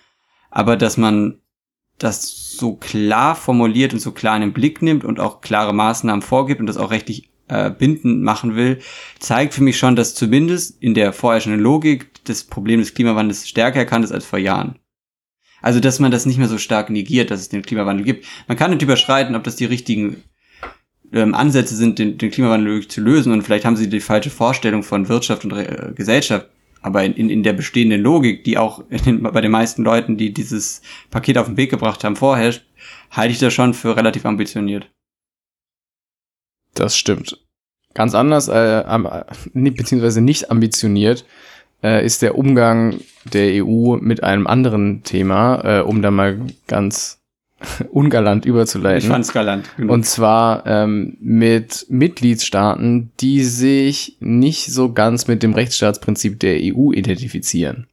aber 0.51 0.75
dass 0.75 0.97
man 0.97 1.39
das 1.97 2.51
so 2.57 2.75
klar 2.75 3.33
formuliert 3.33 3.93
und 3.93 3.99
so 3.99 4.11
klar 4.11 4.35
in 4.35 4.41
den 4.41 4.51
Blick 4.51 4.81
nimmt 4.81 5.05
und 5.05 5.21
auch 5.21 5.39
klare 5.39 5.73
Maßnahmen 5.73 6.21
vorgibt 6.21 6.59
und 6.59 6.67
das 6.67 6.75
auch 6.75 6.91
rechtlich 6.91 7.31
äh, 7.47 7.69
bindend 7.69 8.23
machen 8.23 8.57
will, 8.57 8.79
zeigt 9.19 9.53
für 9.53 9.63
mich 9.63 9.77
schon, 9.77 9.95
dass 9.95 10.15
zumindest 10.15 10.83
in 10.83 10.93
der 10.93 11.13
vorherrschenden 11.13 11.61
Logik 11.61 12.11
das 12.25 12.43
Problem 12.43 12.81
des 12.81 12.93
Klimawandels 12.93 13.47
stärker 13.47 13.79
erkannt 13.79 14.03
ist 14.03 14.11
als 14.11 14.25
vor 14.25 14.39
Jahren. 14.39 14.79
Also, 15.61 15.79
dass 15.79 16.01
man 16.01 16.11
das 16.11 16.25
nicht 16.25 16.39
mehr 16.39 16.49
so 16.49 16.57
stark 16.57 16.89
negiert, 16.89 17.31
dass 17.31 17.39
es 17.39 17.47
den 17.47 17.61
Klimawandel 17.61 18.05
gibt. 18.05 18.25
Man 18.49 18.57
kann 18.57 18.71
nicht 18.71 18.81
überschreiten, 18.81 19.33
ob 19.33 19.45
das 19.45 19.55
die 19.55 19.63
richtigen 19.63 20.25
ähm, 21.13 21.33
Ansätze 21.33 21.75
sind, 21.75 21.99
den, 21.99 22.17
den 22.17 22.31
Klimawandel 22.31 22.87
zu 22.87 23.01
lösen 23.01 23.31
und 23.31 23.43
vielleicht 23.43 23.65
haben 23.65 23.75
sie 23.75 23.89
die 23.89 23.99
falsche 23.99 24.29
Vorstellung 24.29 24.83
von 24.83 25.09
Wirtschaft 25.09 25.45
und 25.45 25.53
äh, 25.53 25.91
Gesellschaft. 25.95 26.47
Aber 26.81 27.03
in, 27.03 27.29
in, 27.29 27.43
der 27.43 27.53
bestehenden 27.53 28.01
Logik, 28.01 28.43
die 28.43 28.57
auch 28.57 28.83
den, 29.05 29.23
bei 29.23 29.41
den 29.41 29.51
meisten 29.51 29.83
Leuten, 29.83 30.17
die 30.17 30.33
dieses 30.33 30.81
Paket 31.09 31.37
auf 31.37 31.47
den 31.47 31.57
Weg 31.57 31.71
gebracht 31.71 32.03
haben, 32.03 32.15
vorherrscht, 32.15 32.65
halte 33.11 33.31
ich 33.31 33.39
das 33.39 33.53
schon 33.53 33.73
für 33.73 33.95
relativ 33.95 34.25
ambitioniert. 34.25 34.89
Das 36.73 36.95
stimmt. 36.95 37.43
Ganz 37.93 38.13
anders, 38.13 38.47
äh, 38.47 38.83
beziehungsweise 39.53 40.21
nicht 40.21 40.51
ambitioniert, 40.51 41.25
äh, 41.83 42.05
ist 42.05 42.21
der 42.21 42.37
Umgang 42.37 42.99
der 43.25 43.65
EU 43.65 43.97
mit 43.97 44.23
einem 44.23 44.45
anderen 44.45 45.03
Thema, 45.03 45.79
äh, 45.79 45.81
um 45.81 46.01
da 46.01 46.11
mal 46.11 46.39
ganz 46.67 47.19
ungalant 47.91 48.45
überzuleiten. 48.45 48.99
Ich 48.99 49.07
fand's 49.07 49.33
galant. 49.33 49.69
Genau. 49.77 49.93
Und 49.93 50.05
zwar 50.05 50.65
ähm, 50.65 51.17
mit 51.19 51.85
Mitgliedstaaten, 51.89 53.11
die 53.19 53.43
sich 53.43 54.17
nicht 54.19 54.71
so 54.71 54.93
ganz 54.93 55.27
mit 55.27 55.43
dem 55.43 55.53
Rechtsstaatsprinzip 55.53 56.39
der 56.39 56.59
EU 56.61 56.91
identifizieren. 56.91 57.87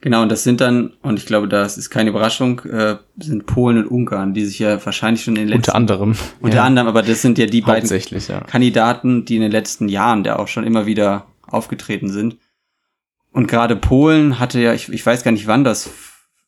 Genau, 0.00 0.20
und 0.20 0.30
das 0.30 0.42
sind 0.42 0.60
dann, 0.60 0.92
und 1.00 1.18
ich 1.18 1.24
glaube, 1.24 1.48
das 1.48 1.78
ist 1.78 1.88
keine 1.88 2.10
Überraschung, 2.10 2.60
äh, 2.66 2.96
sind 3.18 3.46
Polen 3.46 3.78
und 3.78 3.86
Ungarn, 3.86 4.34
die 4.34 4.44
sich 4.44 4.58
ja 4.58 4.84
wahrscheinlich 4.84 5.24
schon 5.24 5.34
in 5.36 5.42
den 5.42 5.48
letzten... 5.48 5.70
Unter 5.70 5.74
anderem. 5.74 6.14
Unter 6.40 6.56
ja. 6.58 6.64
anderem, 6.64 6.88
aber 6.88 7.00
das 7.00 7.22
sind 7.22 7.38
ja 7.38 7.46
die 7.46 7.62
beiden 7.62 7.88
ja. 8.28 8.40
Kandidaten, 8.42 9.24
die 9.24 9.36
in 9.36 9.40
den 9.40 9.50
letzten 9.50 9.88
Jahren, 9.88 10.22
der 10.22 10.40
auch 10.40 10.48
schon 10.48 10.64
immer 10.64 10.84
wieder 10.84 11.24
aufgetreten 11.46 12.10
sind. 12.10 12.36
Und 13.32 13.48
gerade 13.48 13.76
Polen 13.76 14.38
hatte 14.38 14.60
ja, 14.60 14.74
ich, 14.74 14.90
ich 14.90 15.04
weiß 15.04 15.24
gar 15.24 15.32
nicht 15.32 15.46
wann 15.46 15.64
das, 15.64 15.88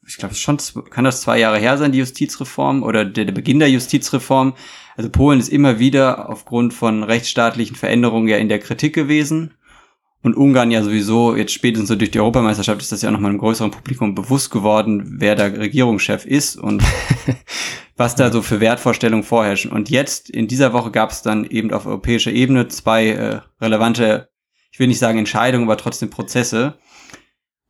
ich 0.07 0.19
glaube 0.19 0.35
schon, 0.35 0.59
kann 0.91 1.05
das 1.05 1.21
zwei 1.21 1.39
Jahre 1.39 1.59
her 1.59 1.79
sein, 1.79 1.93
die 1.93 1.99
Justizreform 1.99 2.83
oder 2.83 3.05
der, 3.05 3.25
der 3.25 3.33
Beginn 3.33 3.59
der 3.59 3.71
Justizreform. 3.71 4.55
Also 4.97 5.11
Polen 5.11 5.41
ist 5.41 5.49
immer 5.49 5.79
wieder 5.79 6.29
aufgrund 6.31 6.73
von 6.73 7.03
rechtsstaatlichen 7.03 7.77
Veränderungen 7.77 8.29
ja 8.29 8.37
in 8.37 8.49
der 8.49 8.61
Kritik 8.61 8.95
gewesen. 8.95 9.55
Und 10.23 10.37
Ungarn 10.37 10.71
ja 10.71 10.83
sowieso, 10.83 11.37
jetzt 11.37 11.53
spätestens 11.53 11.89
so 11.89 11.95
durch 11.95 12.11
die 12.11 12.19
Europameisterschaft 12.19 12.81
ist 12.81 12.91
das 12.91 13.03
ja 13.03 13.09
auch 13.09 13.13
nochmal 13.13 13.31
einem 13.31 13.39
größeren 13.39 13.71
Publikum 13.71 14.15
bewusst 14.15 14.51
geworden, 14.51 15.17
wer 15.19 15.37
da 15.37 15.45
Regierungschef 15.45 16.25
ist 16.25 16.57
und 16.57 16.83
was 17.97 18.17
da 18.17 18.33
so 18.33 18.43
für 18.43 18.61
Wertvorstellungen 18.61 19.25
vorherrschen. 19.25 19.71
Und 19.71 19.89
jetzt, 19.89 20.31
in 20.31 20.49
dieser 20.49 20.73
Woche 20.73 20.91
gab 20.91 21.11
es 21.11 21.23
dann 21.23 21.45
eben 21.45 21.73
auf 21.73 21.87
europäischer 21.87 22.33
Ebene 22.33 22.67
zwei 22.69 23.09
äh, 23.09 23.41
relevante 23.61 24.29
ich 24.77 24.81
will 24.81 24.89
nicht 24.89 24.99
sagen 24.99 25.19
Entscheidungen, 25.19 25.65
aber 25.65 25.79
trotzdem 25.79 26.11
Prozesse. 26.11 26.75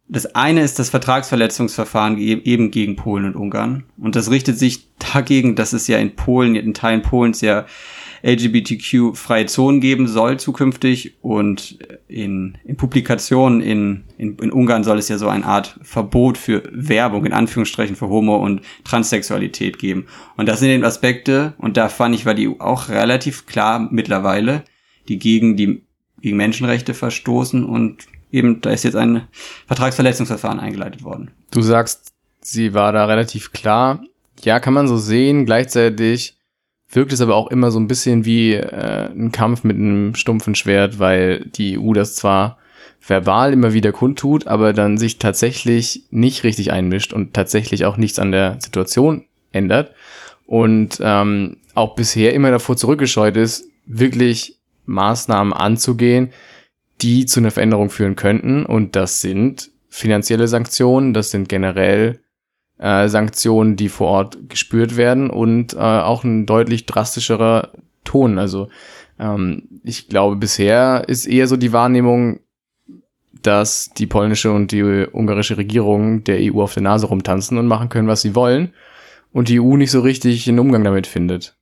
Das 0.08 0.34
eine 0.34 0.62
ist 0.62 0.78
das 0.78 0.90
Vertragsverletzungsverfahren 0.90 2.18
eben 2.18 2.70
gegen 2.70 2.94
Polen 2.94 3.24
und 3.24 3.36
Ungarn. 3.36 3.84
Und 3.98 4.14
das 4.14 4.30
richtet 4.30 4.58
sich 4.58 4.86
dagegen, 5.12 5.56
dass 5.56 5.72
es 5.72 5.88
ja 5.88 5.98
in 5.98 6.14
Polen, 6.14 6.54
in 6.54 6.74
Teilen 6.74 7.02
Polens 7.02 7.40
ja 7.40 7.66
LGBTQ-freie 8.22 9.46
Zonen 9.46 9.80
geben 9.80 10.08
soll 10.08 10.38
zukünftig 10.38 11.14
und 11.20 11.78
in, 12.08 12.56
in 12.64 12.76
Publikationen 12.76 13.60
in, 13.60 14.04
in, 14.16 14.36
in 14.38 14.52
Ungarn 14.52 14.84
soll 14.84 14.98
es 14.98 15.08
ja 15.08 15.18
so 15.18 15.28
eine 15.28 15.44
Art 15.44 15.78
Verbot 15.82 16.38
für 16.38 16.62
Werbung 16.72 17.26
in 17.26 17.32
Anführungsstrichen 17.32 17.94
für 17.94 18.08
Homo- 18.08 18.42
und 18.42 18.62
Transsexualität 18.84 19.78
geben. 19.78 20.06
Und 20.36 20.48
das 20.48 20.60
sind 20.60 20.70
eben 20.70 20.84
Aspekte, 20.84 21.54
und 21.58 21.76
da 21.76 21.88
fand 21.88 22.14
ich, 22.14 22.26
war 22.26 22.34
die 22.34 22.48
EU 22.48 22.54
auch 22.58 22.88
relativ 22.88 23.46
klar 23.46 23.88
mittlerweile, 23.90 24.64
die 25.08 25.18
gegen 25.18 25.56
die 25.56 25.82
gegen 26.22 26.38
Menschenrechte 26.38 26.94
verstoßen 26.94 27.64
und 27.64 28.06
eben 28.30 28.60
da 28.60 28.70
ist 28.70 28.84
jetzt 28.84 28.96
ein 28.96 29.28
Vertragsverletzungsverfahren 29.66 30.60
eingeleitet 30.60 31.02
worden. 31.02 31.30
Du 31.50 31.62
sagst, 31.62 32.12
sie 32.40 32.74
war 32.74 32.92
da 32.92 33.06
relativ 33.06 33.52
klar. 33.52 34.02
Ja, 34.42 34.60
kann 34.60 34.74
man 34.74 34.88
so 34.88 34.96
sehen. 34.96 35.46
Gleichzeitig 35.46 36.36
wirkt 36.90 37.12
es 37.12 37.20
aber 37.20 37.34
auch 37.34 37.48
immer 37.50 37.70
so 37.70 37.80
ein 37.80 37.88
bisschen 37.88 38.24
wie 38.24 38.54
äh, 38.54 39.08
ein 39.10 39.32
Kampf 39.32 39.64
mit 39.64 39.76
einem 39.76 40.14
stumpfen 40.14 40.54
Schwert, 40.54 40.98
weil 40.98 41.44
die 41.46 41.78
EU 41.78 41.92
das 41.92 42.14
zwar 42.14 42.58
verbal 43.06 43.52
immer 43.52 43.72
wieder 43.72 43.92
kundtut, 43.92 44.46
aber 44.46 44.72
dann 44.72 44.98
sich 44.98 45.18
tatsächlich 45.18 46.04
nicht 46.10 46.44
richtig 46.44 46.72
einmischt 46.72 47.12
und 47.12 47.34
tatsächlich 47.34 47.84
auch 47.84 47.96
nichts 47.96 48.18
an 48.18 48.32
der 48.32 48.56
Situation 48.60 49.24
ändert 49.52 49.92
und 50.46 50.98
ähm, 51.00 51.58
auch 51.74 51.94
bisher 51.94 52.34
immer 52.34 52.50
davor 52.50 52.76
zurückgescheut 52.76 53.36
ist, 53.36 53.68
wirklich 53.86 54.58
Maßnahmen 54.86 55.52
anzugehen, 55.52 56.30
die 57.02 57.26
zu 57.26 57.40
einer 57.40 57.50
Veränderung 57.50 57.90
führen 57.90 58.16
könnten. 58.16 58.64
Und 58.64 58.96
das 58.96 59.20
sind 59.20 59.70
finanzielle 59.88 60.48
Sanktionen, 60.48 61.14
das 61.14 61.30
sind 61.30 61.48
generell 61.48 62.20
äh, 62.78 63.08
Sanktionen, 63.08 63.76
die 63.76 63.88
vor 63.88 64.08
Ort 64.08 64.48
gespürt 64.48 64.96
werden 64.96 65.30
und 65.30 65.74
äh, 65.74 65.78
auch 65.78 66.24
ein 66.24 66.46
deutlich 66.46 66.86
drastischerer 66.86 67.72
Ton. 68.04 68.38
Also 68.38 68.68
ähm, 69.18 69.68
ich 69.82 70.08
glaube, 70.08 70.36
bisher 70.36 71.04
ist 71.08 71.26
eher 71.26 71.48
so 71.48 71.56
die 71.56 71.72
Wahrnehmung, 71.72 72.40
dass 73.42 73.90
die 73.96 74.06
polnische 74.06 74.52
und 74.52 74.72
die 74.72 74.82
ungarische 74.82 75.56
Regierung 75.56 76.24
der 76.24 76.38
EU 76.40 76.62
auf 76.62 76.74
der 76.74 76.82
Nase 76.82 77.06
rumtanzen 77.06 77.58
und 77.58 77.66
machen 77.66 77.88
können, 77.88 78.08
was 78.08 78.22
sie 78.22 78.34
wollen 78.34 78.72
und 79.32 79.48
die 79.48 79.60
EU 79.60 79.76
nicht 79.76 79.90
so 79.90 80.00
richtig 80.00 80.48
einen 80.48 80.58
Umgang 80.58 80.84
damit 80.84 81.06
findet. 81.06 81.55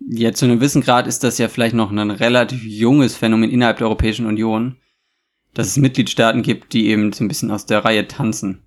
Ja, 0.00 0.32
zu 0.32 0.44
einem 0.44 0.58
gewissen 0.58 0.82
Grad 0.82 1.06
ist 1.06 1.24
das 1.24 1.38
ja 1.38 1.48
vielleicht 1.48 1.74
noch 1.74 1.90
ein 1.90 2.10
relativ 2.10 2.62
junges 2.62 3.16
Phänomen 3.16 3.50
innerhalb 3.50 3.78
der 3.78 3.86
Europäischen 3.86 4.26
Union, 4.26 4.76
dass 5.54 5.68
es 5.68 5.76
Mitgliedstaaten 5.76 6.42
gibt, 6.42 6.72
die 6.72 6.88
eben 6.88 7.12
so 7.12 7.24
ein 7.24 7.28
bisschen 7.28 7.50
aus 7.50 7.66
der 7.66 7.84
Reihe 7.84 8.06
tanzen. 8.06 8.64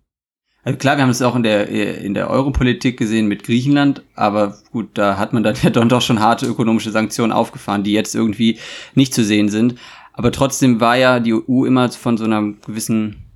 Also 0.64 0.80
klar, 0.80 0.98
wir 0.98 1.04
haben 1.04 1.12
es 1.12 1.22
auch 1.22 1.36
in 1.38 1.44
der, 1.44 1.70
in 1.70 2.14
der 2.14 2.30
Europolitik 2.30 2.98
gesehen 2.98 3.28
mit 3.28 3.44
Griechenland, 3.44 4.04
aber 4.16 4.58
gut, 4.72 4.90
da 4.96 5.18
hat 5.18 5.32
man 5.32 5.44
dann 5.44 5.56
ja 5.64 5.70
dann 5.70 5.90
doch 5.90 6.02
schon 6.02 6.20
harte 6.20 6.46
ökonomische 6.46 6.92
Sanktionen 6.92 7.32
aufgefahren, 7.32 7.84
die 7.84 7.94
jetzt 7.94 8.16
irgendwie 8.16 8.60
nicht 8.94 9.14
zu 9.14 9.24
sehen 9.24 9.50
sind. 9.50 9.76
Aber 10.12 10.32
trotzdem 10.32 10.82
war 10.82 10.98
ja 10.98 11.20
die 11.20 11.34
EU 11.34 11.66
immer 11.66 11.90
von 11.90 12.18
so 12.18 12.26
einer 12.26 12.42
gewissen, 12.66 13.32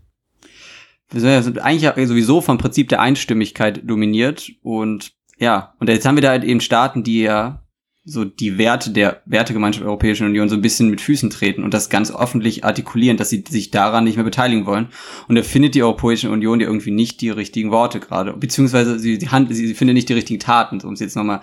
eigentlich 1.13 2.07
sowieso 2.07 2.41
vom 2.41 2.57
Prinzip 2.57 2.89
der 2.89 2.99
Einstimmigkeit 2.99 3.81
dominiert 3.89 4.51
und 4.61 5.13
ja, 5.37 5.73
und 5.79 5.89
jetzt 5.89 6.05
haben 6.05 6.15
wir 6.15 6.21
da 6.21 6.29
halt 6.29 6.43
eben 6.43 6.61
Staaten, 6.61 7.03
die 7.03 7.21
ja 7.21 7.60
so 8.03 8.25
die 8.25 8.57
Werte 8.57 8.89
der 8.89 9.21
Wertegemeinschaft 9.25 9.83
der 9.83 9.89
Europäischen 9.89 10.25
Union 10.25 10.49
so 10.49 10.55
ein 10.55 10.61
bisschen 10.61 10.89
mit 10.89 11.01
Füßen 11.01 11.29
treten 11.29 11.63
und 11.63 11.73
das 11.73 11.89
ganz 11.89 12.13
öffentlich 12.13 12.65
artikulieren, 12.65 13.17
dass 13.17 13.29
sie 13.29 13.43
sich 13.47 13.69
daran 13.69 14.05
nicht 14.05 14.15
mehr 14.15 14.25
beteiligen 14.25 14.65
wollen. 14.65 14.87
Und 15.27 15.35
da 15.35 15.43
findet 15.43 15.75
die 15.75 15.83
Europäische 15.83 16.31
Union 16.31 16.59
ja 16.59 16.67
irgendwie 16.67 16.91
nicht 16.91 17.21
die 17.21 17.29
richtigen 17.29 17.69
Worte 17.69 17.99
gerade, 17.99 18.33
beziehungsweise 18.33 18.97
sie, 18.97 19.17
sie, 19.19 19.29
hand, 19.29 19.53
sie, 19.53 19.67
sie 19.67 19.75
findet 19.75 19.93
nicht 19.93 20.09
die 20.09 20.13
richtigen 20.13 20.39
Taten, 20.39 20.81
um 20.81 20.93
es 20.93 20.99
jetzt 20.99 21.15
nochmal 21.15 21.41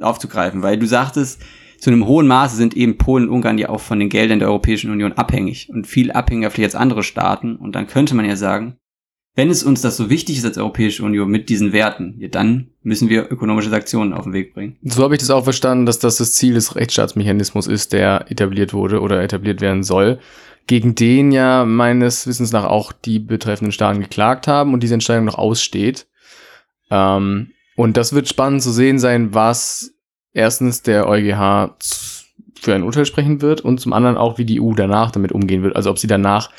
aufzugreifen, 0.00 0.62
weil 0.62 0.78
du 0.78 0.86
sagtest, 0.86 1.42
zu 1.78 1.90
einem 1.90 2.06
hohen 2.06 2.26
Maße 2.26 2.56
sind 2.56 2.76
eben 2.76 2.98
Polen 2.98 3.24
und 3.24 3.34
Ungarn 3.34 3.58
ja 3.58 3.68
auch 3.68 3.80
von 3.80 3.98
den 3.98 4.08
Geldern 4.08 4.38
der 4.38 4.48
Europäischen 4.48 4.90
Union 4.90 5.12
abhängig 5.12 5.68
und 5.70 5.86
viel 5.86 6.10
abhängiger 6.10 6.50
vielleicht 6.50 6.74
als 6.74 6.80
andere 6.80 7.02
Staaten. 7.02 7.56
Und 7.56 7.72
dann 7.72 7.86
könnte 7.86 8.14
man 8.14 8.24
ja 8.24 8.36
sagen, 8.36 8.78
wenn 9.36 9.50
es 9.50 9.62
uns 9.62 9.82
das 9.82 9.98
so 9.98 10.08
wichtig 10.08 10.38
ist 10.38 10.46
als 10.46 10.56
Europäische 10.56 11.04
Union 11.04 11.28
mit 11.28 11.50
diesen 11.50 11.72
Werten, 11.72 12.16
ja, 12.18 12.28
dann 12.28 12.68
müssen 12.82 13.10
wir 13.10 13.30
ökonomische 13.30 13.68
Sanktionen 13.68 14.14
auf 14.14 14.24
den 14.24 14.32
Weg 14.32 14.54
bringen. 14.54 14.76
So 14.82 15.04
habe 15.04 15.14
ich 15.14 15.20
das 15.20 15.30
auch 15.30 15.44
verstanden, 15.44 15.84
dass 15.84 15.98
das 15.98 16.16
das 16.16 16.32
Ziel 16.32 16.54
des 16.54 16.74
Rechtsstaatsmechanismus 16.74 17.66
ist, 17.66 17.92
der 17.92 18.30
etabliert 18.30 18.72
wurde 18.72 19.00
oder 19.00 19.22
etabliert 19.22 19.60
werden 19.60 19.84
soll, 19.84 20.18
gegen 20.66 20.94
den 20.94 21.32
ja 21.32 21.66
meines 21.66 22.26
Wissens 22.26 22.50
nach 22.50 22.64
auch 22.64 22.92
die 22.92 23.18
betreffenden 23.18 23.72
Staaten 23.72 24.00
geklagt 24.00 24.48
haben 24.48 24.72
und 24.72 24.82
diese 24.82 24.94
Entscheidung 24.94 25.26
noch 25.26 25.38
aussteht. 25.38 26.06
Ähm, 26.90 27.52
und 27.76 27.98
das 27.98 28.14
wird 28.14 28.28
spannend 28.28 28.62
zu 28.62 28.72
sehen 28.72 28.98
sein, 28.98 29.34
was 29.34 29.92
erstens 30.32 30.80
der 30.80 31.06
EuGH 31.06 31.74
für 32.58 32.74
ein 32.74 32.82
Urteil 32.82 33.04
sprechen 33.04 33.42
wird 33.42 33.60
und 33.60 33.80
zum 33.80 33.92
anderen 33.92 34.16
auch, 34.16 34.38
wie 34.38 34.46
die 34.46 34.62
EU 34.62 34.72
danach 34.72 35.10
damit 35.10 35.32
umgehen 35.32 35.62
wird. 35.62 35.76
Also 35.76 35.90
ob 35.90 35.98
sie 35.98 36.06
danach 36.06 36.50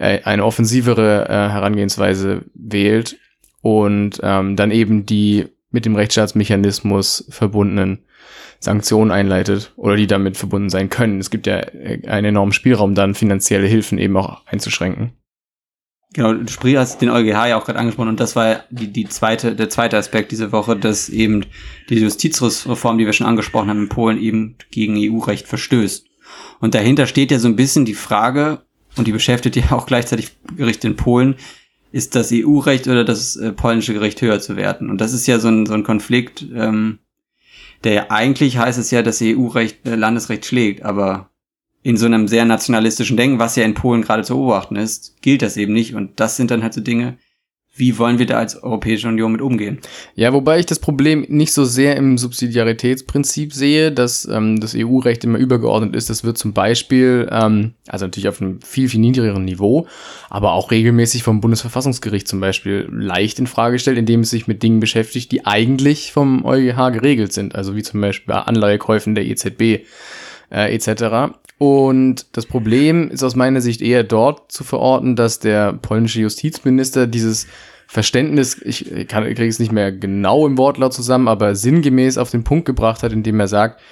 eine 0.00 0.44
offensivere 0.44 1.28
äh, 1.28 1.32
Herangehensweise 1.50 2.42
wählt 2.54 3.18
und 3.62 4.20
ähm, 4.22 4.56
dann 4.56 4.70
eben 4.70 5.06
die 5.06 5.46
mit 5.70 5.84
dem 5.84 5.94
Rechtsstaatsmechanismus 5.94 7.26
verbundenen 7.28 8.04
Sanktionen 8.58 9.10
einleitet 9.10 9.72
oder 9.76 9.96
die 9.96 10.06
damit 10.06 10.36
verbunden 10.36 10.70
sein 10.70 10.90
können. 10.90 11.18
Es 11.18 11.30
gibt 11.30 11.46
ja 11.46 11.58
äh, 11.58 12.06
einen 12.06 12.26
enormen 12.26 12.52
Spielraum, 12.52 12.94
dann 12.94 13.14
finanzielle 13.14 13.66
Hilfen 13.66 13.98
eben 13.98 14.16
auch 14.16 14.46
einzuschränken. 14.46 15.12
Genau, 16.12 16.34
du 16.34 16.76
hast 16.76 17.00
den 17.00 17.08
EuGH 17.08 17.46
ja 17.46 17.56
auch 17.56 17.64
gerade 17.64 17.78
angesprochen 17.78 18.08
und 18.08 18.18
das 18.18 18.34
war 18.34 18.64
die, 18.70 18.92
die 18.92 19.08
zweite, 19.08 19.54
der 19.54 19.70
zweite 19.70 19.96
Aspekt 19.96 20.32
diese 20.32 20.50
Woche, 20.50 20.76
dass 20.76 21.08
eben 21.08 21.46
die 21.88 22.00
Justizreform, 22.00 22.98
die 22.98 23.06
wir 23.06 23.12
schon 23.12 23.28
angesprochen 23.28 23.68
haben 23.68 23.82
in 23.82 23.88
Polen, 23.88 24.20
eben 24.20 24.56
gegen 24.72 24.96
EU-Recht 24.96 25.46
verstößt. 25.46 26.06
Und 26.60 26.74
dahinter 26.74 27.06
steht 27.06 27.30
ja 27.30 27.38
so 27.38 27.46
ein 27.46 27.54
bisschen 27.54 27.84
die 27.84 27.94
Frage, 27.94 28.62
und 29.00 29.06
die 29.06 29.12
beschäftigt 29.12 29.56
ja 29.56 29.72
auch 29.72 29.86
gleichzeitig 29.86 30.36
Gericht 30.56 30.84
in 30.84 30.94
Polen, 30.94 31.36
ist 31.90 32.14
das 32.14 32.30
EU-Recht 32.32 32.86
oder 32.86 33.02
das 33.02 33.34
äh, 33.34 33.52
polnische 33.52 33.94
Gericht 33.94 34.22
höher 34.22 34.40
zu 34.40 34.56
werten? 34.56 34.90
Und 34.90 35.00
das 35.00 35.12
ist 35.12 35.26
ja 35.26 35.38
so 35.38 35.48
ein, 35.48 35.66
so 35.66 35.74
ein 35.74 35.82
Konflikt, 35.82 36.46
ähm, 36.54 37.00
der 37.82 37.92
ja 37.92 38.06
eigentlich 38.10 38.58
heißt 38.58 38.78
es 38.78 38.90
ja, 38.90 39.02
dass 39.02 39.22
EU-Recht 39.22 39.88
äh, 39.88 39.96
Landesrecht 39.96 40.44
schlägt, 40.44 40.84
aber 40.84 41.30
in 41.82 41.96
so 41.96 42.06
einem 42.06 42.28
sehr 42.28 42.44
nationalistischen 42.44 43.16
Denken, 43.16 43.38
was 43.38 43.56
ja 43.56 43.64
in 43.64 43.74
Polen 43.74 44.02
gerade 44.02 44.22
zu 44.22 44.34
beobachten 44.34 44.76
ist, 44.76 45.20
gilt 45.22 45.42
das 45.42 45.56
eben 45.56 45.72
nicht. 45.72 45.94
Und 45.94 46.20
das 46.20 46.36
sind 46.36 46.50
dann 46.50 46.62
halt 46.62 46.74
so 46.74 46.82
Dinge, 46.82 47.16
wie 47.74 47.98
wollen 47.98 48.18
wir 48.18 48.26
da 48.26 48.38
als 48.38 48.62
Europäische 48.62 49.08
Union 49.08 49.32
mit 49.32 49.40
umgehen? 49.40 49.78
Ja, 50.14 50.32
wobei 50.32 50.58
ich 50.58 50.66
das 50.66 50.80
Problem 50.80 51.24
nicht 51.28 51.52
so 51.52 51.64
sehr 51.64 51.96
im 51.96 52.18
Subsidiaritätsprinzip 52.18 53.54
sehe, 53.54 53.92
dass 53.92 54.26
ähm, 54.26 54.60
das 54.60 54.74
EU-Recht 54.76 55.24
immer 55.24 55.38
übergeordnet 55.38 55.94
ist. 55.94 56.10
Das 56.10 56.24
wird 56.24 56.36
zum 56.36 56.52
Beispiel, 56.52 57.28
ähm, 57.30 57.72
also 57.88 58.06
natürlich 58.06 58.28
auf 58.28 58.40
einem 58.40 58.60
viel, 58.60 58.88
viel 58.88 59.00
niedrigeren 59.00 59.44
Niveau, 59.44 59.86
aber 60.28 60.52
auch 60.52 60.70
regelmäßig 60.70 61.22
vom 61.22 61.40
Bundesverfassungsgericht 61.40 62.28
zum 62.28 62.40
Beispiel 62.40 62.88
leicht 62.92 63.38
in 63.38 63.46
Frage 63.46 63.74
gestellt, 63.74 63.98
indem 63.98 64.20
es 64.20 64.30
sich 64.30 64.46
mit 64.46 64.62
Dingen 64.62 64.80
beschäftigt, 64.80 65.32
die 65.32 65.46
eigentlich 65.46 66.12
vom 66.12 66.44
EuGH 66.44 66.90
geregelt 66.92 67.32
sind. 67.32 67.54
Also 67.54 67.76
wie 67.76 67.82
zum 67.82 68.00
Beispiel 68.00 68.34
bei 68.34 68.40
Anleihekäufen 68.40 69.14
der 69.14 69.26
EZB 69.26 69.86
äh, 70.50 70.74
etc. 70.74 71.34
Und 71.62 72.38
das 72.38 72.46
Problem 72.46 73.10
ist 73.10 73.22
aus 73.22 73.36
meiner 73.36 73.60
Sicht 73.60 73.82
eher 73.82 74.02
dort 74.02 74.50
zu 74.50 74.64
verorten, 74.64 75.14
dass 75.14 75.40
der 75.40 75.74
polnische 75.74 76.22
Justizminister 76.22 77.06
dieses 77.06 77.48
Verständnis, 77.86 78.58
ich 78.64 78.86
kriege 78.86 79.46
es 79.46 79.58
nicht 79.58 79.70
mehr 79.70 79.92
genau 79.92 80.46
im 80.46 80.56
Wortlaut 80.56 80.94
zusammen, 80.94 81.28
aber 81.28 81.54
sinngemäß 81.54 82.16
auf 82.16 82.30
den 82.30 82.44
Punkt 82.44 82.64
gebracht 82.64 83.02
hat, 83.02 83.12
indem 83.12 83.38
er 83.40 83.48
sagt, 83.48 83.82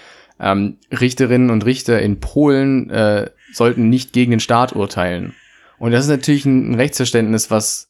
ähm, 0.40 0.78
Richterinnen 0.90 1.50
und 1.50 1.66
Richter 1.66 2.00
in 2.00 2.20
Polen 2.20 2.88
äh, 2.88 3.28
sollten 3.52 3.90
nicht 3.90 4.14
gegen 4.14 4.30
den 4.30 4.40
Staat 4.40 4.74
urteilen. 4.74 5.34
Und 5.78 5.92
das 5.92 6.04
ist 6.04 6.10
natürlich 6.10 6.46
ein 6.46 6.74
Rechtsverständnis, 6.74 7.50
was 7.50 7.88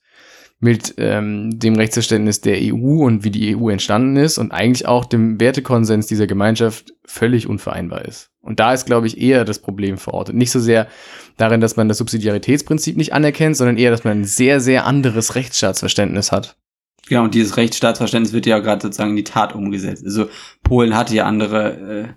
mit 0.59 0.95
ähm, 0.99 1.57
dem 1.57 1.77
Rechtsverständnis 1.77 2.41
der 2.41 2.59
EU 2.61 3.05
und 3.05 3.23
wie 3.23 3.31
die 3.31 3.57
EU 3.57 3.69
entstanden 3.69 4.17
ist 4.17 4.39
und 4.39 4.51
eigentlich 4.51 4.89
auch 4.89 5.05
dem 5.05 5.39
Wertekonsens 5.39 6.09
dieser 6.09 6.27
Gemeinschaft 6.27 6.95
völlig 7.05 7.47
unvereinbar 7.47 8.05
ist. 8.07 8.33
Und 8.49 8.61
da 8.61 8.73
ist, 8.73 8.87
glaube 8.87 9.07
ich, 9.07 9.21
eher 9.21 9.45
das 9.45 9.59
Problem 9.59 9.99
verortet. 9.99 10.35
Nicht 10.35 10.51
so 10.51 10.59
sehr 10.59 10.89
darin, 11.37 11.61
dass 11.61 11.77
man 11.77 11.87
das 11.87 11.99
Subsidiaritätsprinzip 11.99 12.97
nicht 12.97 13.13
anerkennt, 13.13 13.59
sondern 13.59 13.77
eher, 13.77 13.91
dass 13.91 14.05
man 14.05 14.21
ein 14.21 14.25
sehr, 14.25 14.59
sehr 14.61 14.87
anderes 14.87 15.35
Rechtsstaatsverständnis 15.35 16.33
hat. 16.33 16.57
Genau, 17.11 17.25
und 17.25 17.35
dieses 17.35 17.59
Rechtsstaatsverständnis 17.59 18.33
wird 18.33 18.47
ja 18.47 18.59
gerade 18.59 18.81
sozusagen 18.81 19.11
in 19.11 19.17
die 19.17 19.25
Tat 19.25 19.55
umgesetzt. 19.55 20.03
Also 20.03 20.31
Polen 20.63 20.97
hatte 20.97 21.15
ja 21.15 21.27
andere 21.27 21.73
äh, 21.75 22.09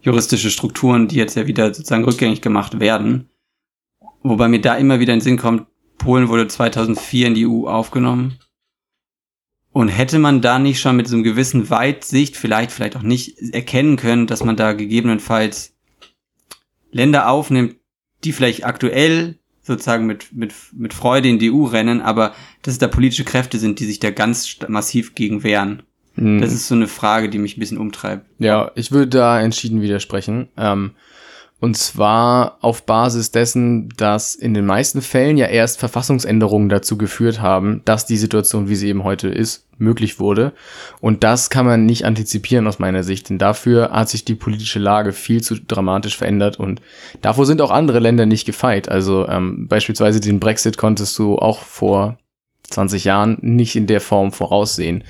juristische 0.00 0.50
Strukturen, 0.50 1.08
die 1.08 1.16
jetzt 1.16 1.36
ja 1.36 1.46
wieder 1.46 1.66
sozusagen 1.74 2.04
rückgängig 2.04 2.40
gemacht 2.40 2.80
werden. 2.80 3.28
Wobei 4.22 4.48
mir 4.48 4.62
da 4.62 4.76
immer 4.76 4.98
wieder 4.98 5.12
in 5.12 5.18
den 5.18 5.24
Sinn 5.24 5.36
kommt, 5.36 5.66
Polen 5.98 6.30
wurde 6.30 6.48
2004 6.48 7.26
in 7.26 7.34
die 7.34 7.46
EU 7.46 7.66
aufgenommen. 7.66 8.38
Und 9.76 9.88
hätte 9.88 10.18
man 10.18 10.40
da 10.40 10.58
nicht 10.58 10.80
schon 10.80 10.96
mit 10.96 11.06
so 11.06 11.16
einem 11.16 11.22
gewissen 11.22 11.68
Weitsicht, 11.68 12.38
vielleicht, 12.38 12.72
vielleicht 12.72 12.96
auch 12.96 13.02
nicht, 13.02 13.36
erkennen 13.52 13.96
können, 13.98 14.26
dass 14.26 14.42
man 14.42 14.56
da 14.56 14.72
gegebenenfalls 14.72 15.74
Länder 16.92 17.28
aufnimmt, 17.28 17.76
die 18.24 18.32
vielleicht 18.32 18.64
aktuell 18.64 19.38
sozusagen 19.60 20.06
mit, 20.06 20.32
mit, 20.32 20.54
mit 20.72 20.94
Freude 20.94 21.28
in 21.28 21.38
die 21.38 21.52
EU 21.52 21.64
rennen, 21.64 22.00
aber 22.00 22.32
dass 22.62 22.72
es 22.72 22.78
da 22.78 22.88
politische 22.88 23.24
Kräfte 23.24 23.58
sind, 23.58 23.78
die 23.78 23.84
sich 23.84 24.00
da 24.00 24.10
ganz 24.10 24.56
massiv 24.66 25.14
gegen 25.14 25.42
wehren. 25.42 25.82
Hm. 26.14 26.40
Das 26.40 26.54
ist 26.54 26.68
so 26.68 26.74
eine 26.74 26.88
Frage, 26.88 27.28
die 27.28 27.36
mich 27.36 27.58
ein 27.58 27.60
bisschen 27.60 27.76
umtreibt. 27.76 28.24
Ja, 28.38 28.70
ich 28.76 28.92
würde 28.92 29.08
da 29.08 29.38
entschieden 29.42 29.82
widersprechen. 29.82 30.48
Ähm, 30.56 30.92
und 31.58 31.76
zwar 31.76 32.58
auf 32.60 32.84
Basis 32.84 33.30
dessen, 33.30 33.88
dass 33.96 34.34
in 34.34 34.52
den 34.52 34.66
meisten 34.66 35.00
Fällen 35.00 35.38
ja 35.38 35.46
erst 35.46 35.78
Verfassungsänderungen 35.78 36.68
dazu 36.68 36.98
geführt 36.98 37.40
haben, 37.40 37.80
dass 37.86 38.04
die 38.04 38.18
Situation, 38.18 38.68
wie 38.68 38.76
sie 38.76 38.88
eben 38.88 39.04
heute 39.04 39.28
ist, 39.28 39.66
möglich 39.78 40.20
wurde. 40.20 40.52
Und 41.00 41.24
das 41.24 41.48
kann 41.48 41.64
man 41.64 41.86
nicht 41.86 42.04
antizipieren 42.04 42.66
aus 42.66 42.78
meiner 42.78 43.02
Sicht, 43.02 43.30
denn 43.30 43.38
dafür 43.38 43.90
hat 43.90 44.10
sich 44.10 44.24
die 44.26 44.34
politische 44.34 44.78
Lage 44.78 45.12
viel 45.12 45.42
zu 45.42 45.54
dramatisch 45.54 46.18
verändert 46.18 46.58
und 46.58 46.82
davor 47.22 47.46
sind 47.46 47.62
auch 47.62 47.70
andere 47.70 48.00
Länder 48.00 48.26
nicht 48.26 48.44
gefeit. 48.44 48.90
Also 48.90 49.26
ähm, 49.26 49.66
beispielsweise 49.66 50.20
den 50.20 50.40
Brexit 50.40 50.76
konntest 50.76 51.18
du 51.18 51.38
auch 51.38 51.60
vor 51.60 52.18
20 52.68 53.04
Jahren 53.04 53.38
nicht 53.40 53.76
in 53.76 53.86
der 53.86 54.02
Form 54.02 54.30
voraussehen. 54.30 55.04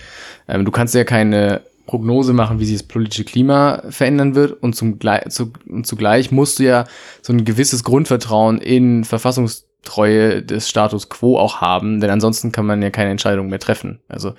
Ähm, 0.47 0.65
du 0.65 0.71
kannst 0.71 0.95
ja 0.95 1.03
keine 1.03 1.63
Prognose 1.87 2.33
machen, 2.33 2.61
wie 2.61 2.65
sich 2.65 2.79
das 2.79 2.87
politische 2.87 3.25
Klima 3.25 3.83
verändern 3.89 4.35
wird 4.35 4.63
und, 4.63 4.75
zum, 4.75 4.99
zu, 5.29 5.53
und 5.69 5.87
zugleich 5.87 6.31
musst 6.31 6.59
du 6.59 6.65
ja 6.65 6.85
so 7.23 7.33
ein 7.33 7.45
gewisses 7.45 7.85
Grundvertrauen 7.85 8.59
in 8.59 9.05
Verfassungstreue 9.05 10.43
des 10.43 10.69
Status 10.69 11.09
quo 11.09 11.39
auch 11.39 11.61
haben, 11.61 12.01
denn 12.01 12.11
ansonsten 12.11 12.53
kann 12.53 12.67
man 12.67 12.83
ja 12.83 12.91
keine 12.91 13.11
Entscheidung 13.11 13.49
mehr 13.49 13.61
treffen. 13.61 14.01
Also 14.09 14.35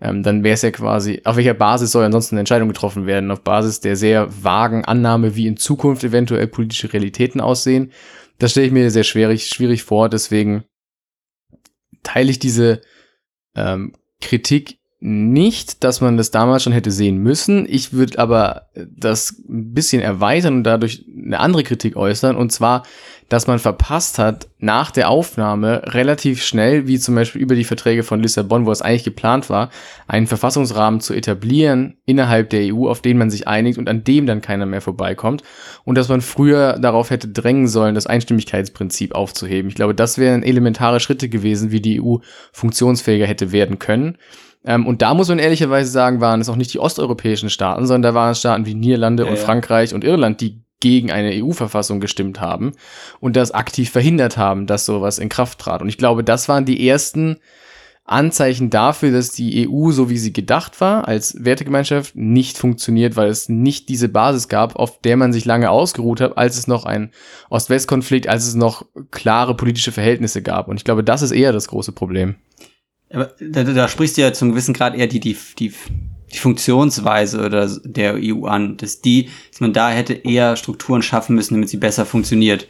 ähm, 0.00 0.22
dann 0.22 0.44
wäre 0.44 0.54
es 0.54 0.62
ja 0.62 0.70
quasi, 0.70 1.22
auf 1.24 1.36
welcher 1.36 1.54
Basis 1.54 1.92
soll 1.92 2.04
ansonsten 2.04 2.34
eine 2.34 2.40
Entscheidung 2.40 2.68
getroffen 2.68 3.06
werden? 3.06 3.30
Auf 3.30 3.42
Basis 3.42 3.80
der 3.80 3.96
sehr 3.96 4.28
vagen 4.42 4.84
Annahme, 4.84 5.36
wie 5.36 5.46
in 5.46 5.56
Zukunft 5.56 6.04
eventuell 6.04 6.46
politische 6.46 6.92
Realitäten 6.92 7.40
aussehen. 7.40 7.92
Das 8.38 8.50
stelle 8.50 8.66
ich 8.66 8.72
mir 8.72 8.90
sehr 8.90 9.04
schwierig, 9.04 9.48
schwierig 9.48 9.82
vor, 9.82 10.08
deswegen 10.08 10.64
teile 12.02 12.30
ich 12.30 12.38
diese 12.38 12.82
ähm, 13.54 13.94
Kritik 14.20 14.78
nicht, 14.98 15.84
dass 15.84 16.00
man 16.00 16.16
das 16.16 16.30
damals 16.30 16.62
schon 16.62 16.72
hätte 16.72 16.90
sehen 16.90 17.18
müssen. 17.18 17.66
Ich 17.68 17.92
würde 17.92 18.18
aber 18.18 18.68
das 18.74 19.42
ein 19.46 19.74
bisschen 19.74 20.00
erweitern 20.00 20.54
und 20.54 20.64
dadurch 20.64 21.04
eine 21.14 21.38
andere 21.38 21.64
Kritik 21.64 21.96
äußern. 21.96 22.34
Und 22.34 22.50
zwar, 22.50 22.82
dass 23.28 23.46
man 23.46 23.58
verpasst 23.58 24.18
hat, 24.18 24.48
nach 24.58 24.90
der 24.90 25.10
Aufnahme 25.10 25.82
relativ 25.84 26.42
schnell, 26.42 26.86
wie 26.86 26.98
zum 26.98 27.14
Beispiel 27.14 27.42
über 27.42 27.54
die 27.54 27.64
Verträge 27.64 28.04
von 28.04 28.22
Lissabon, 28.22 28.64
wo 28.64 28.72
es 28.72 28.80
eigentlich 28.80 29.04
geplant 29.04 29.50
war, 29.50 29.68
einen 30.06 30.26
Verfassungsrahmen 30.26 31.00
zu 31.00 31.12
etablieren 31.12 31.98
innerhalb 32.06 32.48
der 32.48 32.74
EU, 32.74 32.88
auf 32.88 33.02
den 33.02 33.18
man 33.18 33.28
sich 33.28 33.46
einigt 33.46 33.78
und 33.78 33.90
an 33.90 34.02
dem 34.02 34.24
dann 34.24 34.40
keiner 34.40 34.64
mehr 34.64 34.80
vorbeikommt. 34.80 35.42
Und 35.84 35.98
dass 35.98 36.08
man 36.08 36.22
früher 36.22 36.78
darauf 36.78 37.10
hätte 37.10 37.28
drängen 37.28 37.68
sollen, 37.68 37.94
das 37.94 38.06
Einstimmigkeitsprinzip 38.06 39.14
aufzuheben. 39.14 39.68
Ich 39.68 39.74
glaube, 39.74 39.94
das 39.94 40.16
wären 40.16 40.42
elementare 40.42 41.00
Schritte 41.00 41.28
gewesen, 41.28 41.70
wie 41.70 41.80
die 41.80 42.00
EU 42.00 42.16
funktionsfähiger 42.52 43.26
hätte 43.26 43.52
werden 43.52 43.78
können. 43.78 44.16
Ähm, 44.66 44.86
und 44.86 45.00
da 45.00 45.14
muss 45.14 45.28
man 45.28 45.38
ehrlicherweise 45.38 45.90
sagen, 45.90 46.20
waren 46.20 46.40
es 46.40 46.48
auch 46.48 46.56
nicht 46.56 46.74
die 46.74 46.80
osteuropäischen 46.80 47.48
Staaten, 47.48 47.86
sondern 47.86 48.14
da 48.14 48.14
waren 48.14 48.32
es 48.32 48.40
Staaten 48.40 48.66
wie 48.66 48.74
Niederlande 48.74 49.24
ja, 49.24 49.30
und 49.30 49.38
Frankreich 49.38 49.94
und 49.94 50.04
Irland, 50.04 50.40
die 50.40 50.60
gegen 50.80 51.10
eine 51.10 51.42
EU-Verfassung 51.42 52.00
gestimmt 52.00 52.40
haben 52.40 52.72
und 53.20 53.36
das 53.36 53.52
aktiv 53.52 53.90
verhindert 53.90 54.36
haben, 54.36 54.66
dass 54.66 54.84
sowas 54.84 55.18
in 55.18 55.30
Kraft 55.30 55.58
trat. 55.58 55.80
Und 55.80 55.88
ich 55.88 55.96
glaube, 55.96 56.22
das 56.22 56.48
waren 56.48 56.66
die 56.66 56.86
ersten 56.86 57.38
Anzeichen 58.04 58.70
dafür, 58.70 59.10
dass 59.10 59.30
die 59.30 59.68
EU, 59.68 59.90
so 59.90 60.10
wie 60.10 60.18
sie 60.18 60.32
gedacht 60.32 60.80
war, 60.80 61.08
als 61.08 61.44
Wertegemeinschaft 61.44 62.14
nicht 62.14 62.56
funktioniert, 62.58 63.16
weil 63.16 63.28
es 63.28 63.48
nicht 63.48 63.88
diese 63.88 64.08
Basis 64.08 64.48
gab, 64.48 64.76
auf 64.76 65.00
der 65.00 65.16
man 65.16 65.32
sich 65.32 65.44
lange 65.44 65.70
ausgeruht 65.70 66.20
hat, 66.20 66.38
als 66.38 66.56
es 66.56 66.68
noch 66.68 66.84
ein 66.84 67.10
Ost-West-Konflikt, 67.50 68.28
als 68.28 68.46
es 68.46 68.54
noch 68.54 68.84
klare 69.10 69.56
politische 69.56 69.92
Verhältnisse 69.92 70.42
gab. 70.42 70.68
Und 70.68 70.76
ich 70.76 70.84
glaube, 70.84 71.02
das 71.02 71.22
ist 71.22 71.32
eher 71.32 71.52
das 71.52 71.68
große 71.68 71.92
Problem. 71.92 72.36
Aber 73.10 73.32
da, 73.40 73.64
da 73.64 73.88
sprichst 73.88 74.16
du 74.16 74.22
ja 74.22 74.32
zum 74.32 74.50
gewissen 74.50 74.74
Grad 74.74 74.94
eher 74.94 75.06
die, 75.06 75.20
die, 75.20 75.36
die, 75.58 75.72
die 76.32 76.38
Funktionsweise 76.38 77.44
oder 77.44 77.68
der 77.84 78.16
EU 78.16 78.46
an, 78.46 78.76
dass 78.76 79.00
die, 79.00 79.30
dass 79.50 79.60
man 79.60 79.72
da 79.72 79.90
hätte 79.90 80.14
eher 80.14 80.56
Strukturen 80.56 81.02
schaffen 81.02 81.36
müssen, 81.36 81.54
damit 81.54 81.68
sie 81.68 81.76
besser 81.76 82.04
funktioniert. 82.04 82.68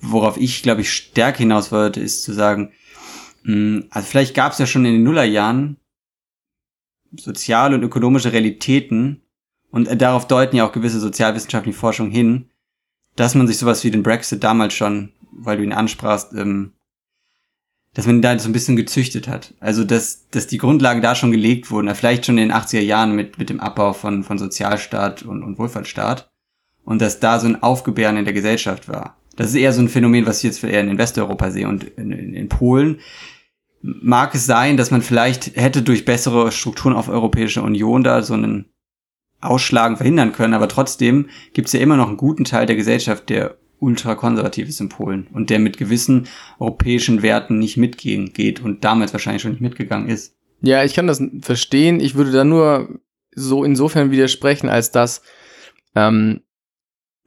Worauf 0.00 0.36
ich, 0.36 0.62
glaube 0.62 0.82
ich, 0.82 0.92
stärker 0.92 1.38
hinaus 1.38 1.72
wollte, 1.72 2.00
ist 2.00 2.22
zu 2.22 2.32
sagen, 2.32 2.72
mh, 3.42 3.52
hm, 3.52 3.86
also 3.90 4.06
vielleicht 4.08 4.34
gab 4.34 4.52
es 4.52 4.58
ja 4.58 4.66
schon 4.66 4.84
in 4.84 4.92
den 4.92 5.02
Nullerjahren 5.02 5.78
soziale 7.16 7.74
und 7.74 7.82
ökonomische 7.82 8.32
Realitäten, 8.32 9.22
und 9.70 9.88
äh, 9.88 9.96
darauf 9.96 10.26
deuten 10.26 10.56
ja 10.56 10.66
auch 10.66 10.72
gewisse 10.72 11.00
sozialwissenschaftliche 11.00 11.78
Forschung 11.78 12.10
hin, 12.10 12.50
dass 13.16 13.34
man 13.34 13.46
sich 13.46 13.58
sowas 13.58 13.84
wie 13.84 13.90
den 13.90 14.02
Brexit 14.02 14.44
damals 14.44 14.74
schon, 14.74 15.12
weil 15.32 15.56
du 15.56 15.64
ihn 15.64 15.72
ansprachst, 15.72 16.32
ähm, 16.34 16.72
dass 17.98 18.06
man 18.06 18.22
da 18.22 18.38
so 18.38 18.48
ein 18.48 18.52
bisschen 18.52 18.76
gezüchtet 18.76 19.26
hat. 19.26 19.54
Also, 19.58 19.82
dass, 19.82 20.28
dass 20.30 20.46
die 20.46 20.58
Grundlagen 20.58 21.02
da 21.02 21.16
schon 21.16 21.32
gelegt 21.32 21.72
wurden, 21.72 21.92
vielleicht 21.96 22.26
schon 22.26 22.38
in 22.38 22.48
den 22.48 22.56
80er 22.56 22.78
Jahren 22.78 23.16
mit, 23.16 23.38
mit 23.38 23.50
dem 23.50 23.58
Abbau 23.58 23.92
von, 23.92 24.22
von 24.22 24.38
Sozialstaat 24.38 25.24
und, 25.24 25.42
und 25.42 25.58
Wohlfahrtsstaat. 25.58 26.30
Und 26.84 27.02
dass 27.02 27.18
da 27.18 27.40
so 27.40 27.48
ein 27.48 27.60
Aufgebären 27.60 28.16
in 28.16 28.24
der 28.24 28.34
Gesellschaft 28.34 28.86
war. 28.86 29.16
Das 29.34 29.48
ist 29.48 29.56
eher 29.56 29.72
so 29.72 29.82
ein 29.82 29.88
Phänomen, 29.88 30.26
was 30.26 30.38
ich 30.38 30.44
jetzt 30.44 30.62
eher 30.62 30.80
in 30.80 30.96
Westeuropa 30.96 31.50
sehe 31.50 31.66
und 31.66 31.82
in, 31.82 32.12
in, 32.12 32.34
in 32.34 32.48
Polen. 32.48 33.00
Mag 33.82 34.32
es 34.32 34.46
sein, 34.46 34.76
dass 34.76 34.92
man 34.92 35.02
vielleicht 35.02 35.56
hätte 35.56 35.82
durch 35.82 36.04
bessere 36.04 36.52
Strukturen 36.52 36.94
auf 36.94 37.08
Europäischer 37.08 37.64
Union 37.64 38.04
da 38.04 38.22
so 38.22 38.34
einen 38.34 38.66
Ausschlagen 39.40 39.96
verhindern 39.96 40.30
können, 40.30 40.54
aber 40.54 40.68
trotzdem 40.68 41.30
gibt 41.52 41.66
es 41.66 41.72
ja 41.72 41.80
immer 41.80 41.96
noch 41.96 42.06
einen 42.06 42.16
guten 42.16 42.44
Teil 42.44 42.66
der 42.66 42.76
Gesellschaft, 42.76 43.28
der 43.28 43.56
ultrakonservativ 43.80 44.68
in 44.80 44.88
Polen 44.88 45.26
und 45.32 45.50
der 45.50 45.58
mit 45.58 45.78
gewissen 45.78 46.28
europäischen 46.58 47.22
Werten 47.22 47.58
nicht 47.58 47.76
mitgehen 47.76 48.32
geht 48.32 48.60
und 48.60 48.84
damals 48.84 49.12
wahrscheinlich 49.12 49.42
schon 49.42 49.52
nicht 49.52 49.60
mitgegangen 49.60 50.08
ist. 50.08 50.34
Ja, 50.60 50.84
ich 50.84 50.94
kann 50.94 51.06
das 51.06 51.22
verstehen. 51.40 52.00
Ich 52.00 52.14
würde 52.14 52.32
da 52.32 52.44
nur 52.44 53.00
so 53.34 53.62
insofern 53.64 54.10
widersprechen, 54.10 54.68
als 54.68 54.90
dass 54.90 55.22
ähm, 55.94 56.40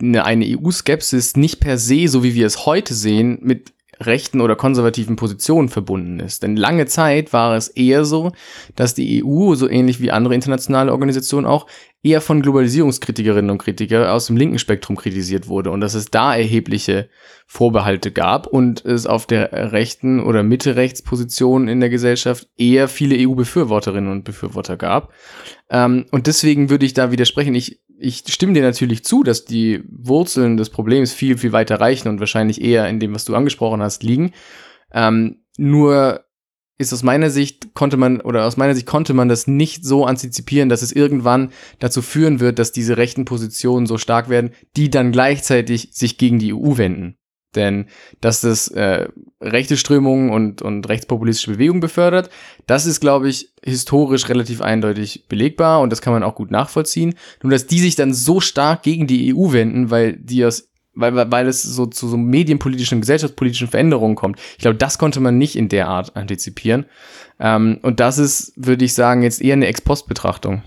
eine 0.01 0.45
EU-Skepsis 0.45 1.37
nicht 1.37 1.59
per 1.59 1.77
se, 1.77 2.07
so 2.07 2.23
wie 2.23 2.33
wir 2.33 2.47
es 2.47 2.65
heute 2.65 2.93
sehen, 2.93 3.39
mit 3.41 3.73
rechten 4.05 4.41
oder 4.41 4.55
konservativen 4.55 5.15
Positionen 5.15 5.69
verbunden 5.69 6.19
ist. 6.19 6.43
Denn 6.43 6.55
lange 6.55 6.85
Zeit 6.85 7.33
war 7.33 7.55
es 7.55 7.67
eher 7.67 8.05
so, 8.05 8.31
dass 8.75 8.93
die 8.95 9.23
EU, 9.23 9.55
so 9.55 9.69
ähnlich 9.69 10.01
wie 10.01 10.11
andere 10.11 10.35
internationale 10.35 10.91
Organisationen 10.91 11.45
auch, 11.45 11.67
eher 12.03 12.21
von 12.21 12.41
Globalisierungskritikerinnen 12.41 13.51
und 13.51 13.59
Kritikern 13.59 14.07
aus 14.07 14.25
dem 14.25 14.37
linken 14.37 14.57
Spektrum 14.57 14.95
kritisiert 14.95 15.47
wurde 15.47 15.69
und 15.69 15.81
dass 15.81 15.93
es 15.93 16.09
da 16.09 16.35
erhebliche 16.35 17.09
Vorbehalte 17.45 18.11
gab 18.11 18.47
und 18.47 18.83
es 18.85 19.05
auf 19.05 19.27
der 19.27 19.71
rechten 19.71 20.19
oder 20.19 20.41
Mitte-Rechtsposition 20.41 21.67
in 21.67 21.79
der 21.79 21.89
Gesellschaft 21.89 22.47
eher 22.57 22.87
viele 22.87 23.15
EU-Befürworterinnen 23.27 24.11
und 24.11 24.23
Befürworter 24.23 24.77
gab. 24.77 25.13
Ähm, 25.69 26.05
und 26.11 26.27
deswegen 26.27 26.69
würde 26.69 26.85
ich 26.85 26.93
da 26.93 27.11
widersprechen. 27.11 27.53
Ich, 27.53 27.81
ich 28.01 28.23
stimme 28.27 28.53
dir 28.53 28.63
natürlich 28.63 29.03
zu, 29.03 29.23
dass 29.23 29.45
die 29.45 29.83
Wurzeln 29.89 30.57
des 30.57 30.69
Problems 30.69 31.13
viel, 31.13 31.37
viel 31.37 31.51
weiter 31.51 31.79
reichen 31.79 32.07
und 32.07 32.19
wahrscheinlich 32.19 32.61
eher 32.61 32.89
in 32.89 32.99
dem, 32.99 33.13
was 33.13 33.25
du 33.25 33.35
angesprochen 33.35 33.81
hast, 33.81 34.03
liegen. 34.03 34.33
Ähm, 34.91 35.43
nur 35.57 36.25
ist 36.79 36.93
aus 36.93 37.03
meiner 37.03 37.29
Sicht 37.29 37.75
konnte 37.75 37.97
man 37.97 38.19
oder 38.19 38.45
aus 38.45 38.57
meiner 38.57 38.73
Sicht 38.73 38.87
konnte 38.87 39.13
man 39.13 39.29
das 39.29 39.45
nicht 39.45 39.85
so 39.85 40.05
antizipieren, 40.05 40.67
dass 40.67 40.81
es 40.81 40.91
irgendwann 40.91 41.51
dazu 41.77 42.01
führen 42.01 42.39
wird, 42.39 42.57
dass 42.57 42.71
diese 42.71 42.97
rechten 42.97 43.23
Positionen 43.23 43.85
so 43.85 43.99
stark 43.99 44.29
werden, 44.29 44.51
die 44.75 44.89
dann 44.89 45.11
gleichzeitig 45.11 45.89
sich 45.93 46.17
gegen 46.17 46.39
die 46.39 46.53
EU 46.53 46.77
wenden. 46.77 47.17
Denn 47.55 47.85
dass 48.19 48.41
das 48.41 48.67
äh, 48.69 49.09
rechte 49.41 49.75
Strömungen 49.75 50.29
und, 50.29 50.61
und 50.61 50.87
rechtspopulistische 50.87 51.51
Bewegungen 51.51 51.81
befördert, 51.81 52.29
das 52.67 52.85
ist, 52.85 52.99
glaube 52.99 53.29
ich, 53.29 53.49
historisch 53.63 54.29
relativ 54.29 54.61
eindeutig 54.61 55.25
belegbar 55.27 55.81
und 55.81 55.91
das 55.91 56.01
kann 56.01 56.13
man 56.13 56.23
auch 56.23 56.35
gut 56.35 56.51
nachvollziehen. 56.51 57.15
Nur 57.41 57.51
dass 57.51 57.67
die 57.67 57.79
sich 57.79 57.95
dann 57.95 58.13
so 58.13 58.39
stark 58.39 58.83
gegen 58.83 59.07
die 59.07 59.33
EU 59.35 59.51
wenden, 59.51 59.89
weil 59.89 60.13
die 60.17 60.45
aus 60.45 60.67
weil, 60.93 61.31
weil 61.31 61.47
es 61.47 61.63
so 61.63 61.85
zu 61.85 62.09
so 62.09 62.17
medienpolitischen, 62.17 62.99
gesellschaftspolitischen 62.99 63.69
Veränderungen 63.69 64.15
kommt. 64.15 64.39
Ich 64.53 64.59
glaube, 64.59 64.75
das 64.75 64.97
konnte 64.97 65.21
man 65.21 65.37
nicht 65.37 65.55
in 65.55 65.69
der 65.69 65.87
Art 65.87 66.15
antizipieren. 66.17 66.85
Ähm, 67.39 67.79
und 67.81 67.99
das 67.99 68.17
ist, 68.17 68.53
würde 68.57 68.83
ich 68.83 68.93
sagen, 68.93 69.23
jetzt 69.23 69.41
eher 69.41 69.53
eine 69.53 69.67
Ex-Post-Betrachtung. 69.67 70.63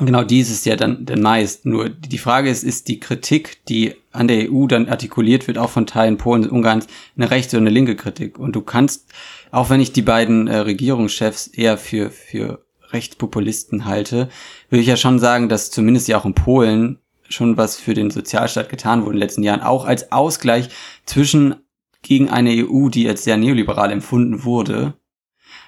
Genau, 0.00 0.24
dies 0.24 0.50
ist 0.50 0.66
ja 0.66 0.74
dann, 0.74 1.06
dann 1.06 1.22
meist. 1.22 1.66
Nur 1.66 1.88
die 1.88 2.18
Frage 2.18 2.50
ist, 2.50 2.64
ist 2.64 2.88
die 2.88 2.98
Kritik, 2.98 3.64
die 3.66 3.94
an 4.10 4.26
der 4.26 4.50
EU 4.50 4.66
dann 4.66 4.88
artikuliert 4.88 5.46
wird, 5.46 5.56
auch 5.56 5.70
von 5.70 5.86
Teilen 5.86 6.18
Polens 6.18 6.46
und 6.46 6.52
Ungarns, 6.52 6.88
eine 7.16 7.30
rechte 7.30 7.56
oder 7.56 7.62
eine 7.62 7.70
linke 7.70 7.94
Kritik. 7.94 8.38
Und 8.38 8.56
du 8.56 8.62
kannst, 8.62 9.06
auch 9.52 9.70
wenn 9.70 9.80
ich 9.80 9.92
die 9.92 10.02
beiden 10.02 10.48
äh, 10.48 10.58
Regierungschefs 10.58 11.46
eher 11.46 11.78
für, 11.78 12.10
für 12.10 12.64
Rechtspopulisten 12.90 13.84
halte, 13.84 14.28
würde 14.68 14.82
ich 14.82 14.88
ja 14.88 14.96
schon 14.96 15.20
sagen, 15.20 15.48
dass 15.48 15.70
zumindest 15.70 16.08
ja 16.08 16.18
auch 16.18 16.24
in 16.24 16.34
Polen 16.34 16.98
schon 17.28 17.56
was 17.56 17.76
für 17.76 17.94
den 17.94 18.10
Sozialstaat 18.10 18.68
getan 18.68 19.02
wurde 19.02 19.12
in 19.12 19.16
den 19.16 19.22
letzten 19.22 19.42
Jahren, 19.44 19.60
auch 19.60 19.84
als 19.84 20.10
Ausgleich 20.10 20.70
zwischen 21.06 21.56
gegen 22.02 22.30
eine 22.30 22.50
EU, 22.50 22.88
die 22.88 23.08
als 23.08 23.24
sehr 23.24 23.36
neoliberal 23.36 23.90
empfunden 23.90 24.44
wurde, 24.44 24.94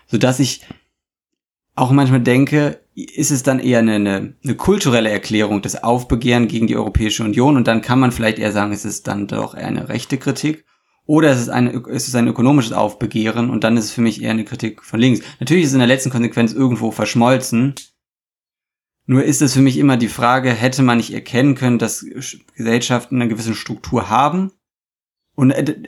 so 0.06 0.18
dass 0.18 0.40
ich 0.40 0.62
auch 1.74 1.90
manchmal 1.92 2.20
denke, 2.20 2.80
ist 2.96 3.30
es 3.30 3.42
dann 3.42 3.58
eher 3.58 3.80
eine, 3.80 3.96
eine, 3.96 4.34
eine 4.42 4.54
kulturelle 4.54 5.10
Erklärung, 5.10 5.60
das 5.60 5.82
Aufbegehren 5.82 6.48
gegen 6.48 6.66
die 6.66 6.76
Europäische 6.76 7.22
Union 7.22 7.56
und 7.56 7.66
dann 7.68 7.82
kann 7.82 8.00
man 8.00 8.10
vielleicht 8.10 8.38
eher 8.38 8.52
sagen, 8.52 8.72
es 8.72 8.86
ist 8.86 9.06
dann 9.06 9.26
doch 9.26 9.54
eher 9.54 9.66
eine 9.66 9.90
rechte 9.90 10.16
Kritik 10.16 10.64
oder 11.04 11.30
es 11.30 11.40
ist, 11.40 11.50
eine, 11.50 11.74
es 11.90 12.08
ist 12.08 12.16
ein 12.16 12.26
ökonomisches 12.26 12.72
Aufbegehren 12.72 13.50
und 13.50 13.64
dann 13.64 13.76
ist 13.76 13.84
es 13.84 13.92
für 13.92 14.00
mich 14.00 14.22
eher 14.22 14.30
eine 14.30 14.46
Kritik 14.46 14.82
von 14.82 14.98
links. 14.98 15.20
Natürlich 15.40 15.64
ist 15.64 15.70
es 15.70 15.74
in 15.74 15.80
der 15.80 15.88
letzten 15.88 16.10
Konsequenz 16.10 16.52
irgendwo 16.54 16.90
verschmolzen, 16.90 17.74
Nur 19.04 19.22
ist 19.24 19.42
es 19.42 19.52
für 19.52 19.60
mich 19.60 19.76
immer 19.76 19.96
die 19.96 20.08
Frage, 20.08 20.50
hätte 20.50 20.82
man 20.82 20.96
nicht 20.96 21.12
erkennen 21.12 21.54
können, 21.54 21.78
dass 21.78 22.04
Gesellschaften 22.56 23.20
eine 23.20 23.28
gewisse 23.28 23.54
Struktur 23.54 24.10
haben 24.10 24.52
und, 25.36 25.52
äh, 25.52 25.82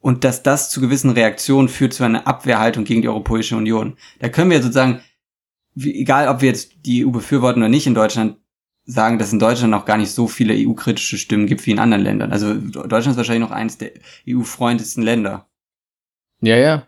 und 0.00 0.24
dass 0.24 0.42
das 0.42 0.70
zu 0.70 0.80
gewissen 0.80 1.10
Reaktionen 1.10 1.68
führt 1.68 1.92
zu 1.92 2.04
einer 2.04 2.26
Abwehrhaltung 2.26 2.84
gegen 2.84 3.02
die 3.02 3.08
Europäische 3.08 3.56
Union. 3.56 3.96
Da 4.18 4.28
können 4.28 4.50
wir 4.50 4.62
sozusagen, 4.62 5.02
egal 5.84 6.28
ob 6.28 6.40
wir 6.40 6.48
jetzt 6.48 6.72
die 6.86 7.04
EU 7.06 7.10
befürworten 7.10 7.62
oder 7.62 7.68
nicht 7.68 7.86
in 7.86 7.94
Deutschland, 7.94 8.36
sagen, 8.84 9.18
dass 9.18 9.32
in 9.32 9.38
Deutschland 9.38 9.70
noch 9.70 9.84
gar 9.84 9.98
nicht 9.98 10.10
so 10.10 10.28
viele 10.28 10.54
EU-kritische 10.54 11.18
Stimmen 11.18 11.46
gibt 11.46 11.66
wie 11.66 11.72
in 11.72 11.78
anderen 11.78 12.02
Ländern. 12.02 12.32
Also 12.32 12.54
Deutschland 12.54 13.08
ist 13.08 13.16
wahrscheinlich 13.16 13.46
noch 13.46 13.54
eines 13.54 13.76
der 13.76 13.92
EU-freundlichsten 14.26 15.02
Länder. 15.02 15.46
Ja, 16.40 16.56
ja. 16.56 16.86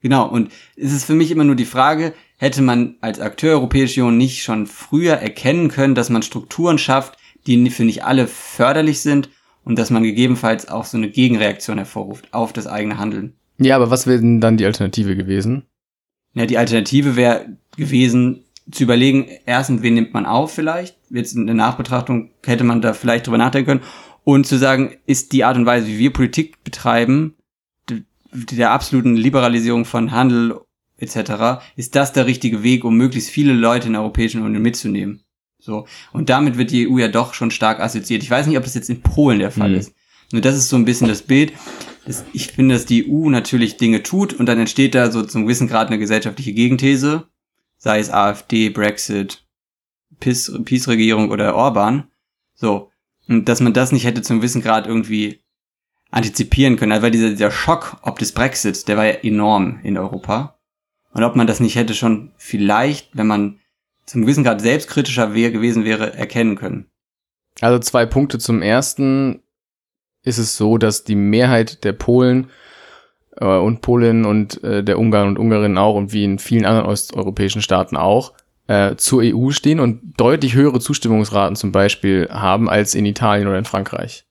Genau, 0.00 0.28
und 0.28 0.50
es 0.76 0.92
ist 0.92 1.04
für 1.04 1.14
mich 1.14 1.30
immer 1.30 1.44
nur 1.44 1.56
die 1.56 1.64
Frage, 1.64 2.14
hätte 2.38 2.62
man 2.62 2.96
als 3.00 3.20
Akteur 3.20 3.52
Europäische 3.52 4.02
Union 4.02 4.16
nicht 4.16 4.42
schon 4.42 4.66
früher 4.66 5.14
erkennen 5.14 5.68
können, 5.68 5.94
dass 5.94 6.08
man 6.08 6.22
Strukturen 6.22 6.78
schafft, 6.78 7.18
die 7.46 7.68
für 7.70 7.84
nicht 7.84 8.04
alle 8.04 8.26
förderlich 8.26 9.00
sind 9.00 9.28
und 9.64 9.78
dass 9.78 9.90
man 9.90 10.02
gegebenenfalls 10.02 10.68
auch 10.68 10.84
so 10.84 10.96
eine 10.96 11.10
Gegenreaktion 11.10 11.78
hervorruft 11.78 12.32
auf 12.32 12.52
das 12.52 12.66
eigene 12.66 12.98
Handeln. 12.98 13.34
Ja, 13.58 13.76
aber 13.76 13.90
was 13.90 14.06
wäre 14.06 14.20
denn 14.20 14.40
dann 14.40 14.56
die 14.56 14.64
Alternative 14.64 15.16
gewesen? 15.16 15.64
Ja, 16.32 16.46
die 16.46 16.58
Alternative 16.58 17.16
wäre 17.16 17.56
gewesen, 17.80 18.44
zu 18.70 18.84
überlegen, 18.84 19.26
erstens, 19.46 19.82
wen 19.82 19.94
nimmt 19.94 20.14
man 20.14 20.26
auf 20.26 20.52
vielleicht? 20.52 20.96
Jetzt 21.10 21.34
in 21.34 21.46
der 21.46 21.56
Nachbetrachtung 21.56 22.30
hätte 22.44 22.64
man 22.64 22.80
da 22.80 22.92
vielleicht 22.92 23.26
drüber 23.26 23.38
nachdenken 23.38 23.66
können. 23.66 23.84
Und 24.22 24.46
zu 24.46 24.58
sagen, 24.58 24.96
ist 25.06 25.32
die 25.32 25.44
Art 25.44 25.56
und 25.56 25.66
Weise, 25.66 25.88
wie 25.88 25.98
wir 25.98 26.12
Politik 26.12 26.62
betreiben, 26.62 27.34
der 28.32 28.70
absoluten 28.70 29.16
Liberalisierung 29.16 29.84
von 29.84 30.12
Handel 30.12 30.60
etc., 30.98 31.62
ist 31.76 31.96
das 31.96 32.12
der 32.12 32.26
richtige 32.26 32.62
Weg, 32.62 32.84
um 32.84 32.96
möglichst 32.96 33.30
viele 33.30 33.54
Leute 33.54 33.88
in 33.88 33.94
der 33.94 34.02
Europäischen 34.02 34.42
Union 34.42 34.62
mitzunehmen. 34.62 35.24
So. 35.58 35.86
Und 36.12 36.30
damit 36.30 36.58
wird 36.58 36.70
die 36.70 36.88
EU 36.88 36.98
ja 36.98 37.08
doch 37.08 37.34
schon 37.34 37.50
stark 37.50 37.80
assoziiert. 37.80 38.22
Ich 38.22 38.30
weiß 38.30 38.46
nicht, 38.46 38.56
ob 38.56 38.64
das 38.64 38.74
jetzt 38.74 38.90
in 38.90 39.02
Polen 39.02 39.40
der 39.40 39.50
Fall 39.50 39.70
mhm. 39.70 39.76
ist. 39.76 39.94
Nur 40.32 40.42
das 40.42 40.56
ist 40.56 40.68
so 40.68 40.76
ein 40.76 40.84
bisschen 40.84 41.08
das 41.08 41.22
Bild. 41.22 41.52
Das, 42.06 42.24
ich 42.32 42.48
finde, 42.48 42.74
dass 42.74 42.86
die 42.86 43.10
EU 43.10 43.28
natürlich 43.28 43.76
Dinge 43.76 44.02
tut 44.02 44.32
und 44.32 44.46
dann 44.46 44.58
entsteht 44.58 44.94
da 44.94 45.10
so 45.10 45.22
zum 45.22 45.42
gewissen 45.42 45.68
Grad 45.68 45.88
eine 45.88 45.98
gesellschaftliche 45.98 46.52
Gegenthese, 46.52 47.26
sei 47.80 47.98
es 47.98 48.10
AfD, 48.10 48.68
Brexit, 48.68 49.42
Peace-Regierung 50.20 51.30
oder 51.30 51.56
Orban. 51.56 52.08
So. 52.54 52.90
Und 53.26 53.48
dass 53.48 53.60
man 53.60 53.72
das 53.72 53.90
nicht 53.90 54.04
hätte 54.04 54.22
zum 54.22 54.38
gewissen 54.38 54.60
Grad 54.60 54.86
irgendwie 54.86 55.40
antizipieren 56.10 56.76
können. 56.76 56.92
Also 56.92 57.02
weil 57.02 57.10
dieser, 57.10 57.30
dieser 57.30 57.50
Schock 57.50 57.96
ob 58.02 58.18
des 58.18 58.32
Brexits, 58.32 58.84
der 58.84 58.96
war 58.96 59.06
ja 59.06 59.14
enorm 59.22 59.80
in 59.82 59.96
Europa. 59.96 60.58
Und 61.12 61.24
ob 61.24 61.36
man 61.36 61.46
das 61.46 61.60
nicht 61.60 61.76
hätte 61.76 61.94
schon 61.94 62.32
vielleicht, 62.36 63.16
wenn 63.16 63.26
man 63.26 63.58
zum 64.04 64.22
gewissen 64.22 64.44
Grad 64.44 64.60
selbstkritischer 64.60 65.34
wäre, 65.34 65.52
gewesen 65.52 65.84
wäre, 65.84 66.12
erkennen 66.14 66.56
können. 66.56 66.86
Also 67.60 67.78
zwei 67.78 68.04
Punkte. 68.04 68.38
Zum 68.38 68.60
ersten 68.60 69.42
ist 70.22 70.38
es 70.38 70.56
so, 70.56 70.76
dass 70.76 71.04
die 71.04 71.14
Mehrheit 71.14 71.82
der 71.84 71.92
Polen 71.92 72.50
äh, 73.36 73.44
und 73.44 73.80
Polinnen 73.80 74.24
und 74.24 74.62
äh, 74.64 74.82
der 74.82 74.98
Ungarn 74.98 75.28
und 75.28 75.38
Ungarinnen 75.38 75.78
auch 75.78 75.94
und 75.94 76.12
wie 76.12 76.24
in 76.24 76.38
vielen 76.38 76.64
anderen 76.64 76.86
osteuropäischen 76.86 77.62
Staaten 77.62 77.96
auch 77.96 78.32
äh, 78.66 78.96
zur 78.96 79.22
EU 79.24 79.50
stehen 79.50 79.80
und 79.80 80.14
deutlich 80.16 80.54
höhere 80.54 80.80
Zustimmungsraten 80.80 81.56
zum 81.56 81.72
Beispiel 81.72 82.28
haben 82.30 82.68
als 82.68 82.94
in 82.94 83.06
Italien 83.06 83.48
oder 83.48 83.58
in 83.58 83.64
Frankreich. 83.64 84.24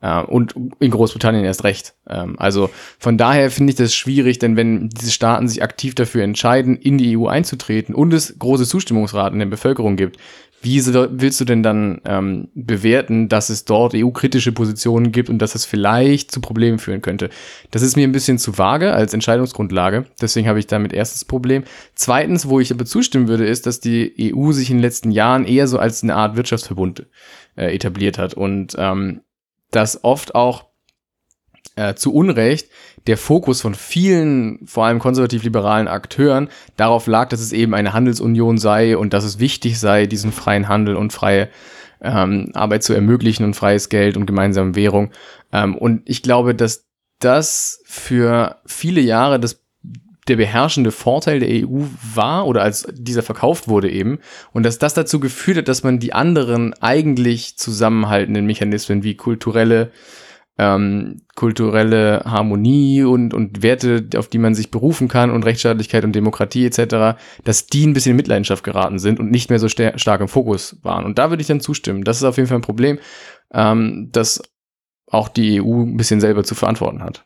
Äh, 0.00 0.22
und 0.22 0.54
in 0.78 0.90
Großbritannien 0.90 1.44
erst 1.44 1.64
recht. 1.64 1.94
Ähm, 2.08 2.36
also 2.38 2.70
von 2.98 3.18
daher 3.18 3.50
finde 3.50 3.72
ich 3.72 3.76
das 3.76 3.94
schwierig, 3.94 4.38
denn 4.38 4.56
wenn 4.56 4.90
diese 4.90 5.10
Staaten 5.10 5.48
sich 5.48 5.62
aktiv 5.62 5.94
dafür 5.94 6.22
entscheiden, 6.22 6.76
in 6.76 6.98
die 6.98 7.18
EU 7.18 7.26
einzutreten 7.26 7.94
und 7.94 8.14
es 8.14 8.38
große 8.38 8.66
Zustimmungsraten 8.66 9.34
in 9.34 9.50
der 9.50 9.56
Bevölkerung 9.56 9.96
gibt, 9.96 10.18
wie 10.60 10.84
willst 10.84 11.40
du 11.40 11.44
denn 11.44 11.62
dann 11.62 12.00
ähm, 12.04 12.48
bewerten, 12.54 13.28
dass 13.28 13.48
es 13.48 13.64
dort 13.64 13.94
EU-kritische 13.94 14.52
Positionen 14.52 15.12
gibt 15.12 15.30
und 15.30 15.38
dass 15.38 15.54
es 15.54 15.64
vielleicht 15.64 16.32
zu 16.32 16.40
Problemen 16.40 16.78
führen 16.78 17.00
könnte? 17.00 17.30
Das 17.70 17.82
ist 17.82 17.96
mir 17.96 18.06
ein 18.06 18.12
bisschen 18.12 18.38
zu 18.38 18.58
vage 18.58 18.92
als 18.92 19.14
Entscheidungsgrundlage. 19.14 20.06
Deswegen 20.20 20.48
habe 20.48 20.58
ich 20.58 20.66
damit 20.66 20.92
erstens 20.92 21.24
Problem. 21.24 21.64
Zweitens, 21.94 22.48
wo 22.48 22.58
ich 22.58 22.72
aber 22.72 22.84
zustimmen 22.84 23.28
würde, 23.28 23.46
ist, 23.46 23.66
dass 23.66 23.78
die 23.78 24.34
EU 24.34 24.52
sich 24.52 24.70
in 24.70 24.78
den 24.78 24.82
letzten 24.82 25.12
Jahren 25.12 25.44
eher 25.44 25.68
so 25.68 25.78
als 25.78 26.02
eine 26.02 26.16
Art 26.16 26.36
Wirtschaftsverbund 26.36 27.06
äh, 27.56 27.74
etabliert 27.74 28.18
hat 28.18 28.34
und 28.34 28.74
ähm, 28.78 29.20
dass 29.70 30.02
oft 30.02 30.34
auch 30.34 30.67
äh, 31.78 31.94
zu 31.94 32.12
Unrecht 32.12 32.68
der 33.06 33.16
Fokus 33.16 33.60
von 33.60 33.74
vielen, 33.74 34.66
vor 34.66 34.84
allem 34.84 34.98
konservativ-liberalen 34.98 35.88
Akteuren 35.88 36.48
darauf 36.76 37.06
lag, 37.06 37.28
dass 37.28 37.40
es 37.40 37.52
eben 37.52 37.74
eine 37.74 37.92
Handelsunion 37.92 38.58
sei 38.58 38.96
und 38.98 39.12
dass 39.12 39.24
es 39.24 39.38
wichtig 39.38 39.78
sei, 39.78 40.06
diesen 40.06 40.32
freien 40.32 40.68
Handel 40.68 40.96
und 40.96 41.12
freie 41.12 41.48
ähm, 42.02 42.50
Arbeit 42.54 42.82
zu 42.82 42.92
ermöglichen 42.92 43.44
und 43.44 43.54
freies 43.54 43.88
Geld 43.88 44.16
und 44.16 44.26
gemeinsame 44.26 44.74
Währung. 44.74 45.10
Ähm, 45.52 45.76
und 45.76 46.02
ich 46.04 46.22
glaube, 46.22 46.54
dass 46.54 46.84
das 47.20 47.80
für 47.84 48.56
viele 48.66 49.00
Jahre 49.00 49.40
das 49.40 49.62
der 50.26 50.36
beherrschende 50.36 50.92
Vorteil 50.92 51.40
der 51.40 51.48
EU 51.66 51.84
war 52.14 52.46
oder 52.46 52.62
als 52.62 52.86
dieser 52.92 53.22
verkauft 53.22 53.66
wurde 53.66 53.90
eben 53.90 54.18
und 54.52 54.66
dass 54.66 54.78
das 54.78 54.92
dazu 54.92 55.20
geführt 55.20 55.56
hat, 55.56 55.68
dass 55.68 55.84
man 55.84 56.00
die 56.00 56.12
anderen 56.12 56.74
eigentlich 56.82 57.56
zusammenhaltenden 57.56 58.44
Mechanismen 58.44 59.02
wie 59.02 59.14
kulturelle 59.14 59.90
ähm, 60.58 61.22
kulturelle 61.36 62.22
Harmonie 62.24 63.04
und, 63.04 63.32
und 63.32 63.62
Werte, 63.62 64.08
auf 64.16 64.28
die 64.28 64.38
man 64.38 64.56
sich 64.56 64.70
berufen 64.70 65.06
kann 65.06 65.30
und 65.30 65.44
Rechtsstaatlichkeit 65.44 66.04
und 66.04 66.12
Demokratie 66.12 66.66
etc., 66.66 67.18
dass 67.44 67.66
die 67.66 67.86
ein 67.86 67.92
bisschen 67.92 68.10
in 68.10 68.16
Mitleidenschaft 68.16 68.64
geraten 68.64 68.98
sind 68.98 69.20
und 69.20 69.30
nicht 69.30 69.50
mehr 69.50 69.60
so 69.60 69.68
stark 69.68 70.20
im 70.20 70.28
Fokus 70.28 70.78
waren. 70.82 71.04
Und 71.04 71.18
da 71.18 71.30
würde 71.30 71.40
ich 71.40 71.46
dann 71.46 71.60
zustimmen. 71.60 72.02
Das 72.02 72.16
ist 72.16 72.24
auf 72.24 72.36
jeden 72.36 72.48
Fall 72.48 72.58
ein 72.58 72.62
Problem, 72.62 72.98
ähm, 73.54 74.08
das 74.10 74.42
auch 75.06 75.28
die 75.28 75.62
EU 75.62 75.82
ein 75.82 75.96
bisschen 75.96 76.20
selber 76.20 76.42
zu 76.42 76.54
verantworten 76.54 77.02
hat. 77.02 77.24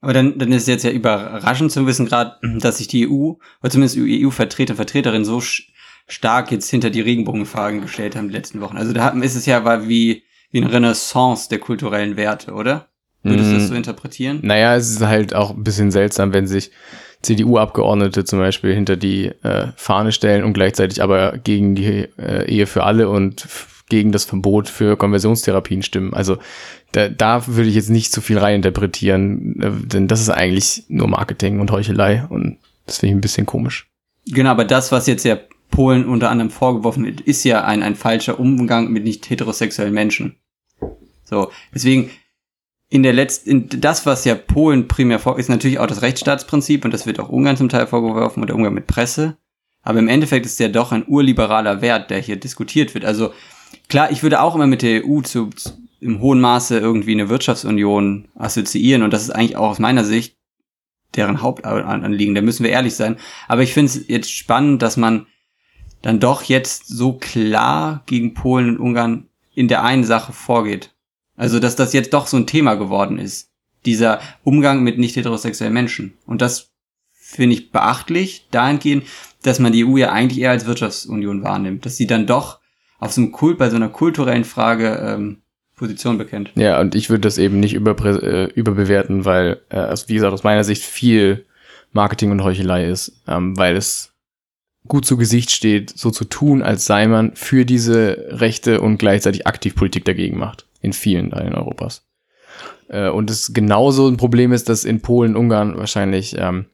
Aber 0.00 0.12
dann, 0.12 0.38
dann 0.38 0.50
ist 0.52 0.66
jetzt 0.66 0.84
ja 0.84 0.90
überraschend 0.90 1.70
zu 1.70 1.86
wissen, 1.86 2.06
gerade, 2.06 2.36
dass 2.58 2.78
sich 2.78 2.88
die 2.88 3.08
EU, 3.08 3.34
oder 3.60 3.70
zumindest 3.70 3.98
EU-Vertreter 3.98 4.72
und 4.72 4.76
Vertreterinnen 4.76 5.24
so 5.24 5.40
stark 6.08 6.50
jetzt 6.50 6.70
hinter 6.70 6.90
die 6.90 7.00
Regenbogenfragen 7.00 7.80
gestellt 7.80 8.16
haben 8.16 8.28
die 8.28 8.34
letzten 8.34 8.60
Wochen. 8.60 8.76
Also 8.76 8.92
da 8.92 9.08
ist 9.08 9.36
es 9.36 9.46
ja 9.46 9.64
war 9.64 9.88
wie, 9.88 10.24
wie 10.52 10.62
eine 10.62 10.72
Renaissance 10.72 11.48
der 11.48 11.58
kulturellen 11.58 12.16
Werte, 12.16 12.52
oder? 12.52 12.88
Würdest 13.24 13.50
du 13.50 13.54
das 13.54 13.68
so 13.68 13.74
mm. 13.74 13.76
interpretieren? 13.76 14.40
Naja, 14.42 14.74
es 14.76 14.90
ist 14.90 15.00
halt 15.00 15.34
auch 15.34 15.50
ein 15.50 15.62
bisschen 15.62 15.90
seltsam, 15.90 16.32
wenn 16.32 16.46
sich 16.46 16.72
CDU-Abgeordnete 17.22 18.24
zum 18.24 18.40
Beispiel 18.40 18.74
hinter 18.74 18.96
die 18.96 19.26
äh, 19.26 19.68
Fahne 19.76 20.12
stellen 20.12 20.44
und 20.44 20.54
gleichzeitig 20.54 21.02
aber 21.02 21.38
gegen 21.38 21.74
die 21.74 22.08
äh, 22.18 22.50
Ehe 22.50 22.66
für 22.66 22.82
alle 22.82 23.08
und 23.08 23.46
gegen 23.88 24.10
das 24.10 24.24
Verbot 24.24 24.68
für 24.68 24.96
Konversionstherapien 24.96 25.82
stimmen. 25.82 26.14
Also 26.14 26.38
da, 26.92 27.08
da 27.08 27.46
würde 27.46 27.68
ich 27.68 27.76
jetzt 27.76 27.90
nicht 27.90 28.12
zu 28.12 28.20
viel 28.20 28.38
reininterpretieren, 28.38 29.60
äh, 29.60 29.70
denn 29.86 30.08
das 30.08 30.20
ist 30.20 30.30
eigentlich 30.30 30.84
nur 30.88 31.08
Marketing 31.08 31.60
und 31.60 31.70
Heuchelei 31.70 32.26
und 32.28 32.58
das 32.86 32.98
finde 32.98 33.12
ich 33.12 33.18
ein 33.18 33.20
bisschen 33.20 33.46
komisch. 33.46 33.88
Genau, 34.26 34.50
aber 34.50 34.64
das, 34.64 34.90
was 34.90 35.06
jetzt 35.06 35.24
ja 35.24 35.38
Polen 35.70 36.06
unter 36.06 36.30
anderem 36.30 36.50
vorgeworfen 36.50 37.04
wird, 37.04 37.20
ist 37.20 37.44
ja 37.44 37.64
ein, 37.64 37.82
ein 37.82 37.94
falscher 37.94 38.40
Umgang 38.40 38.90
mit 38.90 39.04
nicht 39.04 39.28
heterosexuellen 39.30 39.94
Menschen. 39.94 40.36
So, 41.32 41.50
deswegen 41.74 42.10
in 42.88 43.02
der 43.02 43.12
letzten, 43.12 43.68
das, 43.80 44.04
was 44.04 44.24
ja 44.24 44.34
Polen 44.34 44.86
primär 44.86 45.18
vor, 45.18 45.38
ist 45.38 45.48
natürlich 45.48 45.78
auch 45.78 45.86
das 45.86 46.02
Rechtsstaatsprinzip 46.02 46.84
und 46.84 46.92
das 46.92 47.06
wird 47.06 47.18
auch 47.18 47.30
Ungarn 47.30 47.56
zum 47.56 47.70
Teil 47.70 47.86
vorgeworfen 47.86 48.42
und 48.42 48.48
der 48.48 48.56
Umgang 48.56 48.74
mit 48.74 48.86
Presse. 48.86 49.38
Aber 49.82 49.98
im 49.98 50.08
Endeffekt 50.08 50.46
ist 50.46 50.60
ja 50.60 50.68
doch 50.68 50.92
ein 50.92 51.04
urliberaler 51.08 51.80
Wert, 51.80 52.10
der 52.10 52.18
hier 52.18 52.36
diskutiert 52.36 52.94
wird. 52.94 53.04
Also 53.04 53.32
Klar, 53.88 54.10
ich 54.10 54.22
würde 54.22 54.40
auch 54.40 54.54
immer 54.54 54.66
mit 54.66 54.82
der 54.82 55.04
EU 55.04 55.20
zu, 55.20 55.50
zu, 55.50 55.72
im 56.00 56.20
hohen 56.20 56.40
Maße 56.40 56.78
irgendwie 56.78 57.12
eine 57.12 57.28
Wirtschaftsunion 57.28 58.28
assoziieren 58.34 59.02
und 59.02 59.12
das 59.12 59.22
ist 59.22 59.30
eigentlich 59.30 59.56
auch 59.56 59.70
aus 59.70 59.78
meiner 59.78 60.04
Sicht 60.04 60.36
deren 61.14 61.42
Hauptanliegen, 61.42 62.34
da 62.34 62.40
müssen 62.40 62.64
wir 62.64 62.70
ehrlich 62.70 62.94
sein. 62.94 63.18
Aber 63.46 63.62
ich 63.62 63.74
finde 63.74 63.92
es 63.92 64.08
jetzt 64.08 64.32
spannend, 64.32 64.80
dass 64.80 64.96
man 64.96 65.26
dann 66.00 66.20
doch 66.20 66.42
jetzt 66.42 66.88
so 66.88 67.12
klar 67.12 68.02
gegen 68.06 68.32
Polen 68.32 68.70
und 68.70 68.78
Ungarn 68.78 69.28
in 69.54 69.68
der 69.68 69.84
einen 69.84 70.04
Sache 70.04 70.32
vorgeht. 70.32 70.91
Also, 71.42 71.58
dass 71.58 71.74
das 71.74 71.92
jetzt 71.92 72.12
doch 72.12 72.28
so 72.28 72.36
ein 72.36 72.46
Thema 72.46 72.76
geworden 72.76 73.18
ist. 73.18 73.50
Dieser 73.84 74.20
Umgang 74.44 74.84
mit 74.84 74.98
nicht 74.98 75.16
heterosexuellen 75.16 75.74
Menschen. 75.74 76.12
Und 76.24 76.40
das 76.40 76.70
finde 77.10 77.56
ich 77.56 77.72
beachtlich, 77.72 78.46
dahingehend, 78.52 79.06
dass 79.42 79.58
man 79.58 79.72
die 79.72 79.84
EU 79.84 79.96
ja 79.96 80.12
eigentlich 80.12 80.40
eher 80.40 80.52
als 80.52 80.66
Wirtschaftsunion 80.66 81.42
wahrnimmt. 81.42 81.84
Dass 81.84 81.96
sie 81.96 82.06
dann 82.06 82.28
doch 82.28 82.60
auf 83.00 83.10
so 83.10 83.20
einem 83.20 83.32
Kult, 83.32 83.58
bei 83.58 83.70
so 83.70 83.74
einer 83.74 83.88
kulturellen 83.88 84.44
Frage 84.44 85.02
ähm, 85.04 85.42
Position 85.74 86.16
bekennt. 86.16 86.52
Ja, 86.54 86.80
und 86.80 86.94
ich 86.94 87.10
würde 87.10 87.22
das 87.22 87.38
eben 87.38 87.58
nicht 87.58 87.74
über, 87.74 87.96
äh, 88.22 88.44
überbewerten, 88.52 89.24
weil, 89.24 89.62
äh, 89.68 89.78
also 89.78 90.08
wie 90.08 90.14
gesagt, 90.14 90.34
aus 90.34 90.44
meiner 90.44 90.62
Sicht 90.62 90.84
viel 90.84 91.44
Marketing 91.90 92.30
und 92.30 92.44
Heuchelei 92.44 92.86
ist, 92.86 93.20
ähm, 93.26 93.56
weil 93.56 93.74
es 93.74 94.12
gut 94.86 95.04
zu 95.04 95.16
Gesicht 95.16 95.50
steht, 95.50 95.90
so 95.90 96.12
zu 96.12 96.24
tun, 96.24 96.62
als 96.62 96.86
sei 96.86 97.08
man 97.08 97.34
für 97.34 97.64
diese 97.64 98.26
Rechte 98.28 98.80
und 98.80 98.98
gleichzeitig 98.98 99.48
aktiv 99.48 99.74
Politik 99.74 100.04
dagegen 100.04 100.38
macht. 100.38 100.66
In 100.82 100.92
vielen 100.92 101.30
Teilen 101.30 101.54
Europas. 101.54 102.06
Äh, 102.88 103.08
und 103.08 103.30
es 103.30 103.54
genauso 103.54 104.08
ein 104.08 104.18
Problem 104.18 104.52
ist, 104.52 104.68
dass 104.68 104.84
in 104.84 105.00
Polen, 105.00 105.36
Ungarn 105.36 105.78
wahrscheinlich 105.78 106.36
ähm, 106.38 106.66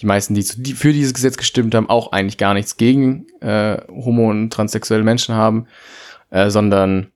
die 0.00 0.06
meisten, 0.06 0.34
die, 0.34 0.44
zu, 0.44 0.60
die 0.60 0.72
für 0.72 0.92
dieses 0.92 1.14
Gesetz 1.14 1.36
gestimmt 1.36 1.74
haben, 1.74 1.90
auch 1.90 2.12
eigentlich 2.12 2.38
gar 2.38 2.54
nichts 2.54 2.76
gegen 2.76 3.26
äh, 3.40 3.78
homo- 3.88 4.30
und 4.30 4.50
transsexuelle 4.52 5.04
Menschen 5.04 5.34
haben, 5.34 5.66
äh, 6.30 6.50
sondern 6.50 7.08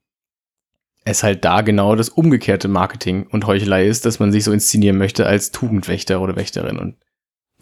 es 1.05 1.23
halt 1.23 1.45
da 1.45 1.63
genau 1.63 1.95
das 1.95 2.11
umgekehrte 2.11 2.69
Marketing 2.69 3.27
und 3.27 3.47
Heuchelei 3.47 3.87
ist, 3.87 4.05
dass 4.05 4.19
man 4.19 4.33
sich 4.33 4.45
so 4.45 4.53
inszenieren 4.53 4.99
möchte 4.99 5.27
als 5.27 5.51
Tugendwächter 5.53 6.21
oder 6.21 6.37
Wächterin. 6.37 6.79
Und 6.79 6.97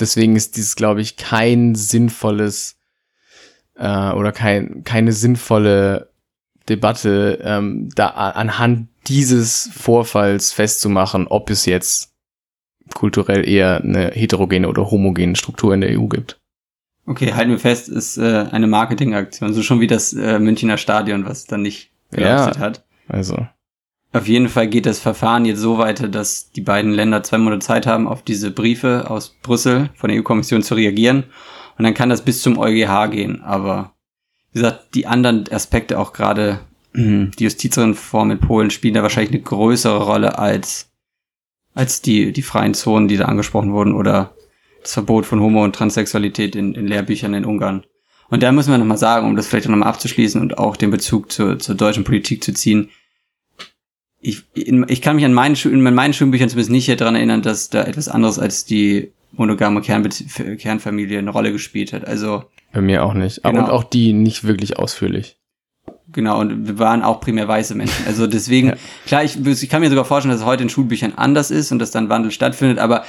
deswegen 0.01 0.34
ist 0.34 0.57
dieses, 0.57 0.74
glaube 0.74 1.01
ich, 1.01 1.16
kein 1.16 1.74
sinnvolles 1.74 2.78
äh, 3.76 4.11
oder 4.11 4.32
kein, 4.32 4.82
keine 4.82 5.12
sinnvolle 5.12 6.11
Debatte, 6.69 7.41
ähm, 7.43 7.89
da 7.95 8.09
anhand 8.09 8.89
dieses 9.07 9.71
Vorfalls 9.73 10.53
festzumachen, 10.53 11.27
ob 11.29 11.51
es 11.51 11.67
jetzt 11.67 12.12
kulturell 12.95 13.49
eher 13.49 13.83
eine 13.83 14.11
heterogene 14.12 14.69
oder 14.69 14.91
homogene 14.91 15.37
Struktur 15.37 15.75
in 15.75 15.81
der 15.81 15.99
EU 15.99 16.07
gibt. 16.07 16.41
Okay, 17.07 17.33
halten 17.35 17.51
wir 17.51 17.59
fest, 17.59 17.89
ist 17.89 18.19
äh, 18.19 18.47
eine 18.51 18.67
Marketingaktion, 18.67 19.55
so 19.55 19.62
schon 19.62 19.81
wie 19.81 19.87
das 19.87 20.12
äh, 20.12 20.41
Münchner 20.41 20.77
Stadion, 20.77 21.25
was 21.25 21.47
dann 21.47 21.62
nicht 21.62 21.91
geleistet 22.11 22.57
ja, 22.57 22.61
hat. 22.61 22.85
Also. 23.09 23.47
Auf 24.12 24.27
jeden 24.27 24.49
Fall 24.49 24.67
geht 24.67 24.87
das 24.87 24.99
Verfahren 24.99 25.45
jetzt 25.45 25.61
so 25.61 25.79
weiter, 25.79 26.09
dass 26.09 26.51
die 26.51 26.62
beiden 26.62 26.93
Länder 26.93 27.23
zwei 27.23 27.39
Monate 27.39 27.61
Zeit 27.61 27.87
haben, 27.87 28.09
auf 28.09 28.23
diese 28.23 28.51
Briefe 28.51 29.11
aus 29.11 29.37
Brüssel 29.43 29.91
von 29.95 30.09
der 30.09 30.19
EU-Kommission 30.19 30.62
zu 30.62 30.75
reagieren. 30.75 31.25
Und 31.77 31.85
dann 31.85 31.95
kann 31.95 32.09
das 32.09 32.23
bis 32.23 32.41
zum 32.41 32.59
EuGH 32.59 33.11
gehen. 33.11 33.43
Aber 33.43 33.93
wie 34.57 34.61
gesagt, 34.61 34.94
die 34.94 35.07
anderen 35.07 35.44
Aspekte, 35.52 35.98
auch 35.98 36.14
gerade 36.14 36.61
die 36.94 37.44
Justizreform 37.44 38.30
in 38.30 38.38
Polen, 38.38 38.70
spielen 38.70 38.94
da 38.94 39.02
wahrscheinlich 39.02 39.34
eine 39.34 39.42
größere 39.42 40.02
Rolle 40.02 40.38
als, 40.38 40.88
als 41.74 42.00
die, 42.00 42.32
die 42.32 42.40
freien 42.40 42.72
Zonen, 42.72 43.07
die 43.07 43.18
da 43.18 43.26
angesprochen 43.26 43.74
wurden, 43.74 43.92
oder 43.92 44.34
das 44.80 44.94
Verbot 44.94 45.26
von 45.26 45.40
Homo- 45.40 45.62
und 45.62 45.76
Transsexualität 45.76 46.57
in, 46.57 46.74
in 46.74 46.86
Lehrbüchern 46.86 47.34
in 47.34 47.44
Ungarn. 47.44 47.84
Und 48.30 48.42
da 48.42 48.50
müssen 48.50 48.70
wir 48.70 48.78
nochmal 48.78 48.96
sagen, 48.96 49.26
um 49.26 49.36
das 49.36 49.46
vielleicht 49.46 49.68
nochmal 49.68 49.90
abzuschließen 49.90 50.40
und 50.40 50.57
auch 50.57 50.78
den 50.78 50.90
Bezug 50.90 51.30
zur, 51.30 51.59
zur 51.59 51.74
deutschen 51.74 52.04
Politik 52.04 52.42
zu 52.42 52.54
ziehen, 52.54 52.88
ich, 54.22 54.44
in, 54.54 54.86
ich 54.88 55.02
kann 55.02 55.16
mich 55.16 55.26
an 55.26 55.34
meinen, 55.34 55.54
in 55.54 55.82
meinen 55.82 56.14
Schulbüchern 56.14 56.48
zumindest 56.48 56.70
nicht 56.70 56.98
daran 56.98 57.14
erinnern, 57.14 57.42
dass 57.42 57.68
da 57.68 57.84
etwas 57.84 58.09
anderes 58.09 58.38
als 58.38 58.64
die 58.64 59.12
monogame 59.32 59.82
Kern 59.82 60.09
Kernfamilie 60.57 61.18
eine 61.18 61.30
Rolle 61.30 61.52
gespielt 61.52 61.92
hat. 61.92 62.07
Also 62.07 62.44
bei 62.73 62.81
mir 62.81 63.05
auch 63.05 63.14
nicht. 63.14 63.43
Genau. 63.43 63.64
Und 63.64 63.71
auch 63.71 63.85
die 63.85 64.12
nicht 64.12 64.45
wirklich 64.45 64.79
ausführlich. 64.79 65.39
Genau, 66.09 66.41
und 66.41 66.67
wir 66.67 66.79
waren 66.79 67.03
auch 67.03 67.21
primär 67.21 67.49
weiße 67.49 67.75
Menschen. 67.75 68.07
Also 68.07 68.27
deswegen, 68.27 68.69
ja. 68.71 68.77
klar, 69.07 69.25
ich, 69.25 69.45
ich 69.45 69.69
kann 69.69 69.81
mir 69.81 69.91
sogar 69.91 70.05
vorstellen, 70.05 70.33
dass 70.33 70.41
es 70.41 70.47
heute 70.47 70.62
in 70.62 70.69
Schulbüchern 70.69 71.14
anders 71.17 71.51
ist 71.51 71.73
und 71.73 71.79
dass 71.79 71.91
dann 71.91 72.09
Wandel 72.09 72.31
stattfindet, 72.31 72.79
aber 72.79 73.05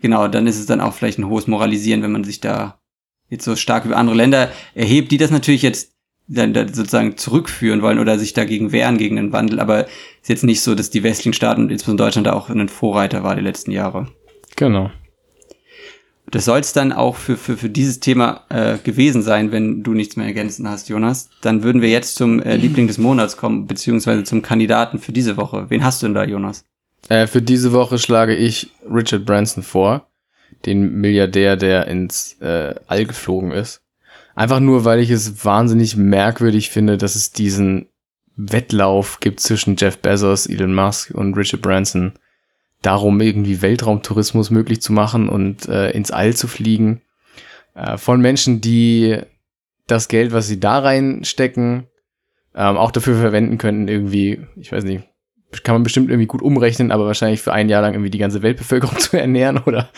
genau, 0.00 0.28
dann 0.28 0.46
ist 0.46 0.58
es 0.58 0.66
dann 0.66 0.80
auch 0.80 0.92
vielleicht 0.92 1.18
ein 1.18 1.28
hohes 1.28 1.46
Moralisieren, 1.46 2.02
wenn 2.02 2.12
man 2.12 2.24
sich 2.24 2.40
da 2.40 2.80
jetzt 3.28 3.44
so 3.44 3.56
stark 3.56 3.84
über 3.84 3.96
andere 3.96 4.16
Länder 4.16 4.50
erhebt, 4.74 5.10
die 5.12 5.16
das 5.16 5.30
natürlich 5.30 5.62
jetzt 5.62 5.92
dann, 6.28 6.52
dann 6.52 6.72
sozusagen 6.72 7.16
zurückführen 7.16 7.82
wollen 7.82 7.98
oder 7.98 8.18
sich 8.18 8.32
dagegen 8.32 8.72
wehren, 8.72 8.98
gegen 8.98 9.16
den 9.16 9.32
Wandel. 9.32 9.60
Aber 9.60 9.86
ist 9.86 10.28
jetzt 10.28 10.44
nicht 10.44 10.60
so, 10.60 10.74
dass 10.74 10.90
die 10.90 11.02
westlichen 11.02 11.32
Staaten, 11.32 11.70
insbesondere 11.70 12.06
Deutschland, 12.06 12.26
da 12.26 12.32
auch 12.32 12.48
ein 12.48 12.68
Vorreiter 12.68 13.22
war 13.22 13.34
die 13.34 13.42
letzten 13.42 13.70
Jahre. 13.70 14.08
Genau. 14.56 14.90
Das 16.30 16.44
soll 16.44 16.60
es 16.60 16.72
dann 16.72 16.92
auch 16.92 17.16
für, 17.16 17.36
für, 17.36 17.56
für 17.56 17.68
dieses 17.68 18.00
Thema 18.00 18.44
äh, 18.48 18.78
gewesen 18.78 19.22
sein, 19.22 19.52
wenn 19.52 19.82
du 19.82 19.92
nichts 19.92 20.16
mehr 20.16 20.26
ergänzen 20.26 20.68
hast, 20.68 20.88
Jonas. 20.88 21.28
Dann 21.42 21.62
würden 21.62 21.82
wir 21.82 21.90
jetzt 21.90 22.14
zum 22.14 22.40
äh, 22.40 22.56
Liebling 22.56 22.86
des 22.86 22.98
Monats 22.98 23.36
kommen, 23.36 23.66
beziehungsweise 23.66 24.24
zum 24.24 24.40
Kandidaten 24.40 24.98
für 24.98 25.12
diese 25.12 25.36
Woche. 25.36 25.66
Wen 25.68 25.84
hast 25.84 26.02
du 26.02 26.06
denn 26.06 26.14
da, 26.14 26.24
Jonas? 26.24 26.64
Äh, 27.08 27.26
für 27.26 27.42
diese 27.42 27.72
Woche 27.72 27.98
schlage 27.98 28.34
ich 28.34 28.70
Richard 28.88 29.26
Branson 29.26 29.62
vor, 29.62 30.08
den 30.64 31.00
Milliardär, 31.00 31.56
der 31.56 31.88
ins 31.88 32.36
äh, 32.40 32.74
All 32.86 33.04
geflogen 33.04 33.50
ist. 33.50 33.82
Einfach 34.34 34.60
nur, 34.60 34.84
weil 34.84 35.00
ich 35.00 35.10
es 35.10 35.44
wahnsinnig 35.44 35.96
merkwürdig 35.96 36.70
finde, 36.70 36.96
dass 36.96 37.16
es 37.16 37.32
diesen 37.32 37.88
Wettlauf 38.36 39.20
gibt 39.20 39.40
zwischen 39.40 39.76
Jeff 39.76 39.98
Bezos, 39.98 40.46
Elon 40.46 40.74
Musk 40.74 41.10
und 41.10 41.34
Richard 41.34 41.62
Branson 41.62 42.12
darum, 42.82 43.20
irgendwie 43.20 43.62
Weltraumtourismus 43.62 44.50
möglich 44.50 44.82
zu 44.82 44.92
machen 44.92 45.28
und 45.28 45.68
äh, 45.68 45.90
ins 45.90 46.10
All 46.10 46.34
zu 46.34 46.48
fliegen. 46.48 47.00
Äh, 47.74 47.96
von 47.96 48.20
Menschen, 48.20 48.60
die 48.60 49.18
das 49.86 50.08
Geld, 50.08 50.32
was 50.32 50.48
sie 50.48 50.60
da 50.60 50.80
reinstecken, 50.80 51.86
ähm, 52.54 52.76
auch 52.76 52.90
dafür 52.90 53.16
verwenden 53.16 53.58
könnten, 53.58 53.88
irgendwie, 53.88 54.46
ich 54.56 54.72
weiß 54.72 54.84
nicht, 54.84 55.04
kann 55.62 55.74
man 55.74 55.82
bestimmt 55.82 56.08
irgendwie 56.08 56.26
gut 56.26 56.40
umrechnen, 56.40 56.90
aber 56.90 57.06
wahrscheinlich 57.06 57.42
für 57.42 57.52
ein 57.52 57.68
Jahr 57.68 57.82
lang 57.82 57.92
irgendwie 57.92 58.10
die 58.10 58.18
ganze 58.18 58.42
Weltbevölkerung 58.42 58.98
zu 58.98 59.18
ernähren 59.18 59.58
oder 59.58 59.88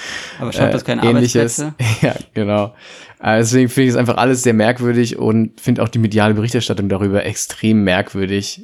aber 0.40 0.52
schafft 0.52 0.74
das 0.74 0.84
keine 0.84 1.02
äh, 1.02 1.10
ähnliches. 1.10 1.58
ja, 2.02 2.14
genau. 2.34 2.74
Äh, 3.20 3.38
deswegen 3.38 3.68
finde 3.68 3.84
ich 3.84 3.90
es 3.90 3.96
einfach 3.96 4.16
alles 4.16 4.42
sehr 4.42 4.54
merkwürdig 4.54 5.16
und 5.18 5.60
finde 5.60 5.82
auch 5.82 5.88
die 5.88 6.00
mediale 6.00 6.34
Berichterstattung 6.34 6.88
darüber 6.88 7.24
extrem 7.24 7.84
merkwürdig 7.84 8.62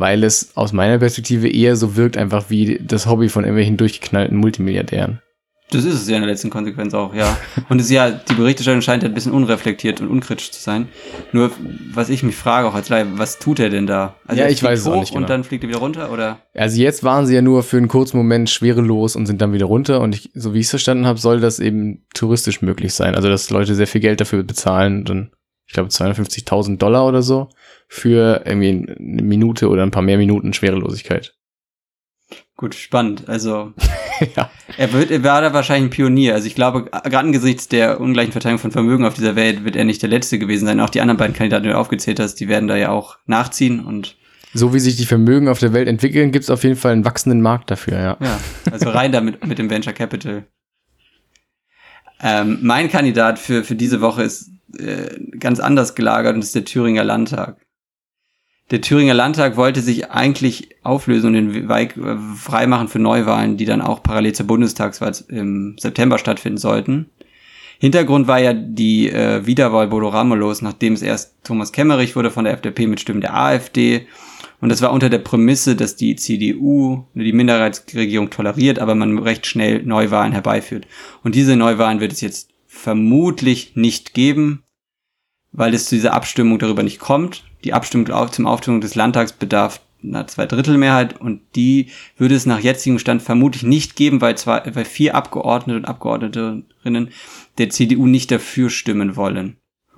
weil 0.00 0.24
es 0.24 0.56
aus 0.56 0.72
meiner 0.72 0.98
Perspektive 0.98 1.48
eher 1.48 1.76
so 1.76 1.94
wirkt, 1.94 2.16
einfach 2.16 2.48
wie 2.48 2.80
das 2.82 3.06
Hobby 3.06 3.28
von 3.28 3.44
irgendwelchen 3.44 3.76
durchgeknallten 3.76 4.36
Multimilliardären. 4.36 5.20
Das 5.70 5.84
ist 5.84 5.94
es 5.94 6.08
ja 6.08 6.16
in 6.16 6.22
der 6.22 6.30
letzten 6.30 6.50
Konsequenz 6.50 6.94
auch, 6.94 7.14
ja. 7.14 7.36
Und 7.68 7.78
es 7.78 7.84
ist 7.84 7.92
ja, 7.92 8.10
die 8.10 8.34
Berichterstattung 8.34 8.82
scheint 8.82 9.04
ein 9.04 9.14
bisschen 9.14 9.30
unreflektiert 9.30 10.00
und 10.00 10.08
unkritisch 10.08 10.50
zu 10.50 10.60
sein. 10.60 10.88
Nur, 11.30 11.52
was 11.92 12.08
ich 12.08 12.24
mich 12.24 12.34
frage 12.34 12.66
auch 12.66 12.74
als 12.74 12.88
Leih, 12.88 13.06
was 13.14 13.38
tut 13.38 13.60
er 13.60 13.70
denn 13.70 13.86
da? 13.86 14.16
Also 14.26 14.42
ja, 14.42 14.48
ich 14.48 14.62
weiß 14.62 14.80
es 14.80 14.86
auch 14.88 14.98
nicht 14.98 15.10
genau. 15.10 15.20
Und 15.20 15.30
dann 15.30 15.44
fliegt 15.44 15.62
er 15.62 15.68
wieder 15.68 15.78
runter, 15.78 16.10
oder? 16.10 16.40
Also 16.54 16.80
jetzt 16.80 17.04
waren 17.04 17.26
sie 17.26 17.36
ja 17.36 17.42
nur 17.42 17.62
für 17.62 17.76
einen 17.76 17.86
kurzen 17.86 18.16
Moment 18.16 18.50
schwerelos 18.50 19.14
und 19.14 19.26
sind 19.26 19.40
dann 19.40 19.52
wieder 19.52 19.66
runter. 19.66 20.00
Und 20.00 20.16
ich, 20.16 20.30
so 20.34 20.54
wie 20.54 20.58
ich 20.58 20.66
es 20.66 20.70
verstanden 20.70 21.06
habe, 21.06 21.20
soll 21.20 21.38
das 21.38 21.60
eben 21.60 22.04
touristisch 22.14 22.62
möglich 22.62 22.94
sein. 22.94 23.14
Also, 23.14 23.28
dass 23.28 23.50
Leute 23.50 23.76
sehr 23.76 23.86
viel 23.86 24.00
Geld 24.00 24.20
dafür 24.20 24.42
bezahlen. 24.42 25.04
Dann, 25.04 25.30
ich 25.70 25.74
glaube, 25.74 25.88
250.000 25.88 26.78
Dollar 26.78 27.06
oder 27.06 27.22
so 27.22 27.48
für 27.86 28.42
irgendwie 28.44 28.92
eine 28.98 29.22
Minute 29.22 29.68
oder 29.68 29.84
ein 29.84 29.92
paar 29.92 30.02
mehr 30.02 30.18
Minuten 30.18 30.52
Schwerelosigkeit. 30.52 31.36
Gut, 32.56 32.74
spannend. 32.74 33.28
Also 33.28 33.72
ja. 34.36 34.50
er 34.76 34.92
wird, 34.92 35.12
er 35.12 35.22
war 35.22 35.40
da 35.40 35.52
wahrscheinlich 35.52 35.86
ein 35.86 35.94
Pionier. 35.94 36.34
Also 36.34 36.48
ich 36.48 36.56
glaube, 36.56 36.86
gerade 36.86 37.18
angesichts 37.18 37.68
der 37.68 38.00
ungleichen 38.00 38.32
Verteilung 38.32 38.58
von 38.58 38.72
Vermögen 38.72 39.04
auf 39.04 39.14
dieser 39.14 39.36
Welt 39.36 39.62
wird 39.62 39.76
er 39.76 39.84
nicht 39.84 40.02
der 40.02 40.08
Letzte 40.08 40.40
gewesen 40.40 40.66
sein. 40.66 40.80
Auch 40.80 40.90
die 40.90 41.00
anderen 41.00 41.18
beiden 41.18 41.36
Kandidaten, 41.36 41.62
die 41.62 41.70
du 41.70 41.78
aufgezählt 41.78 42.18
hast, 42.18 42.40
die 42.40 42.48
werden 42.48 42.66
da 42.66 42.74
ja 42.74 42.88
auch 42.88 43.18
nachziehen 43.26 43.78
und 43.78 44.16
so 44.52 44.74
wie 44.74 44.80
sich 44.80 44.96
die 44.96 45.06
Vermögen 45.06 45.46
auf 45.46 45.60
der 45.60 45.72
Welt 45.72 45.86
entwickeln, 45.86 46.32
gibt 46.32 46.42
es 46.42 46.50
auf 46.50 46.64
jeden 46.64 46.74
Fall 46.74 46.90
einen 46.90 47.04
wachsenden 47.04 47.40
Markt 47.40 47.70
dafür, 47.70 47.96
ja. 47.96 48.16
Ja, 48.20 48.40
also 48.72 48.90
rein 48.90 49.12
damit 49.12 49.46
mit 49.46 49.60
dem 49.60 49.70
Venture 49.70 49.92
Capital. 49.92 50.48
Ähm, 52.20 52.58
mein 52.60 52.90
Kandidat 52.90 53.38
für, 53.38 53.62
für 53.62 53.76
diese 53.76 54.00
Woche 54.00 54.24
ist 54.24 54.50
äh, 54.78 55.18
ganz 55.38 55.60
anders 55.60 55.94
gelagert 55.94 56.34
und 56.34 56.42
ist 56.42 56.54
der 56.54 56.64
Thüringer 56.64 57.04
Landtag 57.04 57.56
der 58.70 58.80
Thüringer 58.80 59.14
Landtag 59.14 59.56
wollte 59.56 59.80
sich 59.80 60.10
eigentlich 60.10 60.68
auflösen 60.82 61.28
und 61.28 61.32
den 61.34 61.68
Weg 61.68 61.96
äh, 61.96 62.16
freimachen 62.36 62.88
für 62.88 63.00
Neuwahlen, 63.00 63.56
die 63.56 63.64
dann 63.64 63.82
auch 63.82 64.02
parallel 64.02 64.32
zur 64.32 64.46
Bundestagswahl 64.46 65.12
im 65.28 65.76
September 65.78 66.18
stattfinden 66.18 66.58
sollten. 66.58 67.10
Hintergrund 67.80 68.28
war 68.28 68.38
ja 68.38 68.52
die 68.52 69.08
äh, 69.08 69.44
Wiederwahl 69.46 69.88
Bodo 69.88 70.08
Ramelows, 70.08 70.62
nachdem 70.62 70.92
es 70.92 71.02
erst 71.02 71.34
Thomas 71.44 71.72
Kemmerich 71.72 72.14
wurde 72.14 72.30
von 72.30 72.44
der 72.44 72.52
FDP 72.54 72.86
mit 72.86 73.00
Stimmen 73.00 73.22
der 73.22 73.34
AfD. 73.34 74.06
Und 74.60 74.68
das 74.68 74.82
war 74.82 74.92
unter 74.92 75.08
der 75.08 75.18
Prämisse, 75.18 75.74
dass 75.74 75.96
die 75.96 76.14
CDU 76.16 77.04
die 77.14 77.32
Minderheitsregierung 77.32 78.28
toleriert, 78.28 78.78
aber 78.78 78.94
man 78.94 79.18
recht 79.18 79.46
schnell 79.46 79.82
Neuwahlen 79.82 80.32
herbeiführt. 80.32 80.86
Und 81.24 81.34
diese 81.34 81.56
Neuwahlen 81.56 82.00
wird 82.00 82.12
es 82.12 82.20
jetzt 82.20 82.49
vermutlich 82.70 83.76
nicht 83.76 84.14
geben, 84.14 84.62
weil 85.52 85.74
es 85.74 85.86
zu 85.86 85.96
dieser 85.96 86.14
Abstimmung 86.14 86.58
darüber 86.58 86.82
nicht 86.82 87.00
kommt 87.00 87.44
die 87.64 87.72
Abstimmung 87.72 88.06
zum 88.30 88.46
Aufstimmung 88.46 88.80
des 88.80 88.94
Landtags 88.94 89.32
bedarf 89.32 89.80
einer 90.02 90.26
Zweidrittelmehrheit 90.26 91.20
und 91.20 91.42
die 91.54 91.88
würde 92.16 92.34
es 92.34 92.46
nach 92.46 92.60
jetzigem 92.60 92.98
Stand 92.98 93.20
vermutlich 93.22 93.64
nicht 93.64 93.96
geben, 93.96 94.22
weil, 94.22 94.36
zwei, 94.38 94.62
weil 94.74 94.86
vier 94.86 95.14
Abgeordnete 95.14 95.76
und 95.76 95.84
Abgeordneterinnen 95.84 97.10
der 97.58 97.70
CDU 97.70 98.06
nicht 98.06 98.30
dafür 98.30 98.70
stimmen 98.70 99.16
wollen. 99.16 99.56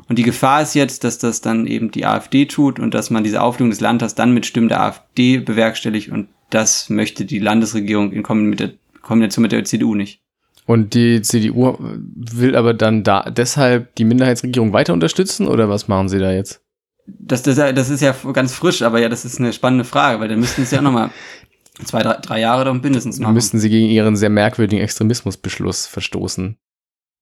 Und 0.09 0.19
die 0.19 0.25
Gefahr 0.25 0.63
ist 0.63 0.75
jetzt, 0.75 1.05
dass 1.05 1.19
das 1.19 1.41
dann 1.41 1.69
eben 1.69 1.93
die 1.93 2.05
AfD 2.05 2.47
tut 2.47 2.81
und 2.81 2.95
dass 2.95 3.11
man 3.11 3.23
diese 3.23 3.43
Auflösung 3.43 3.71
des 3.71 3.81
Landtags 3.81 4.17
dann 4.17 4.35
mit 4.35 4.45
Stimmen 4.45 4.69
der 4.69 4.83
AfD 4.83 5.39
bewerkstelligt 5.39 6.09
und 6.09 6.29
das 6.51 6.91
möchte 6.91 7.25
die 7.25 7.39
Landesregierung 7.39 8.13
in 8.13 8.25
Kombination 8.25 9.43
mit 9.43 9.53
der 9.53 9.65
CDU 9.65 9.95
nicht. 9.95 10.22
Und 10.67 10.95
die 10.95 11.23
CDU 11.23 11.77
will 11.79 12.55
aber 12.57 12.73
dann 12.75 13.03
da 13.03 13.29
deshalb 13.31 13.95
die 13.97 14.05
Minderheitsregierung 14.05 14.73
weiter 14.73 14.93
unterstützen 14.93 15.49
oder 15.49 15.69
was 15.69 15.89
machen 15.89 16.09
sie 16.09 16.19
da 16.19 16.33
jetzt? 16.33 16.61
Das, 17.07 17.43
das, 17.43 17.57
das 17.57 17.91
ist 17.91 18.01
ja 18.01 18.15
ganz 18.33 18.55
frisch, 18.55 18.83
aber 18.83 19.01
ja, 19.01 19.09
das 19.09 19.25
ist 19.25 19.41
eine 19.41 19.53
spannende 19.53 19.85
Frage, 19.85 20.21
weil 20.21 20.29
dann 20.29 20.39
müssten 20.39 20.65
sie 20.65 20.77
ja 20.77 20.83
nochmal 20.83 21.11
zwei, 21.85 22.03
drei, 22.03 22.19
drei 22.23 22.41
Jahre 22.41 22.65
doch 22.65 22.75
mindestens 22.75 23.19
machen. 23.19 23.29
Dann 23.29 23.35
müssten 23.35 23.59
sie 23.59 23.71
gegen 23.71 23.89
ihren 23.89 24.15
sehr 24.15 24.31
merkwürdigen 24.31 24.83
Extremismusbeschluss 24.83 25.87
verstoßen. 25.89 26.57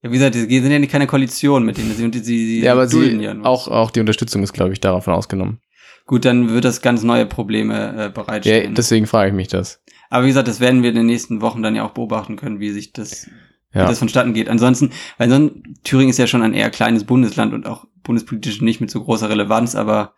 Ja, 0.02 0.10
wie 0.10 0.14
gesagt, 0.14 0.34
sie 0.34 0.60
sind 0.60 0.70
ja 0.70 0.78
nicht 0.78 0.92
keine 0.92 1.06
Koalition 1.06 1.64
mit 1.64 1.78
denen. 1.78 1.94
Sie, 1.94 2.10
sie, 2.12 2.22
sie 2.22 2.60
ja, 2.60 2.72
aber 2.72 2.88
sie, 2.88 3.16
ja 3.16 3.34
auch, 3.42 3.68
auch 3.68 3.90
die 3.90 4.00
Unterstützung 4.00 4.42
ist, 4.42 4.52
glaube 4.52 4.72
ich, 4.72 4.80
davon 4.80 5.14
ausgenommen. 5.14 5.60
Gut, 6.06 6.24
dann 6.24 6.50
wird 6.50 6.64
das 6.64 6.82
ganz 6.82 7.02
neue 7.02 7.26
Probleme 7.26 8.06
äh, 8.06 8.10
bereitstellen. 8.10 8.70
Ja, 8.70 8.74
deswegen 8.74 9.06
frage 9.06 9.28
ich 9.28 9.34
mich 9.34 9.48
das. 9.48 9.82
Aber 10.10 10.24
wie 10.24 10.28
gesagt, 10.28 10.48
das 10.48 10.60
werden 10.60 10.82
wir 10.82 10.90
in 10.90 10.96
den 10.96 11.06
nächsten 11.06 11.40
Wochen 11.40 11.62
dann 11.62 11.74
ja 11.74 11.84
auch 11.84 11.92
beobachten 11.92 12.36
können, 12.36 12.60
wie 12.60 12.70
sich 12.70 12.92
das 12.92 13.26
Ja. 13.72 13.84
wie 13.84 13.88
das 13.88 14.00
vonstatten 14.00 14.34
geht. 14.34 14.48
Ansonsten, 14.48 14.90
weil 15.16 15.30
sonst, 15.30 15.54
Thüringen 15.84 16.10
ist 16.10 16.18
ja 16.18 16.26
schon 16.26 16.42
ein 16.42 16.52
eher 16.54 16.70
kleines 16.70 17.04
Bundesland 17.04 17.54
und 17.54 17.66
auch 17.66 17.86
bundespolitisch 18.02 18.60
nicht 18.60 18.80
mit 18.80 18.90
so 18.90 19.02
großer 19.02 19.30
Relevanz, 19.30 19.74
aber 19.76 20.14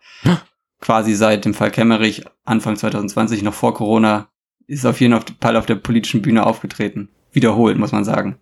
quasi 0.81 1.13
seit 1.13 1.45
dem 1.45 1.53
Fall 1.53 1.69
Kemmerich 1.71 2.23
Anfang 2.43 2.75
2020, 2.75 3.43
noch 3.43 3.53
vor 3.53 3.73
Corona, 3.75 4.29
ist 4.65 4.85
auf 4.85 4.99
jeden 4.99 5.17
Fall 5.39 5.55
auf 5.55 5.65
der 5.67 5.75
politischen 5.75 6.21
Bühne 6.21 6.45
aufgetreten. 6.45 7.09
Wiederholt, 7.31 7.77
muss 7.77 7.91
man 7.91 8.03
sagen. 8.03 8.39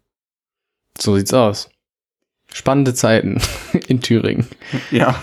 So 0.98 1.18
sieht's 1.18 1.34
aus. 1.34 1.70
Spannende 2.54 2.94
Zeiten 2.94 3.42
in 3.88 4.02
Thüringen. 4.02 4.48
Ja, 4.92 5.16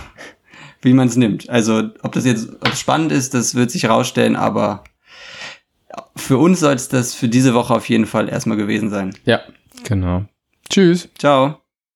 wie 0.83 0.93
man 0.93 1.09
es 1.09 1.17
nimmt. 1.17 1.49
Also, 1.51 1.91
ob 2.03 2.13
das 2.13 2.25
jetzt 2.25 2.49
ob 2.61 2.75
spannend 2.75 3.13
ist, 3.13 3.35
das 3.35 3.55
wird 3.55 3.71
sich 3.71 3.85
herausstellen, 3.85 4.37
aber 4.37 4.85
für 6.17 6.39
uns 6.39 6.61
soll 6.61 6.75
es 6.75 6.89
das 6.89 7.15
für 7.15 7.29
diese 7.29 7.55
Woche 7.55 7.75
auf 7.75 7.89
jeden 7.89 8.07
Fall 8.07 8.29
erstmal 8.29 8.57
gewesen 8.57 8.91
sein. 8.91 9.15
Ja, 9.25 9.41
genau. 9.85 10.25
Tschüss. 10.69 11.09
Ciao. 11.19 11.61